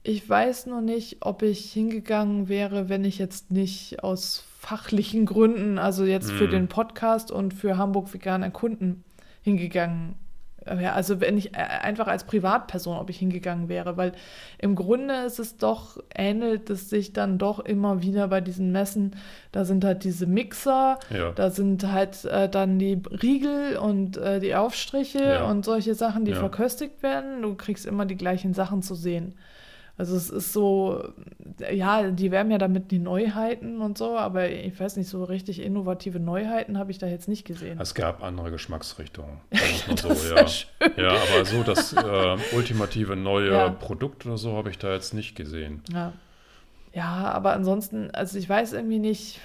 Ich 0.02 0.28
weiß 0.28 0.66
nur 0.66 0.80
nicht, 0.80 1.18
ob 1.20 1.42
ich 1.42 1.72
hingegangen 1.72 2.48
wäre, 2.48 2.88
wenn 2.88 3.04
ich 3.04 3.18
jetzt 3.18 3.50
nicht 3.50 4.02
aus 4.02 4.44
fachlichen 4.58 5.26
Gründen, 5.26 5.78
also 5.78 6.04
jetzt 6.04 6.32
mhm. 6.32 6.36
für 6.36 6.48
den 6.48 6.68
Podcast 6.68 7.30
und 7.30 7.52
für 7.54 7.76
Hamburg 7.76 8.12
Vegan 8.12 8.42
Erkunden 8.42 9.04
hingegangen 9.42 10.14
Ja, 10.66 10.92
also 10.92 11.20
wenn 11.22 11.38
ich 11.38 11.54
äh, 11.54 11.58
einfach 11.58 12.06
als 12.06 12.24
Privatperson, 12.24 12.98
ob 12.98 13.08
ich 13.08 13.18
hingegangen 13.18 13.68
wäre, 13.70 13.96
weil 13.96 14.12
im 14.58 14.74
Grunde 14.74 15.14
ist 15.26 15.38
es 15.38 15.56
doch, 15.56 15.98
ähnelt 16.14 16.68
es 16.68 16.90
sich 16.90 17.12
dann 17.14 17.38
doch 17.38 17.58
immer 17.58 18.02
wieder 18.02 18.28
bei 18.28 18.40
diesen 18.42 18.70
Messen, 18.70 19.16
da 19.52 19.64
sind 19.64 19.84
halt 19.84 20.04
diese 20.04 20.26
Mixer, 20.26 20.98
Ja. 21.10 21.32
da 21.32 21.50
sind 21.50 21.90
halt 21.90 22.24
äh, 22.26 22.48
dann 22.48 22.78
die 22.78 23.00
Riegel 23.22 23.76
und 23.78 24.18
äh, 24.18 24.40
die 24.40 24.54
Aufstriche 24.54 25.22
Ja. 25.24 25.44
und 25.50 25.64
solche 25.64 25.94
Sachen, 25.94 26.24
die 26.26 26.34
verköstigt 26.34 27.02
werden. 27.02 27.40
Du 27.42 27.54
kriegst 27.54 27.86
immer 27.86 28.04
die 28.06 28.16
gleichen 28.16 28.52
Sachen 28.54 28.82
zu 28.82 28.94
sehen. 28.94 29.34
Also 30.00 30.16
es 30.16 30.30
ist 30.30 30.54
so, 30.54 31.04
ja, 31.70 32.10
die 32.10 32.30
werben 32.30 32.50
ja 32.50 32.56
damit 32.56 32.90
die 32.90 32.98
Neuheiten 32.98 33.82
und 33.82 33.98
so, 33.98 34.16
aber 34.16 34.48
ich 34.48 34.80
weiß 34.80 34.96
nicht, 34.96 35.10
so 35.10 35.24
richtig 35.24 35.60
innovative 35.60 36.18
Neuheiten 36.18 36.78
habe 36.78 36.90
ich 36.90 36.96
da 36.96 37.06
jetzt 37.06 37.28
nicht 37.28 37.44
gesehen. 37.46 37.78
Es 37.78 37.94
gab 37.94 38.22
andere 38.22 38.50
Geschmacksrichtungen. 38.50 39.42
so, 40.00 40.08
Das 40.08 40.24
ist 40.24 40.30
ja. 40.30 40.48
schön. 40.48 40.92
ja, 40.96 41.10
aber 41.12 41.44
so 41.44 41.62
das 41.62 41.92
äh, 41.92 42.56
ultimative 42.56 43.14
neue 43.14 43.52
Ja. 43.52 43.68
Produkt 43.68 44.24
oder 44.24 44.38
so 44.38 44.56
habe 44.56 44.70
ich 44.70 44.78
da 44.78 44.90
jetzt 44.90 45.12
nicht 45.12 45.34
gesehen. 45.36 45.82
Ja. 45.92 46.14
Ja, 46.94 47.30
aber 47.34 47.52
ansonsten, 47.52 48.10
also 48.12 48.38
ich 48.38 48.48
weiß 48.48 48.72
irgendwie 48.72 49.00
nicht, 49.00 49.38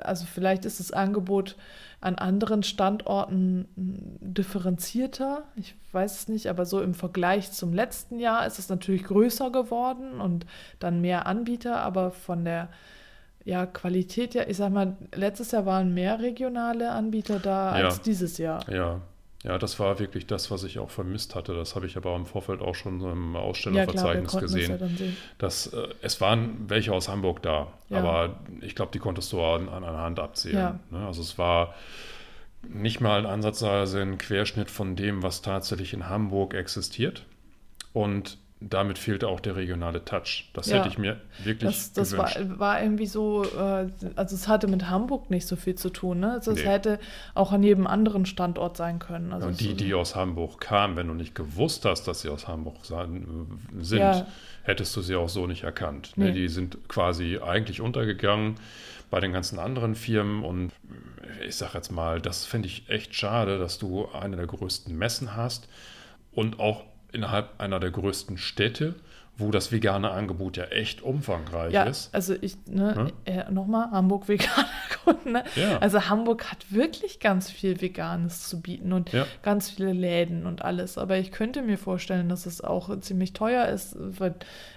also 0.00 0.24
vielleicht 0.26 0.64
ist 0.64 0.80
das 0.80 0.92
Angebot 0.92 1.56
an 2.00 2.16
anderen 2.16 2.62
Standorten 2.62 3.68
mh, 3.76 3.98
differenzierter. 4.20 5.44
Ich 5.56 5.74
weiß 5.92 6.16
es 6.20 6.28
nicht, 6.28 6.48
aber 6.48 6.66
so 6.66 6.82
im 6.82 6.94
Vergleich 6.94 7.52
zum 7.52 7.72
letzten 7.72 8.18
Jahr 8.18 8.46
ist 8.46 8.58
es 8.58 8.68
natürlich 8.68 9.04
größer 9.04 9.50
geworden 9.50 10.20
und 10.20 10.46
dann 10.80 11.00
mehr 11.00 11.26
Anbieter, 11.26 11.80
aber 11.80 12.10
von 12.10 12.44
der 12.44 12.68
ja, 13.44 13.66
Qualität 13.66 14.34
ja, 14.34 14.44
ich 14.46 14.56
sag 14.56 14.72
mal, 14.72 14.96
letztes 15.14 15.50
Jahr 15.50 15.66
waren 15.66 15.94
mehr 15.94 16.20
regionale 16.20 16.90
Anbieter 16.90 17.38
da 17.40 17.78
Ja. 17.78 17.86
als 17.86 18.00
dieses 18.02 18.38
Jahr. 18.38 18.68
Ja. 18.72 19.00
Ja, 19.44 19.58
das 19.58 19.80
war 19.80 19.98
wirklich 19.98 20.26
das, 20.26 20.50
was 20.52 20.62
ich 20.62 20.78
auch 20.78 20.90
vermisst 20.90 21.34
hatte. 21.34 21.52
Das 21.54 21.74
habe 21.74 21.86
ich 21.86 21.96
aber 21.96 22.14
im 22.14 22.26
Vorfeld 22.26 22.60
auch 22.60 22.74
schon 22.76 23.00
so 23.00 23.10
im 23.10 23.32
Ja, 23.34 23.40
klar, 23.40 23.42
Ausstellerverzeichnis 23.44 24.32
ja 24.34 24.40
gesehen. 24.40 24.78
dann 24.78 24.96
sehen. 24.96 25.16
dass, 25.38 25.66
äh, 25.66 25.88
es 26.00 26.20
waren 26.20 26.68
welche 26.68 26.92
aus 26.92 27.08
Hamburg 27.08 27.42
da, 27.42 27.72
Ja. 27.88 27.98
aber 27.98 28.36
ich 28.60 28.76
glaube, 28.76 28.92
die 28.92 29.00
konntest 29.00 29.32
du 29.32 29.42
an, 29.42 29.68
an 29.68 29.82
einer 29.82 29.98
Hand 29.98 30.20
abzählen. 30.20 30.78
Ne? 30.90 31.06
Also 31.06 31.22
es 31.22 31.38
war 31.38 31.74
nicht 32.68 33.00
mal 33.00 33.18
ein 33.18 33.26
Ansatzweise 33.26 34.00
ein 34.00 34.18
Querschnitt 34.18 34.70
von 34.70 34.94
dem, 34.94 35.24
was 35.24 35.42
tatsächlich 35.42 35.92
in 35.92 36.08
Hamburg 36.08 36.54
existiert. 36.54 37.24
Und 37.92 38.38
damit 38.70 38.98
fehlte 38.98 39.28
auch 39.28 39.40
der 39.40 39.56
regionale 39.56 40.04
Touch. 40.04 40.50
Das 40.52 40.68
Ja. 40.68 40.78
hätte 40.78 40.88
ich 40.88 40.98
mir 40.98 41.20
wirklich 41.42 41.70
Das, 41.70 41.92
das 41.92 42.16
war, 42.16 42.30
gewünscht. 42.32 42.58
war 42.58 42.82
irgendwie 42.82 43.06
so, 43.06 43.44
äh, 43.44 43.88
also 44.16 44.34
es 44.36 44.48
hatte 44.48 44.68
mit 44.68 44.88
Hamburg 44.90 45.30
nicht 45.30 45.46
so 45.46 45.56
viel 45.56 45.74
zu 45.74 45.90
tun. 45.90 46.20
Ne? 46.20 46.32
Also 46.32 46.50
es 46.52 46.58
Nee. 46.58 46.64
hätte 46.70 46.98
auch 47.34 47.52
an 47.52 47.62
jedem 47.62 47.86
anderen 47.86 48.26
Standort 48.26 48.76
sein 48.76 48.98
können. 48.98 49.32
Also 49.32 49.48
und 49.48 49.60
die, 49.60 49.70
es- 49.72 49.76
die 49.76 49.94
aus 49.94 50.14
Hamburg 50.16 50.60
kamen, 50.60 50.96
wenn 50.96 51.08
du 51.08 51.14
nicht 51.14 51.34
gewusst 51.34 51.84
hast, 51.84 52.08
dass 52.08 52.20
sie 52.22 52.28
aus 52.28 52.48
Hamburg 52.48 52.76
sind, 52.84 53.98
Ja. 53.98 54.26
hättest 54.62 54.94
du 54.96 55.00
sie 55.02 55.14
auch 55.16 55.28
so 55.28 55.46
nicht 55.46 55.64
erkannt. 55.64 56.12
Ne? 56.16 56.26
Nee. 56.26 56.32
Die 56.32 56.48
sind 56.48 56.88
quasi 56.88 57.38
eigentlich 57.44 57.80
untergegangen 57.80 58.56
bei 59.10 59.20
den 59.20 59.32
ganzen 59.32 59.58
anderen 59.58 59.94
Firmen 59.94 60.42
und 60.44 60.72
ich 61.46 61.56
sage 61.56 61.72
jetzt 61.74 61.90
mal, 61.90 62.20
das 62.20 62.44
finde 62.46 62.68
ich 62.68 62.88
echt 62.88 63.14
schade, 63.14 63.58
dass 63.58 63.78
du 63.78 64.08
eine 64.12 64.36
der 64.36 64.46
größten 64.46 64.96
Messen 64.96 65.36
hast 65.36 65.68
und 66.32 66.60
auch 66.60 66.84
innerhalb 67.12 67.60
einer 67.60 67.80
der 67.80 67.90
größten 67.90 68.38
Städte, 68.38 68.94
wo 69.36 69.50
das 69.50 69.72
vegane 69.72 70.10
Angebot 70.10 70.56
ja 70.56 70.64
echt 70.64 71.02
umfangreich 71.02 71.72
ja, 71.72 71.84
ist. 71.84 72.14
also 72.14 72.34
ich, 72.40 72.56
ne, 72.66 72.94
Ne? 72.94 73.12
äh, 73.24 73.50
nochmal, 73.50 73.90
Hamburg 73.90 74.28
veganer 74.28 74.68
Kunden. 75.04 75.32
Ne? 75.32 75.44
Ja. 75.56 75.78
Also 75.78 76.08
Hamburg 76.08 76.50
hat 76.50 76.72
wirklich 76.72 77.20
ganz 77.20 77.50
viel 77.50 77.80
Veganes 77.80 78.48
zu 78.48 78.60
bieten 78.60 78.92
und 78.92 79.12
Ja. 79.12 79.26
ganz 79.42 79.70
viele 79.70 79.92
Läden 79.92 80.46
und 80.46 80.62
alles. 80.64 80.98
Aber 80.98 81.18
ich 81.18 81.32
könnte 81.32 81.62
mir 81.62 81.78
vorstellen, 81.78 82.28
dass 82.28 82.46
es 82.46 82.60
auch 82.60 82.98
ziemlich 83.00 83.32
teuer 83.32 83.66
ist, 83.66 83.96
weil 83.98 84.34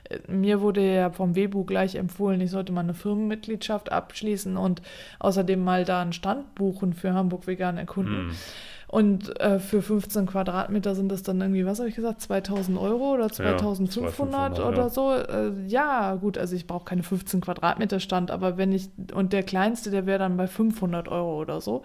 äh, 0.09 0.19
mir 0.27 0.61
wurde 0.61 0.81
ja 0.81 1.09
vom 1.09 1.35
Webu 1.35 1.63
gleich 1.63 1.95
empfohlen, 1.95 2.41
ich 2.41 2.51
sollte 2.51 2.71
mal 2.71 2.81
eine 2.81 2.93
Firmenmitgliedschaft 2.93 3.91
abschließen 3.91 4.57
und 4.57 4.81
außerdem 5.19 5.63
mal 5.63 5.85
da 5.85 6.01
einen 6.01 6.13
Stand 6.13 6.55
buchen 6.55 6.93
für 6.93 7.13
Hamburg 7.13 7.47
vegan 7.47 7.77
erkunden. 7.77 8.29
Hm. 8.29 8.35
Und 8.87 9.39
äh, 9.41 9.59
für 9.59 9.81
15 9.81 10.27
Quadratmeter 10.27 10.95
sind 10.95 11.11
das 11.11 11.23
dann 11.23 11.41
irgendwie, 11.41 11.65
was 11.65 11.79
habe 11.79 11.89
ich 11.89 11.95
gesagt, 11.95 12.21
2000 12.21 12.77
Euro 12.77 13.15
oder 13.15 13.29
2500 13.29 14.15
2500, 14.15 14.59
oder 14.59 14.83
ja. 14.83 14.89
so. 14.89 15.11
Äh, 15.11 15.51
ja, 15.67 16.15
gut, 16.15 16.37
also 16.37 16.55
ich 16.55 16.67
brauche 16.67 16.85
keine 16.85 17.03
15 17.03 17.41
Quadratmeter 17.41 17.99
Stand, 17.99 18.31
aber 18.31 18.57
wenn 18.57 18.71
ich, 18.71 18.89
und 19.13 19.33
der 19.33 19.43
kleinste, 19.43 19.89
der 19.89 20.05
wäre 20.05 20.14
dann 20.17 20.37
bei 20.37 20.47
500 20.47 21.07
Euro 21.07 21.39
oder 21.41 21.61
so. 21.61 21.83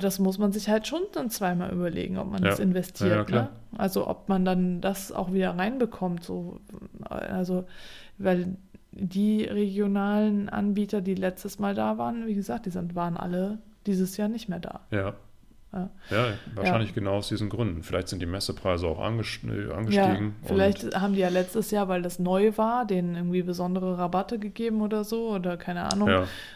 Das 0.00 0.18
muss 0.18 0.38
man 0.38 0.52
sich 0.52 0.68
halt 0.68 0.86
schon 0.86 1.02
dann 1.12 1.30
zweimal 1.30 1.70
überlegen, 1.72 2.18
ob 2.18 2.30
man 2.30 2.42
Ja. 2.42 2.50
das 2.50 2.58
investiert. 2.58 3.30
Ja, 3.30 3.42
ne? 3.42 3.48
Also 3.76 4.08
ob 4.08 4.28
man 4.28 4.44
dann 4.44 4.80
das 4.80 5.12
auch 5.12 5.32
wieder 5.32 5.56
reinbekommt. 5.56 6.24
So. 6.24 6.58
Also, 7.04 7.64
weil 8.18 8.56
die 8.90 9.44
regionalen 9.44 10.48
Anbieter, 10.48 11.02
die 11.02 11.14
letztes 11.14 11.58
Mal 11.58 11.74
da 11.74 11.98
waren, 11.98 12.26
wie 12.26 12.34
gesagt, 12.34 12.66
die 12.66 12.70
sind, 12.70 12.94
waren 12.94 13.16
alle 13.16 13.58
dieses 13.86 14.16
Jahr 14.16 14.28
nicht 14.28 14.48
mehr 14.48 14.58
da. 14.60 14.80
Ja. 14.90 15.14
Ja. 15.76 15.90
Ja, 16.10 16.26
wahrscheinlich 16.54 16.94
genau 16.94 17.14
aus 17.16 17.28
diesen 17.28 17.48
Gründen. 17.48 17.82
Vielleicht 17.82 18.08
sind 18.08 18.20
die 18.22 18.26
Messepreise 18.26 18.86
auch 18.86 18.98
äh, 18.98 19.02
Ja, 19.68 19.74
angestiegen. 19.74 20.36
vielleicht 20.44 20.98
haben 20.98 21.14
die 21.14 21.20
ja 21.20 21.28
letztes 21.28 21.70
Jahr, 21.70 21.88
weil 21.88 22.02
das 22.02 22.18
neu 22.18 22.52
war, 22.56 22.86
denen 22.86 23.14
irgendwie 23.14 23.42
besondere 23.42 23.98
Rabatte 23.98 24.38
gegeben 24.38 24.80
oder 24.82 25.04
so 25.04 25.30
oder 25.30 25.56
keine 25.56 25.92
Ahnung. 25.92 26.08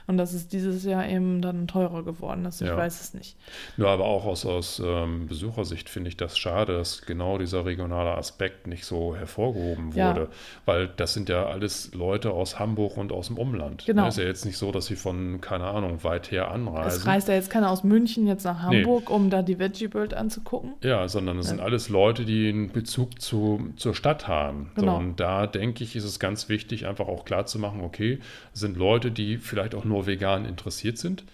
Und, 0.06 0.16
ja. 0.16 0.20
Das 0.20 0.34
ist 0.34 0.52
dieses 0.52 0.84
Jahr 0.84 1.06
eben 1.08 1.40
dann 1.42 1.66
teurer 1.66 2.02
geworden 2.04 2.44
ist. 2.44 2.60
Ich 2.60 2.68
Ja. 2.68 2.76
weiß 2.76 3.00
es 3.00 3.14
nicht. 3.14 3.36
Nur 3.76 3.88
aber 3.88 4.04
auch 4.04 4.24
aus, 4.26 4.44
aus 4.46 4.80
ähm, 4.84 5.26
Besuchersicht 5.26 5.88
finde 5.88 6.08
ich 6.08 6.16
das 6.16 6.36
schade, 6.38 6.76
dass 6.76 7.02
genau 7.02 7.38
dieser 7.38 7.64
regionale 7.64 8.10
Aspekt 8.16 8.66
nicht 8.66 8.84
so 8.84 9.16
hervorgehoben 9.16 9.92
Ja. 9.92 10.10
wurde. 10.10 10.28
Weil 10.66 10.88
das 10.96 11.14
sind 11.14 11.28
ja 11.28 11.46
alles 11.46 11.92
Leute 11.94 12.32
aus 12.32 12.58
Hamburg 12.58 12.96
und 12.96 13.12
aus 13.12 13.28
dem 13.28 13.38
Umland. 13.38 13.84
Genau. 13.86 14.06
Es 14.06 14.16
ist 14.18 14.22
ja 14.22 14.28
jetzt 14.28 14.44
nicht 14.44 14.58
so, 14.58 14.70
dass 14.72 14.86
sie 14.86 14.96
von, 14.96 15.40
keine 15.40 15.64
Ahnung, 15.64 16.04
weit 16.04 16.30
her 16.30 16.46
Es 16.48 16.54
anreisen. 16.54 17.02
reist 17.08 17.28
ja 17.28 17.34
jetzt 17.34 17.50
keiner 17.50 17.70
aus 17.70 17.82
München 17.84 18.26
jetzt 18.26 18.44
nach 18.44 18.68
Nee. 18.70 18.82
Um 19.11 19.30
da 19.30 19.42
die 19.42 19.58
Veggie 19.58 19.92
World 19.92 20.14
anzugucken. 20.14 20.74
Ja, 20.82 21.08
sondern 21.08 21.38
es 21.38 21.48
sind 21.48 21.61
alles 21.61 21.88
Leute, 21.88 22.24
die 22.24 22.48
einen 22.48 22.70
Bezug 22.70 23.20
zu, 23.20 23.72
zur 23.76 23.94
Stadt 23.94 24.28
haben. 24.28 24.70
Genau. 24.76 24.92
So, 24.92 24.98
und 24.98 25.20
da 25.20 25.46
denke 25.46 25.84
ich, 25.84 25.96
ist 25.96 26.04
es 26.04 26.18
ganz 26.18 26.48
wichtig, 26.48 26.86
einfach 26.86 27.08
auch 27.08 27.24
klar 27.24 27.46
zu 27.46 27.58
machen, 27.58 27.80
okay, 27.82 28.20
es 28.54 28.61
sind 28.61 28.76
Leute, 28.76 29.11
die 29.11 29.38
vielleicht 29.38 29.74
auch 29.74 29.84
nur 29.84 30.06
vegan 30.06 30.44
interessiert 30.44 30.98
sind. 30.98 31.24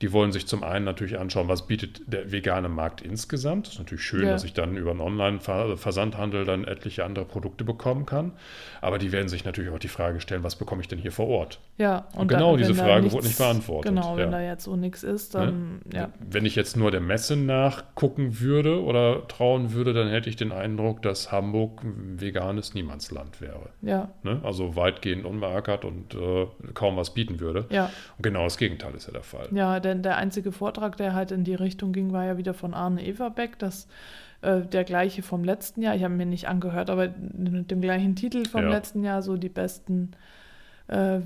Die 0.00 0.12
wollen 0.12 0.32
sich 0.32 0.46
zum 0.46 0.64
einen 0.64 0.84
natürlich 0.84 1.18
anschauen, 1.18 1.46
was 1.48 1.66
bietet 1.66 2.02
der 2.06 2.32
vegane 2.32 2.68
Markt 2.68 3.02
insgesamt. 3.02 3.66
Das 3.66 3.74
ist 3.74 3.78
natürlich 3.78 4.02
schön, 4.04 4.24
Ja. 4.24 4.30
dass 4.32 4.42
ich 4.44 4.52
dann 4.52 4.76
über 4.76 4.90
einen 4.90 5.00
Online-Versandhandel 5.00 6.44
dann 6.44 6.64
etliche 6.64 7.04
andere 7.04 7.24
Produkte 7.24 7.64
bekommen 7.64 8.06
kann. 8.06 8.32
Aber 8.80 8.98
die 8.98 9.12
werden 9.12 9.28
sich 9.28 9.44
natürlich 9.44 9.70
auch 9.70 9.78
die 9.78 9.88
Frage 9.88 10.20
stellen, 10.20 10.42
was 10.42 10.56
bekomme 10.56 10.80
ich 10.82 10.88
denn 10.88 10.98
hier 10.98 11.12
vor 11.12 11.28
Ort? 11.28 11.60
Ja, 11.78 12.06
Und 12.16 12.28
genau 12.28 12.52
da- 12.52 12.58
diese 12.58 12.74
Frage 12.74 13.02
nichts- 13.02 13.14
wurde 13.14 13.26
nicht 13.26 13.38
beantwortet, 13.38 13.90
Genau, 13.94 14.16
wenn 14.16 14.30
ja. 14.32 14.38
da 14.38 14.42
jetzt 14.42 14.64
so 14.64 14.76
nichts 14.76 15.02
ist, 15.02 15.34
dann 15.34 15.80
ja. 15.92 16.10
Wenn 16.18 16.44
ich 16.46 16.56
jetzt 16.56 16.76
nur 16.76 16.90
der 16.90 17.00
Messe 17.00 17.36
nachgucken 17.36 18.40
würde 18.40 18.82
oder 18.82 19.26
trauen 19.28 19.72
würde, 19.72 19.92
dann 19.92 20.08
hätte 20.08 20.28
ich 20.28 20.36
den 20.36 20.52
Eindruck, 20.52 21.02
dass 21.02 21.30
Hamburg 21.32 21.82
ein 21.84 22.20
veganes 22.20 22.74
Niemandsland 22.74 23.40
wäre. 23.40 23.70
Ja, 23.82 24.10
Ne? 24.22 24.40
Also 24.42 24.76
weitgehend 24.76 25.24
unbeackert 25.24 25.84
und 25.84 26.14
äh, 26.14 26.46
kaum 26.74 26.96
was 26.96 27.14
bieten 27.14 27.40
würde. 27.40 27.66
ja. 27.70 27.84
Und 28.16 28.22
genau 28.22 28.44
das 28.44 28.56
Gegenteil 28.56 28.94
ist 28.94 29.06
ja 29.06 29.12
der 29.12 29.22
Fall. 29.22 29.48
Ja, 29.52 29.80
denn 29.80 29.91
der 30.00 30.16
einzige 30.16 30.52
Vortrag, 30.52 30.96
der 30.96 31.12
halt 31.12 31.30
in 31.32 31.44
die 31.44 31.54
Richtung 31.54 31.92
ging, 31.92 32.12
war 32.12 32.24
ja 32.24 32.38
wieder 32.38 32.54
von 32.54 32.72
Arne 32.72 33.06
Everbeck, 33.06 33.58
das 33.58 33.88
äh, 34.40 34.62
der 34.62 34.84
gleiche 34.84 35.22
vom 35.22 35.44
letzten 35.44 35.82
Jahr. 35.82 35.94
Ich 35.94 36.02
habe 36.04 36.14
mir 36.14 36.26
nicht 36.26 36.48
angehört, 36.48 36.88
aber 36.88 37.08
mit 37.36 37.70
dem 37.70 37.80
gleichen 37.82 38.16
Titel 38.16 38.46
vom 38.46 38.62
Ja. 38.62 38.70
letzten 38.70 39.04
Jahr, 39.04 39.20
so 39.22 39.36
die 39.36 39.48
besten 39.50 40.12
äh, 40.88 41.20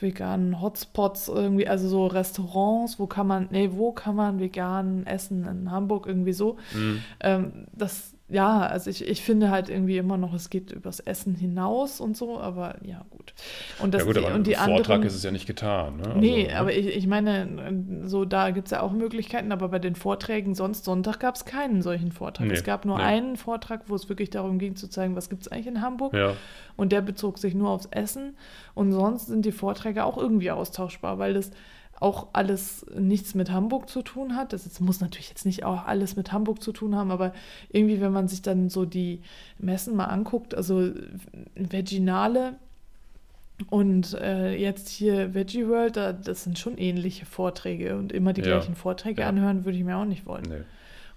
veganen 0.00 0.60
Hotspots 0.60 1.28
irgendwie, 1.28 1.68
also 1.68 1.88
so 1.88 2.06
Restaurants, 2.06 2.98
wo 2.98 3.06
kann 3.06 3.26
man, 3.26 3.48
nee, 3.50 3.70
wo 3.72 3.92
kann 3.92 4.16
man 4.16 4.40
vegan 4.40 5.06
essen 5.06 5.46
in 5.46 5.70
Hamburg 5.70 6.06
irgendwie 6.06 6.32
so. 6.32 6.56
Mhm. 6.72 7.00
Ähm, 7.20 7.52
das, 7.72 8.13
ja, 8.28 8.60
also 8.60 8.88
ich, 8.88 9.06
ich 9.06 9.22
finde 9.22 9.50
halt 9.50 9.68
irgendwie 9.68 9.98
immer 9.98 10.16
noch, 10.16 10.32
es 10.32 10.48
geht 10.48 10.72
übers 10.72 10.98
Essen 10.98 11.34
hinaus 11.34 12.00
und 12.00 12.16
so, 12.16 12.40
aber 12.40 12.76
ja, 12.82 13.04
gut. 13.10 13.34
Und, 13.80 13.92
das, 13.92 14.00
ja 14.00 14.06
gut, 14.06 14.16
die, 14.16 14.24
aber 14.24 14.34
und 14.34 14.46
die 14.46 14.54
Vortrag 14.54 14.78
anderen, 14.78 15.02
ist 15.02 15.14
es 15.14 15.22
ja 15.22 15.30
nicht 15.30 15.46
getan. 15.46 15.98
Ne? 15.98 16.06
Also, 16.06 16.18
Nee, 16.18 16.44
ne? 16.44 16.58
aber 16.58 16.72
ich, 16.72 16.86
ich 16.86 17.06
meine, 17.06 18.02
so 18.04 18.24
da 18.24 18.50
gibt 18.50 18.68
es 18.68 18.70
ja 18.70 18.80
auch 18.80 18.92
Möglichkeiten, 18.92 19.52
aber 19.52 19.68
bei 19.68 19.78
den 19.78 19.94
Vorträgen 19.94 20.54
sonst 20.54 20.86
Sonntag 20.86 21.20
gab 21.20 21.34
es 21.34 21.44
keinen 21.44 21.82
solchen 21.82 22.12
Vortrag. 22.12 22.46
Nee, 22.46 22.54
es 22.54 22.64
gab 22.64 22.86
nur 22.86 22.96
nee. 22.96 23.04
einen 23.04 23.36
Vortrag, 23.36 23.82
wo 23.88 23.94
es 23.94 24.08
wirklich 24.08 24.30
darum 24.30 24.58
ging 24.58 24.74
zu 24.74 24.88
zeigen, 24.88 25.16
was 25.16 25.28
gibt 25.28 25.42
es 25.42 25.48
eigentlich 25.48 25.66
in 25.66 25.82
Hamburg. 25.82 26.14
Ja, 26.14 26.32
Und 26.76 26.92
der 26.92 27.02
bezog 27.02 27.38
sich 27.38 27.54
nur 27.54 27.68
aufs 27.68 27.88
Essen. 27.90 28.36
Und 28.72 28.92
sonst 28.92 29.26
sind 29.26 29.44
die 29.44 29.52
Vorträge 29.52 30.02
auch 30.02 30.16
irgendwie 30.16 30.50
austauschbar, 30.50 31.18
weil 31.18 31.34
das 31.34 31.50
auch 32.04 32.28
alles 32.34 32.84
nichts 32.98 33.34
mit 33.34 33.50
Hamburg 33.50 33.88
zu 33.88 34.02
tun 34.02 34.36
hat. 34.36 34.52
Das 34.52 34.78
muss 34.80 35.00
natürlich 35.00 35.30
jetzt 35.30 35.46
nicht 35.46 35.64
auch 35.64 35.86
alles 35.86 36.16
mit 36.16 36.32
Hamburg 36.32 36.62
zu 36.62 36.70
tun 36.72 36.94
haben, 36.94 37.10
aber 37.10 37.32
irgendwie, 37.70 38.00
wenn 38.00 38.12
man 38.12 38.28
sich 38.28 38.42
dann 38.42 38.68
so 38.68 38.84
die 38.84 39.22
Messen 39.58 39.96
mal 39.96 40.04
anguckt, 40.06 40.54
also 40.54 40.90
Veginale 41.54 42.54
und 43.70 44.14
äh, 44.20 44.54
jetzt 44.56 44.88
hier 44.88 45.34
Veggie 45.34 45.66
World, 45.66 45.96
da, 45.96 46.12
das 46.12 46.44
sind 46.44 46.58
schon 46.58 46.76
ähnliche 46.76 47.24
Vorträge 47.24 47.96
und 47.96 48.12
immer 48.12 48.32
die 48.32 48.42
Ja. 48.42 48.48
gleichen 48.48 48.74
Vorträge 48.74 49.22
Ja. 49.22 49.28
anhören, 49.28 49.64
würde 49.64 49.78
ich 49.78 49.84
mir 49.84 49.96
auch 49.96 50.04
nicht 50.04 50.26
wollen. 50.26 50.44
nee. 50.48 50.62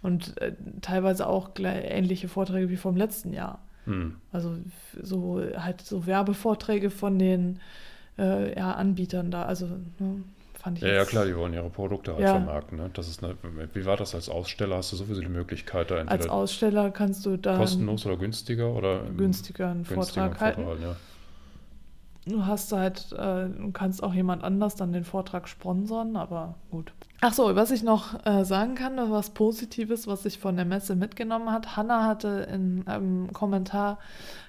Und 0.03 0.39
äh, 0.41 0.53
teilweise 0.81 1.27
auch 1.27 1.49
ähnliche 1.57 2.27
Vorträge 2.27 2.69
wie 2.69 2.77
vom 2.77 2.95
letzten 2.95 3.33
Jahr. 3.33 3.59
Hm. 3.85 4.15
Also 4.31 4.55
so 5.01 5.41
halt 5.57 5.81
so 5.81 6.05
Werbevorträge 6.05 6.91
von 6.91 7.17
den 7.17 7.59
äh, 8.19 8.55
ja, 8.55 8.73
Anbietern 8.73 9.31
da. 9.31 9.43
Also 9.43 9.65
ne, 9.97 10.23
fand 10.59 10.77
ich. 10.77 10.83
Ja, 10.83 10.93
ja, 10.93 11.05
klar, 11.05 11.25
die 11.25 11.35
wollen 11.35 11.53
ihre 11.53 11.69
Produkte 11.69 12.13
halt 12.13 12.21
ja. 12.21 12.31
vermarkten. 12.31 12.77
Ne? 12.77 12.89
Das 12.93 13.07
ist 13.07 13.23
eine, 13.23 13.35
wie 13.73 13.85
war 13.85 13.97
das 13.97 14.15
als 14.15 14.29
Aussteller? 14.29 14.77
Hast 14.77 14.91
du 14.91 14.95
sowieso 14.95 15.21
die 15.21 15.27
Möglichkeit, 15.27 15.91
da 15.91 15.97
Als 16.03 16.27
Aussteller 16.27 16.91
kannst 16.91 17.25
du 17.25 17.37
da. 17.37 17.57
Kostenlos 17.57 18.05
oder 18.05 18.17
günstiger 18.17 18.69
oder? 18.73 19.01
Günstiger 19.17 19.69
einen 19.71 19.85
Vortrag 19.85 20.39
halten. 20.39 20.63
Vortrag, 20.63 20.81
ja. 20.81 20.95
Du 22.29 22.45
hast 22.45 22.71
halt, 22.71 23.13
äh, 23.13 23.47
kannst 23.73 24.03
auch 24.03 24.13
jemand 24.13 24.43
anders 24.43 24.75
dann 24.75 24.91
den 24.91 25.03
Vortrag 25.03 25.47
sponsern, 25.47 26.15
aber 26.15 26.55
gut. 26.71 26.91
Ach 27.21 27.33
so, 27.33 27.55
was 27.55 27.71
ich 27.71 27.83
noch 27.83 28.25
äh, 28.25 28.43
sagen 28.43 28.75
kann, 28.75 28.97
was 29.09 29.31
Positives, 29.31 30.07
was 30.07 30.25
ich 30.25 30.37
von 30.37 30.55
der 30.55 30.65
Messe 30.65 30.95
mitgenommen 30.95 31.51
hat. 31.51 31.75
Hanna 31.75 32.05
hatte 32.05 32.47
in 32.51 32.85
einem 32.85 33.33
Kommentar 33.33 33.97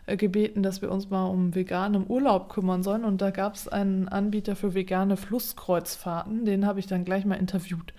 äh, 0.07 0.17
gebeten, 0.17 0.63
dass 0.63 0.83
wir 0.83 0.91
uns 0.91 1.09
mal 1.09 1.27
um 1.27 1.55
veganen 1.55 2.05
Urlaub 2.09 2.49
kümmern 2.49 2.83
sollen. 2.83 3.05
Und 3.05 3.23
da 3.23 3.31
gab 3.31 3.55
es 3.55 3.69
einen 3.69 4.09
Anbieter 4.09 4.57
für 4.57 4.75
vegane 4.75 5.17
Flusskreuzfahrten, 5.17 6.45
den 6.45 6.67
habe 6.67 6.81
ich 6.81 6.87
dann 6.87 7.05
gleich 7.05 7.25
mal 7.25 7.37
interviewt. 7.37 7.93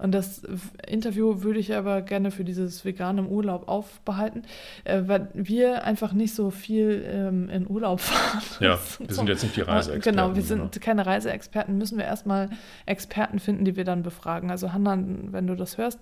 Und 0.00 0.12
das 0.12 0.42
Interview 0.86 1.42
würde 1.42 1.60
ich 1.60 1.74
aber 1.74 2.02
gerne 2.02 2.30
für 2.30 2.44
dieses 2.44 2.84
vegane 2.84 3.24
Urlaub 3.24 3.68
aufbehalten, 3.68 4.42
äh, 4.84 5.02
weil 5.06 5.28
wir 5.34 5.84
einfach 5.84 6.12
nicht 6.12 6.34
so 6.34 6.50
viel 6.50 7.04
ähm, 7.06 7.48
in 7.48 7.68
Urlaub 7.68 8.00
fahren. 8.00 8.42
Ja, 8.60 8.78
wir 8.98 9.14
sind 9.14 9.28
jetzt 9.28 9.42
nicht 9.42 9.56
die 9.56 9.60
Reiseexperten. 9.60 10.16
Genau, 10.16 10.34
wir 10.34 10.42
sind 10.42 10.60
oder? 10.60 10.80
keine 10.80 11.06
Reiseexperten. 11.06 11.76
Müssen 11.76 11.98
wir 11.98 12.04
erstmal 12.04 12.50
Experten 12.86 13.38
finden, 13.38 13.64
die 13.64 13.76
wir 13.76 13.84
dann 13.84 14.02
befragen. 14.02 14.50
Also 14.50 14.72
Hanna, 14.72 14.98
wenn 14.98 15.46
du 15.46 15.54
das 15.54 15.78
hörst, 15.78 16.00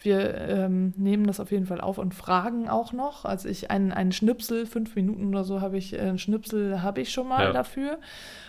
wir 0.00 0.34
ähm, 0.36 0.92
nehmen 0.96 1.26
das 1.26 1.40
auf 1.40 1.50
jeden 1.50 1.66
Fall 1.66 1.80
auf 1.80 1.98
und 1.98 2.14
fragen 2.14 2.68
auch 2.68 2.92
noch. 2.92 3.24
Also 3.24 3.48
ich 3.48 3.70
einen, 3.70 3.92
einen 3.92 4.12
Schnipsel, 4.12 4.66
fünf 4.66 4.94
Minuten 4.94 5.28
oder 5.28 5.44
so 5.44 5.60
habe 5.60 5.78
ich, 5.78 5.94
äh, 5.94 6.00
einen 6.00 6.18
Schnipsel 6.18 6.82
habe 6.82 7.00
ich 7.00 7.10
schon 7.10 7.28
mal 7.28 7.44
ja. 7.44 7.52
dafür. 7.52 7.98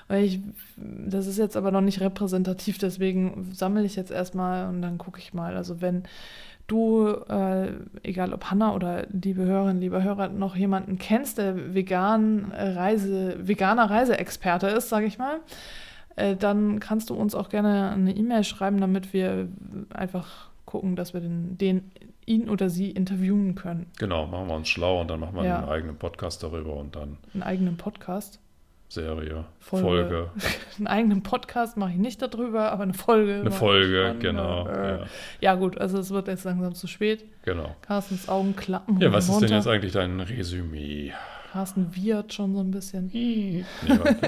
Weil 0.10 0.24
ich, 0.24 0.40
das 0.76 1.28
ist 1.28 1.38
jetzt 1.38 1.56
aber 1.56 1.70
noch 1.70 1.82
nicht 1.82 2.02
repräsentativ, 2.02 2.80
deswegen 2.80 3.52
sammle 3.54 3.84
ich 3.84 3.96
jetzt 3.96 4.10
erstmal 4.10 4.68
und 4.68 4.82
dann 4.82 4.89
gucke 4.98 5.20
ich 5.20 5.34
mal. 5.34 5.56
Also 5.56 5.82
wenn 5.82 6.04
du, 6.68 7.08
äh, 7.30 7.72
egal 8.04 8.34
ob 8.34 8.46
Hanna 8.46 8.74
oder 8.74 9.08
liebe 9.12 9.44
Hörerinnen, 9.44 9.82
lieber 9.82 10.04
Hörer, 10.04 10.30
noch 10.30 10.56
jemanden 10.56 10.98
kennst, 10.98 11.38
der 11.38 11.74
vegan 11.74 12.52
Reise, 12.52 13.36
veganer 13.48 13.90
Reiseexperte 13.90 14.68
ist, 14.68 14.90
sage 14.90 15.06
ich 15.06 15.18
mal, 15.18 15.40
äh, 16.16 16.36
dann 16.36 16.80
kannst 16.80 17.10
du 17.10 17.16
uns 17.16 17.36
auch 17.36 17.50
gerne 17.50 17.92
eine 17.92 18.16
E-Mail 18.16 18.44
schreiben, 18.44 18.80
damit 18.80 19.14
wir 19.14 19.48
einfach 19.90 20.50
gucken, 20.66 20.96
dass 20.96 21.14
wir 21.14 21.22
den, 21.22 21.58
den 21.58 21.92
ihn 22.26 22.50
oder 22.50 22.70
sie 22.70 22.92
interviewen 22.92 23.56
können. 23.56 23.88
Genau, 23.98 24.28
machen 24.28 24.48
wir 24.48 24.56
uns 24.56 24.70
schlau 24.70 25.02
und 25.02 25.10
dann 25.10 25.20
machen 25.20 25.36
wir 25.36 25.46
ja. 25.46 25.60
einen 25.60 25.70
eigenen 25.70 25.96
Podcast 25.98 26.44
darüber 26.44 26.76
und 26.76 26.96
dann. 26.96 27.18
Einen 27.34 27.44
eigenen 27.44 27.78
Podcast? 27.78 28.40
Serie, 28.90 29.46
Folge. 29.60 29.86
Folge. 29.86 30.32
Einen 30.80 30.88
eigenen 30.88 31.24
Podcast 31.24 31.78
mache 31.78 31.92
ich 31.92 31.98
nicht 31.98 32.24
darüber, 32.24 32.72
aber 32.72 32.84
eine 32.84 32.96
Folge. 32.96 33.36
Eine 33.36 33.52
Folge, 33.52 34.08
schon, 34.14 34.20
genau. 34.20 34.68
Äh, 34.68 35.02
ja. 35.02 35.06
ja. 35.42 35.56
gut, 35.56 35.78
also 35.78 36.00
es 36.00 36.10
wird 36.10 36.28
jetzt 36.28 36.44
langsam 36.44 36.74
zu 36.74 36.88
spät. 36.88 37.24
Genau. 37.44 37.76
Carstens 37.82 38.28
Augen 38.28 38.56
klappen. 38.56 39.00
Ja, 39.00 39.12
was 39.12 39.30
runter. 39.30 39.46
ist 39.46 39.50
denn 39.50 39.58
jetzt 39.58 39.68
eigentlich 39.68 39.94
dein 39.94 40.20
Resümee? 40.20 41.14
Carsten 41.52 41.96
wiehert 41.96 42.34
schon 42.34 42.56
so 42.56 42.62
ein 42.62 42.72
bisschen. 42.72 43.12
nee, 43.14 43.64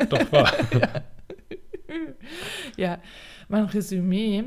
doch 0.09 0.31
war. 0.31 0.51
ja. 0.73 0.89
ja, 2.77 2.97
mein 3.47 3.65
Resümee. 3.65 4.43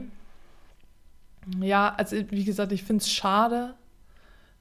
Ja, 1.61 1.93
also 1.97 2.17
wie 2.31 2.45
gesagt, 2.45 2.71
ich 2.71 2.85
finde 2.85 3.03
es 3.03 3.11
schade, 3.11 3.75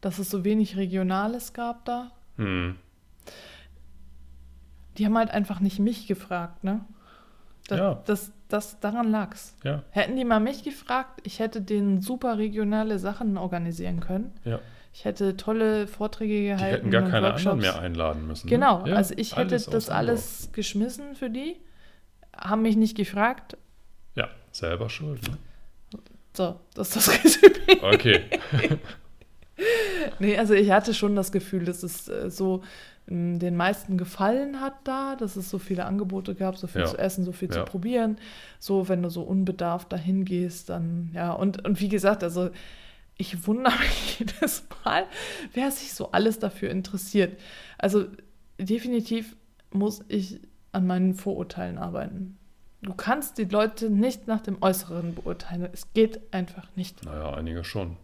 dass 0.02 0.18
es 0.18 0.32
so 0.32 0.44
wenig 0.44 0.78
Regionales 0.78 1.54
gab 1.54 1.86
da. 1.86 2.12
Hm 2.38 2.78
die 4.98 5.06
haben 5.06 5.18
halt 5.18 5.32
einfach 5.32 5.60
nicht 5.60 5.80
mich 5.80 6.08
gefragt, 6.08 6.64
ne? 6.64 6.82
Das, 7.68 7.80
ja. 7.80 8.02
das, 8.06 8.32
das, 8.50 8.80
daran 8.80 9.10
lag's. 9.10 9.56
Ja. 9.64 9.84
Hätten 9.92 10.18
die 10.18 10.26
mal 10.26 10.40
mich 10.40 10.64
gefragt, 10.64 11.22
ich 11.24 11.40
hätte 11.40 11.62
denen 11.62 12.02
super 12.02 12.38
regionale 12.38 13.00
Sachen 13.00 13.38
organisieren 13.38 14.02
können. 14.02 14.34
Ja. 14.44 14.60
Ich 14.94 15.06
hätte 15.06 15.38
tolle 15.38 15.88
Vorträge 15.88 16.44
gehalten. 16.44 16.66
Die 16.66 16.74
hätten 16.74 16.92
gar 16.92 17.10
keine 17.10 17.28
Workshops. 17.28 17.48
anderen 17.48 17.60
mehr 17.60 17.80
einladen 17.80 18.28
müssen. 18.28 18.48
Ne? 18.48 18.52
Genau, 18.52 18.86
ja, 18.86 18.96
also 18.96 19.14
ich 19.18 19.36
hätte 19.36 19.58
das 19.58 19.90
alles 19.90 20.50
geschmissen 20.52 21.16
für 21.16 21.30
die, 21.30 21.56
haben 22.36 22.62
mich 22.62 22.76
nicht 22.76 22.96
gefragt. 22.96 23.58
Ja, 24.16 24.28
selber 24.52 24.90
schuld. 24.90 25.22
Ne? 25.28 25.38
So, 26.34 26.60
das 26.76 26.96
ist 26.96 27.08
das 27.08 27.24
Resümee. 27.24 27.94
Okay. 27.94 28.24
nee, 30.20 30.38
also 30.38 30.54
ich 30.54 30.72
hatte 30.72 30.94
schon 30.94 31.16
das 31.16 31.32
Gefühl, 31.32 31.66
dass 31.66 31.84
es 31.84 32.08
äh, 32.08 32.30
so 32.30 32.62
den 33.06 33.58
meisten 33.58 33.98
gefallen 33.98 34.62
hat 34.62 34.76
da, 34.86 35.18
dass 35.18 35.36
es 35.36 35.50
so 35.50 35.60
viele 35.60 35.86
Angebote 35.86 36.36
gab, 36.36 36.56
so 36.56 36.68
viel 36.68 36.82
ja. 36.82 36.88
zu 36.88 36.98
essen, 36.98 37.26
so 37.26 37.34
viel 37.34 37.50
ja. 37.50 37.56
zu 37.56 37.66
probieren. 37.66 38.18
So, 38.60 38.88
wenn 38.88 39.04
du 39.04 39.10
so 39.10 39.24
unbedarft 39.24 39.92
dahin 39.92 40.24
gehst, 40.24 40.70
dann, 40.70 41.12
ja, 41.14 41.34
und, 41.34 41.66
und 41.66 41.82
wie 41.82 41.90
gesagt, 41.90 42.24
also 42.24 42.50
ich 43.18 43.46
wundere 43.46 43.78
mich 43.80 44.20
jedes 44.20 44.66
Mal, 44.86 45.06
wer 45.54 45.70
sich 45.72 45.94
so 45.94 46.12
alles 46.12 46.40
dafür 46.40 46.70
interessiert. 46.70 47.38
Also 47.78 48.06
definitiv 48.58 49.36
muss 49.72 50.04
ich 50.08 50.40
an 50.72 50.88
meinen 50.88 51.14
Vorurteilen 51.14 51.78
arbeiten. 51.78 52.38
Du 52.82 52.94
kannst 52.94 53.38
die 53.38 53.46
Leute 53.46 53.90
nicht 53.90 54.28
nach 54.28 54.42
dem 54.42 54.62
Äußeren 54.62 55.16
beurteilen. 55.16 55.70
Es 55.72 55.94
geht 55.94 56.34
einfach 56.34 56.68
nicht. 56.76 57.06
Naja, 57.06 57.34
einige 57.34 57.64
schon. 57.64 57.98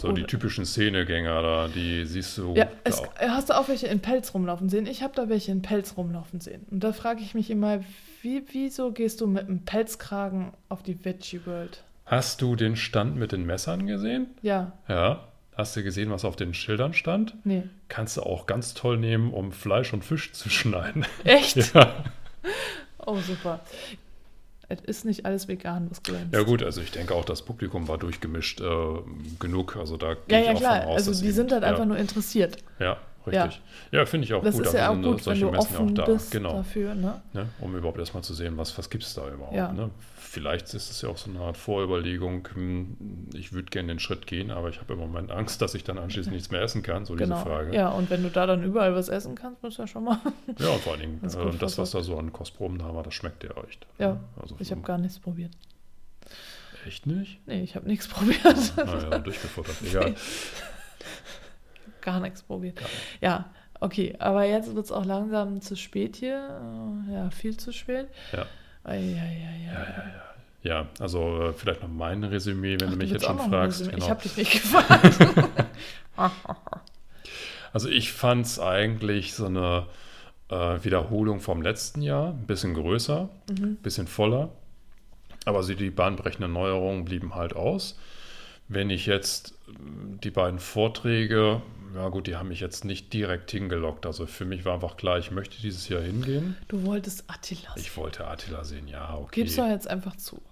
So 0.00 0.12
die 0.12 0.24
typischen 0.24 0.64
Szenegänger 0.64 1.42
da, 1.42 1.68
die 1.68 2.04
siehst 2.04 2.38
du. 2.38 2.54
Ja, 2.54 2.68
es, 2.84 3.02
hast 3.18 3.50
du 3.50 3.56
auch 3.56 3.68
welche 3.68 3.86
in 3.86 4.00
Pelz 4.00 4.34
rumlaufen 4.34 4.68
sehen? 4.68 4.86
Ich 4.86 5.02
habe 5.02 5.14
da 5.14 5.28
welche 5.28 5.50
in 5.52 5.62
Pelz 5.62 5.94
rumlaufen 5.96 6.40
sehen. 6.40 6.66
Und 6.70 6.84
da 6.84 6.92
frage 6.92 7.20
ich 7.20 7.34
mich 7.34 7.50
immer, 7.50 7.80
wie, 8.22 8.42
wieso 8.52 8.92
gehst 8.92 9.20
du 9.20 9.26
mit 9.26 9.46
einem 9.46 9.64
Pelzkragen 9.64 10.52
auf 10.68 10.82
die 10.82 11.04
Veggie 11.04 11.40
World? 11.46 11.82
Hast 12.06 12.40
du 12.40 12.56
den 12.56 12.76
Stand 12.76 13.16
mit 13.16 13.32
den 13.32 13.44
Messern 13.44 13.86
gesehen? 13.86 14.28
Ja. 14.42 14.72
Ja. 14.88 15.28
Hast 15.56 15.76
du 15.76 15.82
gesehen, 15.82 16.10
was 16.10 16.24
auf 16.24 16.36
den 16.36 16.54
Schildern 16.54 16.94
stand? 16.94 17.34
Nee. 17.44 17.64
Kannst 17.88 18.16
du 18.16 18.22
auch 18.22 18.46
ganz 18.46 18.74
toll 18.74 18.96
nehmen, 18.96 19.32
um 19.32 19.50
Fleisch 19.50 19.92
und 19.92 20.04
Fisch 20.04 20.32
zu 20.32 20.48
schneiden. 20.50 21.04
Echt? 21.24 21.74
ja. 21.74 22.04
Oh, 23.04 23.16
super 23.16 23.60
es 24.68 24.80
ist 24.82 25.04
nicht 25.04 25.24
alles 25.24 25.48
vegan, 25.48 25.90
was 25.90 26.02
glänzt. 26.02 26.34
Ja 26.34 26.42
gut, 26.42 26.62
also 26.62 26.80
ich 26.82 26.90
denke 26.90 27.14
auch, 27.14 27.24
das 27.24 27.42
Publikum 27.42 27.88
war 27.88 27.96
durchgemischt 27.96 28.60
äh, 28.60 28.64
genug. 29.38 29.76
Also 29.76 29.96
da 29.96 30.16
ja, 30.30 30.38
ja, 30.38 30.54
klar. 30.54 30.86
Aus, 30.86 31.08
also 31.08 31.22
die 31.22 31.30
sind 31.30 31.52
halt 31.52 31.62
ja. 31.62 31.70
einfach 31.70 31.86
nur 31.86 31.96
interessiert. 31.96 32.58
Ja, 32.78 32.98
richtig. 33.26 33.62
Ja, 33.90 34.00
ja 34.00 34.06
finde 34.06 34.26
ich 34.26 34.34
auch 34.34 34.42
das 34.42 34.54
gut. 34.54 34.66
Das 34.66 34.74
ist 34.74 34.78
ja 34.78 34.90
auch 34.90 35.00
gut, 35.00 35.26
wenn 35.26 35.40
du 35.40 35.50
Messen 35.50 35.76
offen 35.76 35.96
ja 35.96 36.04
bist 36.04 36.30
genau. 36.30 36.52
dafür. 36.52 36.94
Ne? 36.94 37.22
Ne? 37.32 37.48
Um 37.60 37.74
überhaupt 37.74 37.98
erstmal 37.98 38.22
zu 38.22 38.34
sehen, 38.34 38.58
was, 38.58 38.76
was 38.76 38.90
gibt 38.90 39.04
es 39.04 39.14
da 39.14 39.28
überhaupt. 39.30 39.54
Ne? 39.54 39.90
Vielleicht 40.28 40.74
ist 40.74 40.90
es 40.90 41.00
ja 41.00 41.08
auch 41.08 41.16
so 41.16 41.30
eine 41.30 41.40
Art 41.40 41.56
Vorüberlegung, 41.56 42.46
hm, 42.52 43.28
ich 43.32 43.54
würde 43.54 43.70
gerne 43.70 43.88
den 43.88 43.98
Schritt 43.98 44.26
gehen, 44.26 44.50
aber 44.50 44.68
ich 44.68 44.78
habe 44.78 44.92
im 44.92 44.98
Moment 44.98 45.30
Angst, 45.30 45.62
dass 45.62 45.74
ich 45.74 45.84
dann 45.84 45.96
anschließend 45.96 46.34
nichts 46.34 46.50
mehr 46.50 46.60
essen 46.60 46.82
kann, 46.82 47.06
so 47.06 47.14
genau. 47.14 47.36
diese 47.36 47.46
Frage. 47.46 47.74
Ja, 47.74 47.88
und 47.88 48.10
wenn 48.10 48.22
du 48.22 48.28
da 48.28 48.46
dann 48.46 48.62
überall 48.62 48.94
was 48.94 49.08
essen 49.08 49.34
kannst, 49.34 49.62
musst 49.62 49.78
du 49.78 49.82
ja 49.82 49.86
schon 49.86 50.04
mal... 50.04 50.20
ja, 50.58 50.68
und 50.68 50.80
vor 50.82 50.92
allen 50.92 51.00
Dingen, 51.00 51.20
das, 51.22 51.34
äh, 51.34 51.50
das 51.58 51.78
was 51.78 51.92
da 51.92 52.02
so 52.02 52.18
an 52.18 52.30
Kostproben 52.30 52.78
da 52.78 52.94
war, 52.94 53.02
das 53.02 53.14
schmeckt 53.14 53.42
ja 53.42 53.50
echt. 53.66 53.86
Ja, 53.98 54.20
also 54.36 54.54
ich 54.58 54.70
habe 54.70 54.82
gar 54.82 54.98
nichts 54.98 55.18
probiert. 55.18 55.52
Echt 56.86 57.06
nicht? 57.06 57.40
Nee, 57.46 57.62
ich 57.62 57.74
habe 57.74 57.88
nichts 57.88 58.06
probiert. 58.06 58.44
naja, 58.76 59.18
durchgefuttert, 59.20 59.76
egal. 59.82 60.14
gar 62.02 62.20
nichts 62.20 62.42
probiert. 62.42 62.76
Gar 62.76 62.84
nicht. 62.84 63.22
Ja, 63.22 63.50
okay, 63.80 64.14
aber 64.18 64.44
jetzt 64.44 64.74
wird 64.74 64.84
es 64.84 64.92
auch 64.92 65.06
langsam 65.06 65.62
zu 65.62 65.74
spät 65.74 66.16
hier. 66.16 66.60
Ja, 67.10 67.30
viel 67.30 67.56
zu 67.56 67.72
spät. 67.72 68.08
Ja. 68.32 68.44
Ja, 70.62 70.86
also 70.98 71.42
äh, 71.42 71.52
vielleicht 71.52 71.82
noch 71.82 71.88
mein 71.88 72.24
Resümee, 72.24 72.76
wenn 72.80 72.88
Ach, 72.88 72.92
du 72.92 72.98
mich 72.98 73.10
jetzt 73.10 73.24
schon 73.24 73.38
fragst. 73.38 73.90
Genau. 73.90 74.04
Ich 74.04 74.10
habe 74.10 74.22
dich 74.22 74.36
nicht 74.36 74.52
gefragt. 74.52 75.18
also 77.72 77.88
ich 77.88 78.12
fand 78.12 78.46
es 78.46 78.58
eigentlich 78.58 79.34
so 79.34 79.46
eine 79.46 79.86
äh, 80.48 80.82
Wiederholung 80.82 81.40
vom 81.40 81.62
letzten 81.62 82.02
Jahr, 82.02 82.30
ein 82.30 82.46
bisschen 82.46 82.74
größer, 82.74 83.28
ein 83.48 83.54
mhm. 83.54 83.76
bisschen 83.76 84.06
voller. 84.06 84.50
Aber 85.44 85.58
also 85.58 85.72
die 85.74 85.90
bahnbrechenden 85.90 86.52
Neuerungen 86.52 87.04
blieben 87.04 87.34
halt 87.34 87.54
aus. 87.54 87.98
Wenn 88.66 88.90
ich 88.90 89.06
jetzt 89.06 89.52
äh, 89.68 89.72
die 90.24 90.30
beiden 90.30 90.58
Vorträge 90.58 91.62
ja 91.94 92.08
gut, 92.08 92.26
die 92.26 92.36
haben 92.36 92.48
mich 92.48 92.60
jetzt 92.60 92.84
nicht 92.84 93.12
direkt 93.12 93.50
hingelockt. 93.50 94.06
Also 94.06 94.26
für 94.26 94.44
mich 94.44 94.64
war 94.64 94.74
einfach 94.74 94.96
klar, 94.96 95.18
ich 95.18 95.30
möchte 95.30 95.60
dieses 95.60 95.88
Jahr 95.88 96.02
hingehen. 96.02 96.56
Du 96.68 96.84
wolltest 96.84 97.24
Attila 97.28 97.72
sehen. 97.74 97.82
Ich 97.82 97.96
wollte 97.96 98.26
Attila 98.26 98.64
sehen, 98.64 98.88
ja, 98.88 99.14
okay. 99.16 99.42
Gib's 99.42 99.56
doch 99.56 99.66
jetzt 99.66 99.88
einfach 99.88 100.16
zu. 100.16 100.42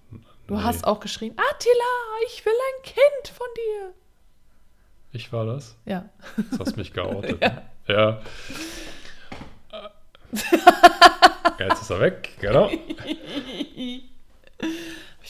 Du 0.47 0.55
nee. 0.55 0.61
hast 0.61 0.85
auch 0.85 0.99
geschrien, 0.99 1.33
Attila, 1.33 2.27
ich 2.27 2.45
will 2.45 2.53
ein 2.53 2.83
Kind 2.83 3.35
von 3.35 3.47
dir. 3.55 3.93
Ich 5.11 5.31
war 5.33 5.45
das? 5.45 5.75
Ja. 5.85 6.09
Das 6.51 6.59
hast 6.59 6.77
mich 6.77 6.93
geoutet. 6.93 7.41
ja. 7.41 7.63
ja. 7.87 8.21
Jetzt 11.59 11.81
ist 11.81 11.89
er 11.89 11.99
weg, 11.99 12.37
genau. 12.39 12.69
Habe 12.69 12.77
ich 13.63 14.03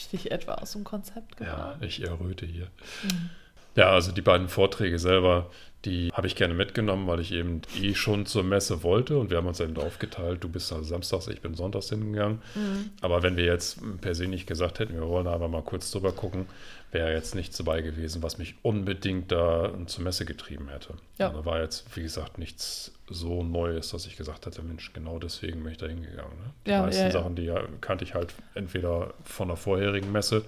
ich 0.00 0.22
dich 0.22 0.30
etwa 0.30 0.54
aus 0.54 0.72
dem 0.72 0.84
Konzept 0.84 1.36
gebracht? 1.36 1.78
Ja, 1.80 1.86
ich 1.86 2.02
erröte 2.02 2.46
hier. 2.46 2.68
Mhm. 3.02 3.30
Ja, 3.78 3.90
also 3.90 4.10
die 4.10 4.22
beiden 4.22 4.48
Vorträge 4.48 4.98
selber, 4.98 5.50
die 5.84 6.10
habe 6.12 6.26
ich 6.26 6.34
gerne 6.34 6.52
mitgenommen, 6.52 7.06
weil 7.06 7.20
ich 7.20 7.30
eben 7.30 7.62
eh 7.80 7.94
schon 7.94 8.26
zur 8.26 8.42
Messe 8.42 8.82
wollte 8.82 9.16
und 9.16 9.30
wir 9.30 9.36
haben 9.36 9.46
uns 9.46 9.60
eben 9.60 9.76
aufgeteilt, 9.76 10.42
du 10.42 10.48
bist 10.48 10.72
also 10.72 10.82
samstags, 10.82 11.28
ich 11.28 11.40
bin 11.40 11.54
sonntags 11.54 11.88
hingegangen. 11.88 12.42
Mhm. 12.56 12.90
Aber 13.02 13.22
wenn 13.22 13.36
wir 13.36 13.44
jetzt 13.44 13.78
per 14.00 14.16
se 14.16 14.26
nicht 14.26 14.48
gesagt 14.48 14.80
hätten, 14.80 14.94
wir 14.94 15.06
wollen 15.06 15.28
einfach 15.28 15.46
mal 15.46 15.62
kurz 15.62 15.92
drüber 15.92 16.10
gucken, 16.10 16.46
wäre 16.90 17.12
jetzt 17.12 17.36
nichts 17.36 17.56
dabei 17.56 17.80
gewesen, 17.82 18.20
was 18.20 18.36
mich 18.36 18.56
unbedingt 18.62 19.30
da 19.30 19.72
zur 19.86 20.02
Messe 20.02 20.24
getrieben 20.24 20.68
hätte. 20.70 20.94
Ja. 21.18 21.28
Da 21.28 21.44
war 21.44 21.62
jetzt, 21.62 21.96
wie 21.96 22.02
gesagt, 22.02 22.36
nichts 22.36 22.92
so 23.08 23.44
Neues, 23.44 23.90
dass 23.90 24.06
ich 24.06 24.16
gesagt 24.16 24.46
hätte, 24.46 24.60
Mensch, 24.62 24.92
genau 24.92 25.20
deswegen 25.20 25.62
bin 25.62 25.70
ich 25.70 25.78
da 25.78 25.86
hingegangen. 25.86 26.36
Ne? 26.36 26.50
Die 26.66 26.70
ja, 26.70 26.82
meisten 26.82 27.02
ja, 27.02 27.10
Sachen, 27.12 27.36
die 27.36 27.44
ja, 27.44 27.62
kannte 27.80 28.02
ich 28.02 28.14
halt 28.14 28.34
entweder 28.54 29.14
von 29.22 29.46
der 29.46 29.56
vorherigen 29.56 30.10
Messe 30.10 30.44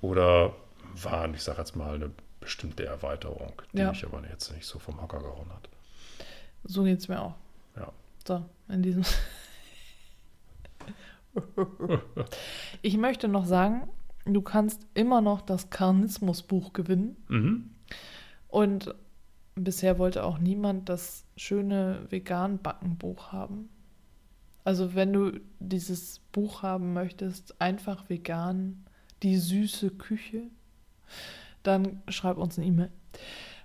oder 0.00 0.54
waren, 1.02 1.34
ich 1.34 1.42
sage 1.42 1.58
jetzt 1.58 1.76
mal, 1.76 1.96
eine 1.96 2.10
bestimmte 2.46 2.86
Erweiterung, 2.86 3.52
die 3.72 3.78
ja. 3.78 3.90
mich 3.90 4.04
aber 4.04 4.22
jetzt 4.30 4.52
nicht 4.52 4.66
so 4.66 4.78
vom 4.78 5.02
Hocker 5.02 5.18
gehauen 5.18 5.50
hat. 5.50 5.68
So 6.62 6.84
geht 6.84 7.00
es 7.00 7.08
mir 7.08 7.20
auch. 7.20 7.34
Ja. 7.76 7.92
So, 8.24 8.44
in 8.68 8.82
diesem. 8.82 9.02
ich 12.82 12.96
möchte 12.98 13.26
noch 13.26 13.46
sagen, 13.46 13.88
du 14.24 14.42
kannst 14.42 14.86
immer 14.94 15.20
noch 15.20 15.42
das 15.42 15.70
Karnismus-Buch 15.70 16.72
gewinnen. 16.72 17.16
Mhm. 17.28 17.70
Und 18.46 18.94
bisher 19.56 19.98
wollte 19.98 20.22
auch 20.22 20.38
niemand 20.38 20.88
das 20.88 21.24
schöne 21.36 22.06
Vegan-Backen-Buch 22.10 23.32
haben. 23.32 23.70
Also 24.62 24.94
wenn 24.94 25.12
du 25.12 25.32
dieses 25.58 26.20
Buch 26.30 26.62
haben 26.62 26.92
möchtest, 26.92 27.60
einfach 27.60 28.08
vegan, 28.08 28.84
die 29.24 29.36
süße 29.36 29.90
Küche, 29.90 30.42
dann 31.66 32.02
schreib 32.08 32.38
uns 32.38 32.58
eine 32.58 32.66
E-Mail. 32.66 32.90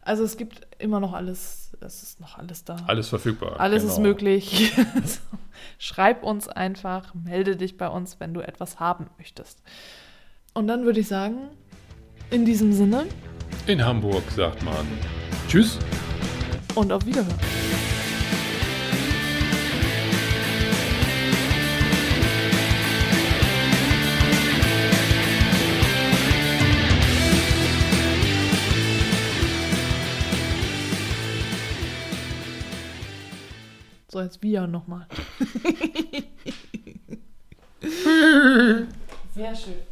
Also 0.02 0.24
es 0.24 0.36
gibt 0.36 0.68
immer 0.80 1.00
noch 1.00 1.14
alles, 1.14 1.78
es 1.80 2.02
ist 2.02 2.20
noch 2.20 2.38
alles 2.38 2.64
da. 2.64 2.78
Alles 2.88 3.10
verfügbar. 3.10 3.60
Alles 3.60 3.84
genau. 3.84 3.94
ist 3.94 4.00
möglich. 4.00 4.74
schreib 5.78 6.24
uns 6.24 6.48
einfach, 6.48 7.14
melde 7.14 7.56
dich 7.56 7.78
bei 7.78 7.88
uns, 7.88 8.20
wenn 8.20 8.34
du 8.34 8.42
etwas 8.42 8.80
haben 8.80 9.08
möchtest. 9.18 9.62
Und 10.54 10.68
dann 10.68 10.86
würde 10.86 11.00
ich 11.00 11.08
sagen, 11.08 11.50
in 12.32 12.46
diesem 12.46 12.74
Sinne. 12.74 13.06
In 13.68 13.84
Hamburg 13.84 14.24
sagt 14.32 14.64
man 14.64 14.88
Tschüss. 15.48 15.78
Und 16.74 16.92
auf 16.92 17.06
Wiederhören. 17.06 17.91
So, 34.12 34.20
jetzt 34.20 34.42
wir 34.42 34.68
nochmal. 34.68 35.08
Sehr 39.34 39.56
schön. 39.56 39.91